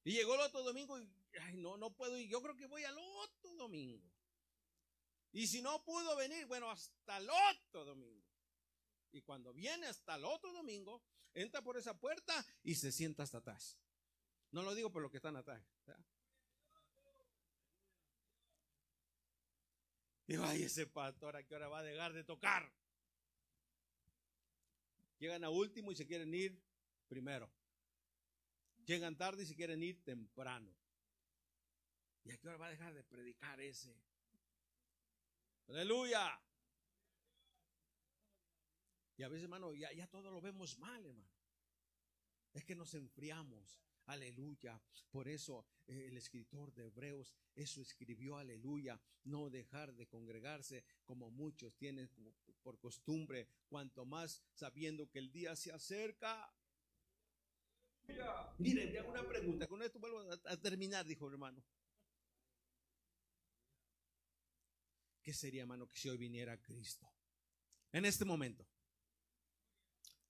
Y 0.03 0.13
llegó 0.13 0.33
el 0.35 0.41
otro 0.41 0.63
domingo 0.63 0.99
y, 0.99 1.07
ay, 1.39 1.57
no, 1.57 1.77
no 1.77 1.95
puedo 1.95 2.17
ir. 2.17 2.27
Yo 2.29 2.41
creo 2.41 2.55
que 2.55 2.65
voy 2.65 2.83
al 2.83 2.97
otro 2.97 3.53
domingo. 3.55 4.11
Y 5.33 5.45
si 5.45 5.61
no 5.61 5.83
pudo 5.83 6.15
venir, 6.15 6.47
bueno, 6.47 6.71
hasta 6.71 7.17
el 7.17 7.29
otro 7.29 7.85
domingo. 7.85 8.16
Y 9.11 9.21
cuando 9.21 9.53
viene 9.53 9.87
hasta 9.87 10.15
el 10.15 10.25
otro 10.25 10.51
domingo, 10.53 11.01
entra 11.33 11.61
por 11.61 11.77
esa 11.77 11.97
puerta 11.99 12.45
y 12.63 12.75
se 12.75 12.91
sienta 12.91 13.23
hasta 13.23 13.39
atrás. 13.39 13.77
No 14.51 14.63
lo 14.63 14.73
digo 14.75 14.91
por 14.91 15.01
lo 15.01 15.09
que 15.09 15.17
están 15.17 15.35
atrás. 15.35 15.63
Digo, 20.27 20.43
ay, 20.43 20.63
ese 20.63 20.87
pastor, 20.87 21.37
¿a 21.37 21.43
qué 21.43 21.55
hora 21.55 21.69
va 21.69 21.79
a 21.79 21.83
dejar 21.83 22.11
de 22.13 22.23
tocar? 22.23 22.69
Llegan 25.19 25.43
a 25.43 25.49
último 25.49 25.91
y 25.91 25.95
se 25.95 26.05
quieren 26.05 26.33
ir 26.33 26.61
primero. 27.07 27.49
Llegan 28.85 29.17
tarde 29.17 29.43
y 29.43 29.45
se 29.45 29.55
quieren 29.55 29.81
ir 29.81 30.03
temprano. 30.03 30.75
¿Y 32.23 32.31
a 32.31 32.37
qué 32.37 32.47
hora 32.47 32.57
va 32.57 32.67
a 32.67 32.71
dejar 32.71 32.93
de 32.93 33.03
predicar 33.03 33.59
ese? 33.61 33.95
Aleluya. 35.69 36.39
Y 39.18 39.24
a 39.24 39.28
veces, 39.28 39.43
hermano, 39.43 39.74
ya, 39.74 39.91
ya 39.91 40.07
todo 40.07 40.30
lo 40.30 40.39
vemos 40.39 40.78
mal, 40.78 41.03
hermano. 41.03 41.30
Es 42.53 42.63
que 42.63 42.76
nos 42.76 42.93
enfriamos. 42.93 43.82
Aleluya. 44.05 44.82
Por 45.11 45.28
eso 45.28 45.65
eh, 45.88 46.05
el 46.07 46.18
escritor 46.18 46.74
de 46.74 46.86
Hebreos 46.86 47.36
eso 47.55 47.82
escribió, 47.82 48.38
aleluya. 48.38 48.99
No 49.24 49.49
dejar 49.49 49.93
de 49.95 50.07
congregarse 50.07 50.86
como 51.03 51.30
muchos 51.30 51.76
tienen 51.76 52.09
por 52.61 52.80
costumbre, 52.80 53.49
cuanto 53.68 54.05
más 54.05 54.41
sabiendo 54.53 55.09
que 55.09 55.20
el 55.20 55.32
día 55.32 55.55
se 55.55 55.72
acerca. 55.72 56.53
Miren, 58.59 58.91
te 58.91 58.99
hago 58.99 59.09
una 59.09 59.28
pregunta. 59.28 59.68
Con 59.68 59.82
esto 59.82 59.99
vuelvo 59.99 60.22
a 60.45 60.57
terminar, 60.57 61.05
dijo 61.05 61.28
el 61.28 61.34
hermano. 61.34 61.61
¿Qué 65.22 65.34
sería, 65.34 65.63
hermano, 65.63 65.89
que 65.89 65.97
si 65.97 66.07
hoy 66.07 66.18
viniera 66.18 66.61
Cristo? 66.61 67.11
En 67.91 68.05
este 68.05 68.24
momento. 68.24 68.65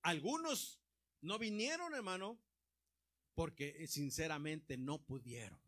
Algunos 0.08 0.80
no 1.20 1.38
vinieron, 1.38 1.94
hermano, 1.94 2.40
porque 3.34 3.76
eh, 3.78 3.88
sinceramente 3.88 4.78
no 4.78 5.04
pudieron. 5.04 5.60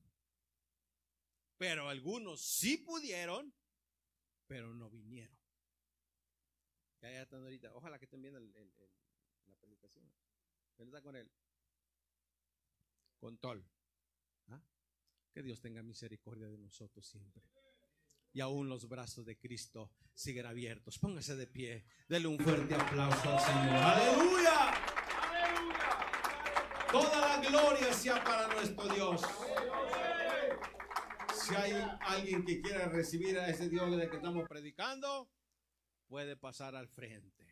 Pero 1.58 1.90
algunos 1.90 2.40
sí 2.40 2.78
pudieron, 2.78 3.54
pero 4.48 4.74
no 4.74 4.90
vinieron. 4.90 5.38
Ya, 7.02 7.22
están 7.22 7.44
ahorita. 7.44 7.76
Ojalá 7.76 8.00
que 8.00 8.06
estén 8.06 8.22
viendo 8.22 8.40
la 8.40 9.58
predicación. 9.58 10.10
está 10.78 11.02
con 11.02 11.18
él? 11.18 11.30
Con 13.18 13.38
Tol. 13.40 13.70
¿Ah? 14.48 14.64
Que 15.34 15.44
Dios 15.44 15.60
tenga 15.60 15.84
misericordia 15.84 16.48
de 16.48 16.58
nosotros 16.58 17.06
siempre. 17.06 17.44
Y 18.34 18.42
aún 18.42 18.70
los 18.70 18.88
brazos 18.88 19.26
de 19.26 19.38
Cristo 19.38 19.92
siguen 20.14 20.46
abiertos. 20.46 21.00
Póngase 21.00 21.36
de 21.36 21.48
pie. 21.48 21.86
Dele 22.08 22.28
un 22.28 22.38
fuerte 22.40 22.76
aplauso 22.76 23.30
al 23.30 23.40
Señor. 23.40 23.76
Aleluya. 23.76 24.74
Toda 26.92 27.20
la 27.20 27.50
gloria 27.50 27.94
sea 27.94 28.24
para 28.24 28.48
nuestro 28.54 28.88
Dios. 28.94 29.22
Si 31.34 31.56
hay 31.56 31.74
alguien 32.02 32.46
que 32.46 32.62
quiera 32.62 32.90
recibir 32.90 33.40
a 33.40 33.50
ese 33.50 33.70
Dios 33.70 33.96
de 33.98 34.10
que 34.10 34.18
estamos 34.18 34.48
predicando, 34.48 35.32
puede 36.08 36.36
pasar 36.36 36.76
al 36.76 36.88
frente. 36.88 37.48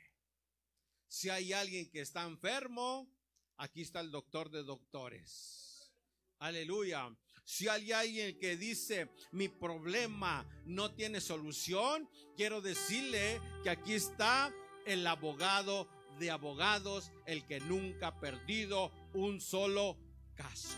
Si 1.07 1.29
hay 1.29 1.53
alguien 1.53 1.89
que 1.89 2.01
está 2.01 2.23
enfermo, 2.23 3.09
aquí 3.57 3.81
está 3.81 4.01
el 4.01 4.11
doctor 4.11 4.49
de 4.49 4.63
doctores. 4.63 5.91
Aleluya. 6.39 7.15
Si 7.47 7.69
hay 7.69 7.93
alguien 7.93 8.37
que 8.37 8.57
dice, 8.57 9.09
mi 9.31 9.47
problema 9.47 10.45
no 10.65 10.91
tiene 10.91 11.21
solución, 11.21 12.09
quiero 12.35 12.59
decirle 12.59 13.39
que 13.63 13.69
aquí 13.69 13.93
está 13.93 14.53
el 14.85 15.07
abogado 15.07 15.87
de 16.19 16.29
abogados, 16.29 17.09
el 17.25 17.45
que 17.45 17.61
nunca 17.61 18.07
ha 18.07 18.19
perdido 18.19 18.91
un 19.13 19.39
solo 19.39 19.97
caso. 20.35 20.75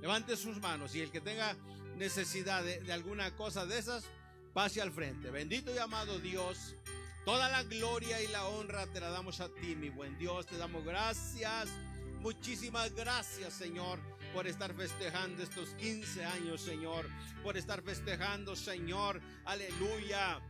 Levante 0.00 0.36
sus 0.36 0.58
manos 0.60 0.96
y 0.96 1.00
el 1.00 1.12
que 1.12 1.20
tenga 1.20 1.56
necesidad 1.96 2.64
de, 2.64 2.92
alguna 2.92 3.36
cosa 3.36 3.66
de 3.66 3.78
esas, 3.78 4.04
pase 4.52 4.82
al 4.82 4.90
frente. 4.90 5.30
Bendito 5.30 5.72
y 5.72 5.78
amado 5.78 6.18
Dios, 6.18 6.74
toda 7.24 7.48
la 7.48 7.62
gloria 7.62 8.20
y 8.20 8.26
la 8.26 8.48
honra 8.48 8.88
te 8.88 8.98
la 8.98 9.10
damos 9.10 9.38
a 9.38 9.48
ti, 9.48 9.76
mi 9.76 9.90
buen 9.90 10.18
Dios. 10.18 10.46
Te 10.46 10.56
damos 10.56 10.84
gracias. 10.84 11.68
Muchísimas 12.18 12.92
gracias, 12.96 13.54
Señor, 13.54 14.00
por 14.32 14.46
estar 14.46 14.74
festejando 14.74 15.42
estos 15.42 15.70
15 15.74 16.24
años, 16.24 16.60
Señor. 16.60 17.08
Por 17.42 17.56
estar 17.56 17.82
festejando, 17.82 18.56
Señor. 18.56 19.20
Aleluya 19.44 20.40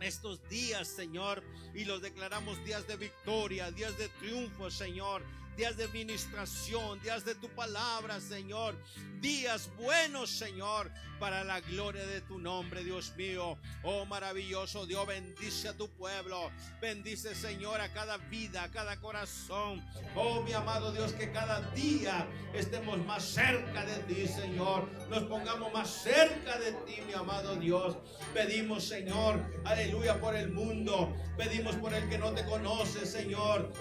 estos 0.00 0.46
días, 0.48 0.88
Señor, 0.88 1.42
y 1.72 1.84
los 1.84 2.02
declaramos 2.02 2.62
días 2.64 2.86
de 2.86 2.96
victoria, 2.96 3.70
días 3.70 3.96
de 3.96 4.08
triunfo, 4.08 4.70
Señor 4.70 5.22
días 5.56 5.76
de 5.76 5.84
administración, 5.84 7.00
días 7.00 7.24
de 7.24 7.34
tu 7.34 7.48
palabra, 7.48 8.20
Señor, 8.20 8.74
días 9.20 9.70
buenos, 9.76 10.30
Señor, 10.30 10.90
para 11.20 11.44
la 11.44 11.60
gloria 11.60 12.04
de 12.06 12.20
tu 12.20 12.38
nombre, 12.38 12.82
Dios 12.82 13.14
mío. 13.16 13.56
Oh 13.82 14.04
maravilloso 14.04 14.84
Dios, 14.84 15.06
bendice 15.06 15.68
a 15.68 15.76
tu 15.76 15.88
pueblo, 15.88 16.50
bendice, 16.80 17.34
Señor, 17.34 17.80
a 17.80 17.92
cada 17.92 18.16
vida, 18.16 18.64
a 18.64 18.70
cada 18.70 19.00
corazón. 19.00 19.84
Oh 20.16 20.42
mi 20.42 20.52
amado 20.52 20.92
Dios, 20.92 21.12
que 21.12 21.30
cada 21.30 21.60
día 21.70 22.26
estemos 22.52 22.98
más 23.06 23.24
cerca 23.24 23.84
de 23.84 24.02
ti, 24.02 24.26
Señor, 24.26 24.88
nos 25.08 25.22
pongamos 25.24 25.72
más 25.72 25.88
cerca 25.88 26.58
de 26.58 26.72
ti, 26.84 27.00
mi 27.06 27.12
amado 27.12 27.56
Dios. 27.56 27.96
Pedimos, 28.32 28.84
Señor, 28.84 29.40
aleluya, 29.64 30.20
por 30.20 30.34
el 30.34 30.50
mundo, 30.50 31.14
pedimos 31.36 31.76
por 31.76 31.94
el 31.94 32.08
que 32.08 32.18
no 32.18 32.32
te 32.32 32.44
conoce, 32.44 33.06
Señor. 33.06 33.72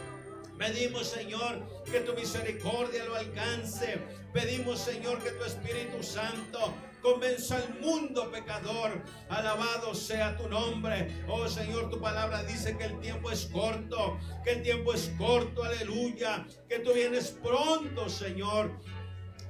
Pedimos, 0.63 1.07
Señor, 1.07 1.61
que 1.91 1.99
tu 1.99 2.13
misericordia 2.13 3.03
lo 3.03 3.15
alcance. 3.15 3.99
Pedimos, 4.31 4.79
Señor, 4.79 5.21
que 5.21 5.31
tu 5.31 5.43
Espíritu 5.43 6.01
Santo 6.01 6.73
convenza 7.01 7.57
al 7.57 7.81
mundo 7.81 8.31
pecador. 8.31 9.03
Alabado 9.27 9.93
sea 9.93 10.37
tu 10.37 10.47
nombre. 10.47 11.21
Oh 11.27 11.49
Señor, 11.49 11.89
tu 11.89 11.99
palabra 11.99 12.43
dice 12.43 12.77
que 12.77 12.85
el 12.85 12.97
tiempo 13.01 13.29
es 13.29 13.47
corto, 13.47 14.17
que 14.45 14.51
el 14.51 14.61
tiempo 14.61 14.93
es 14.93 15.11
corto, 15.17 15.65
aleluya, 15.65 16.47
que 16.69 16.79
tú 16.79 16.93
vienes 16.93 17.31
pronto, 17.43 18.07
Señor 18.07 18.71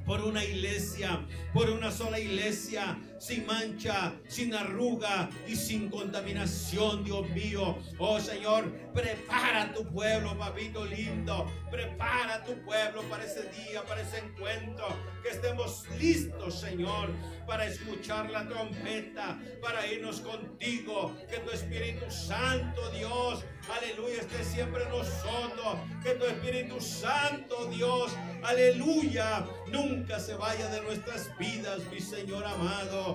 por 0.06 0.22
una 0.22 0.44
iglesia, 0.44 1.26
por 1.54 1.70
una 1.70 1.90
sola 1.90 2.20
iglesia, 2.20 3.00
sin 3.24 3.46
mancha, 3.46 4.14
sin 4.28 4.54
arruga 4.54 5.30
y 5.48 5.56
sin 5.56 5.90
contaminación, 5.90 7.06
Dios 7.06 7.30
mío. 7.30 7.78
Oh 7.98 8.20
Señor, 8.20 8.70
prepara 8.94 9.72
tu 9.74 9.90
pueblo, 9.90 10.38
papito 10.38 10.84
lindo. 10.84 11.50
Prepara 11.72 12.44
tu 12.44 12.54
pueblo 12.66 13.02
para 13.04 13.24
ese 13.24 13.44
día, 13.50 13.82
para 13.86 14.02
ese 14.02 14.20
encuentro. 14.20 14.88
Que 15.24 15.30
estemos 15.30 15.86
listos, 15.98 16.60
Señor, 16.60 17.12
para 17.48 17.66
escuchar 17.66 18.30
la 18.30 18.46
trompeta, 18.46 19.40
para 19.62 19.88
irnos 19.88 20.20
contigo. 20.20 21.16
Que 21.30 21.38
tu 21.38 21.52
Espíritu 21.52 22.12
Santo, 22.12 22.90
Dios, 22.92 23.46
aleluya, 23.74 24.20
esté 24.20 24.44
siempre 24.44 24.84
en 24.84 24.90
nosotros. 24.90 25.78
Que 26.04 26.16
tu 26.16 26.26
Espíritu 26.26 26.82
Santo, 26.82 27.68
Dios, 27.68 28.12
aleluya, 28.44 29.46
nunca 29.72 30.20
se 30.20 30.36
vaya 30.36 30.68
de 30.70 30.82
nuestras 30.82 31.36
vidas, 31.38 31.80
mi 31.90 32.02
Señor 32.02 32.44
amado. 32.44 33.13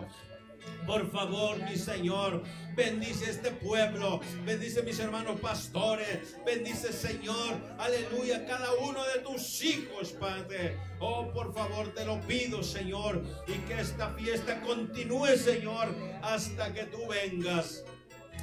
Por 0.87 1.11
favor, 1.11 1.59
mi 1.65 1.77
Señor, 1.77 2.43
bendice 2.75 3.31
este 3.31 3.51
pueblo, 3.51 4.21
bendice 4.45 4.83
mis 4.83 4.99
hermanos 4.99 5.39
pastores, 5.41 6.37
bendice 6.47 6.93
Señor, 6.93 7.57
aleluya, 7.79 8.47
cada 8.47 8.73
uno 8.75 9.05
de 9.05 9.21
tus 9.21 9.63
hijos, 9.63 10.13
Padre. 10.13 10.79
Oh, 10.99 11.31
por 11.33 11.53
favor, 11.53 11.93
te 11.95 12.05
lo 12.07 12.21
pido, 12.23 12.63
Señor, 12.63 13.23
y 13.47 13.53
que 13.67 13.81
esta 13.81 14.15
fiesta 14.15 14.61
continúe, 14.63 15.37
Señor, 15.37 15.95
hasta 16.23 16.73
que 16.73 16.85
tú 16.85 17.07
vengas. 17.07 17.85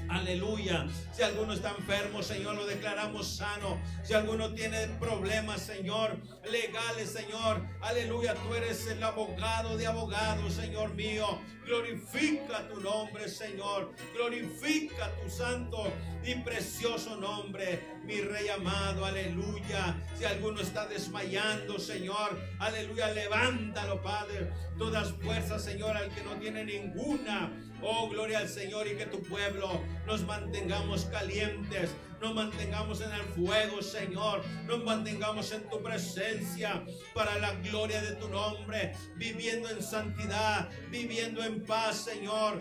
Aleluya. 0.09 0.87
Si 1.11 1.23
alguno 1.23 1.53
está 1.53 1.69
enfermo, 1.71 2.21
Señor, 2.21 2.55
lo 2.55 2.65
declaramos 2.65 3.27
sano. 3.27 3.81
Si 4.03 4.13
alguno 4.13 4.53
tiene 4.53 4.87
problemas, 4.99 5.61
Señor, 5.61 6.17
legales, 6.49 7.11
Señor. 7.11 7.61
Aleluya. 7.81 8.35
Tú 8.35 8.53
eres 8.53 8.85
el 8.87 9.03
abogado 9.03 9.77
de 9.77 9.87
abogados, 9.87 10.53
Señor 10.53 10.93
mío. 10.93 11.39
Glorifica 11.65 12.67
tu 12.67 12.79
nombre, 12.79 13.27
Señor. 13.27 13.91
Glorifica 14.13 15.11
tu 15.21 15.29
santo 15.29 15.91
y 16.23 16.35
precioso 16.35 17.17
nombre, 17.17 17.97
mi 18.03 18.21
Rey 18.21 18.49
amado. 18.49 19.05
Aleluya. 19.05 20.01
Si 20.17 20.25
alguno 20.25 20.61
está 20.61 20.85
desmayando, 20.85 21.79
Señor. 21.79 22.39
Aleluya. 22.59 23.11
Levántalo, 23.11 24.01
Padre. 24.03 24.51
Todas 24.77 25.11
fuerzas, 25.13 25.63
Señor, 25.63 25.97
al 25.97 26.13
que 26.13 26.21
no 26.21 26.33
tiene 26.35 26.63
ninguna. 26.63 27.51
Oh, 27.88 28.09
gloria 28.09 28.39
al 28.39 28.49
Señor 28.49 28.88
y 28.88 28.95
que 28.95 29.05
tu 29.05 29.21
pueblo 29.21 29.79
nos 30.07 30.23
mantengamos 30.23 31.05
calientes, 31.05 31.91
nos 32.19 32.33
mantengamos 32.33 32.99
en 33.01 33.11
el 33.11 33.21
fuego, 33.21 33.83
Señor, 33.83 34.41
nos 34.65 34.83
mantengamos 34.83 35.51
en 35.51 35.69
tu 35.69 35.83
presencia 35.83 36.83
para 37.13 37.38
la 37.38 37.53
gloria 37.53 38.01
de 38.01 38.13
tu 38.15 38.27
nombre, 38.27 38.93
viviendo 39.17 39.69
en 39.69 39.83
santidad, 39.83 40.67
viviendo 40.89 41.43
en 41.43 41.63
paz, 41.63 41.97
Señor 41.97 42.59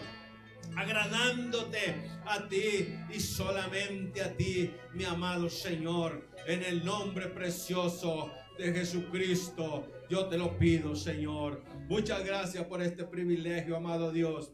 agradándote 0.77 1.95
a 2.27 2.49
ti 2.49 2.95
y 3.12 3.20
solamente 3.20 4.22
a 4.22 4.35
ti, 4.37 4.72
mi 4.93 5.05
amado 5.05 5.49
Señor, 5.49 6.27
en 6.47 6.62
el 6.62 6.85
nombre 6.85 7.29
precioso 7.29 8.33
de 8.59 8.72
Jesucristo. 8.72 9.87
Yo 10.09 10.27
te 10.27 10.39
lo 10.39 10.59
pido, 10.59 10.97
Señor. 10.97 11.62
Muchas 11.89 12.25
gracias 12.25 12.64
por 12.64 12.83
este 12.83 13.05
privilegio, 13.05 13.77
amado 13.77 14.11
Dios. 14.11 14.53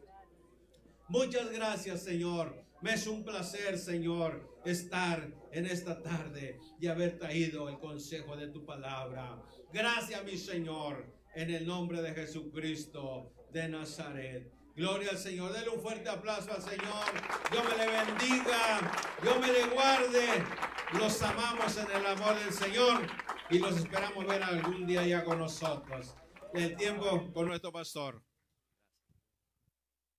Muchas 1.11 1.51
gracias, 1.51 2.05
Señor. 2.05 2.65
Me 2.83 2.95
es 2.95 3.09
un 3.09 3.25
placer, 3.25 3.77
Señor, 3.79 4.49
estar 4.65 5.29
en 5.51 5.67
esta 5.67 6.01
tarde 6.01 6.61
y 6.79 6.87
haber 6.87 7.19
traído 7.19 7.69
el 7.69 7.81
consejo 7.81 8.37
de 8.37 8.47
tu 8.47 8.65
palabra. 8.65 9.43
Gracias, 9.73 10.25
mi 10.25 10.37
Señor, 10.37 11.05
en 11.35 11.51
el 11.51 11.67
nombre 11.67 12.01
de 12.01 12.15
Jesucristo 12.15 13.33
de 13.51 13.69
Nazaret. 13.69 14.53
Gloria 14.77 15.11
al 15.11 15.19
Señor. 15.19 15.53
Denle 15.53 15.71
un 15.71 15.81
fuerte 15.81 16.09
aplauso 16.09 16.53
al 16.53 16.63
Señor. 16.63 17.05
Dios 17.51 17.65
me 17.65 17.77
le 17.77 17.91
bendiga. 17.91 18.93
Dios 19.21 19.41
me 19.41 19.49
le 19.49 19.65
guarde. 19.67 20.27
Los 20.97 21.21
amamos 21.23 21.77
en 21.77 21.91
el 21.91 22.07
amor 22.07 22.39
del 22.39 22.53
Señor 22.53 23.05
y 23.51 23.59
los 23.59 23.77
esperamos 23.77 24.25
ver 24.29 24.45
algún 24.45 24.87
día 24.87 25.05
ya 25.05 25.25
con 25.25 25.41
nosotros. 25.41 26.15
El 26.55 26.77
tiempo 26.77 27.33
con 27.33 27.49
nuestro 27.49 27.73
pastor. 27.73 28.23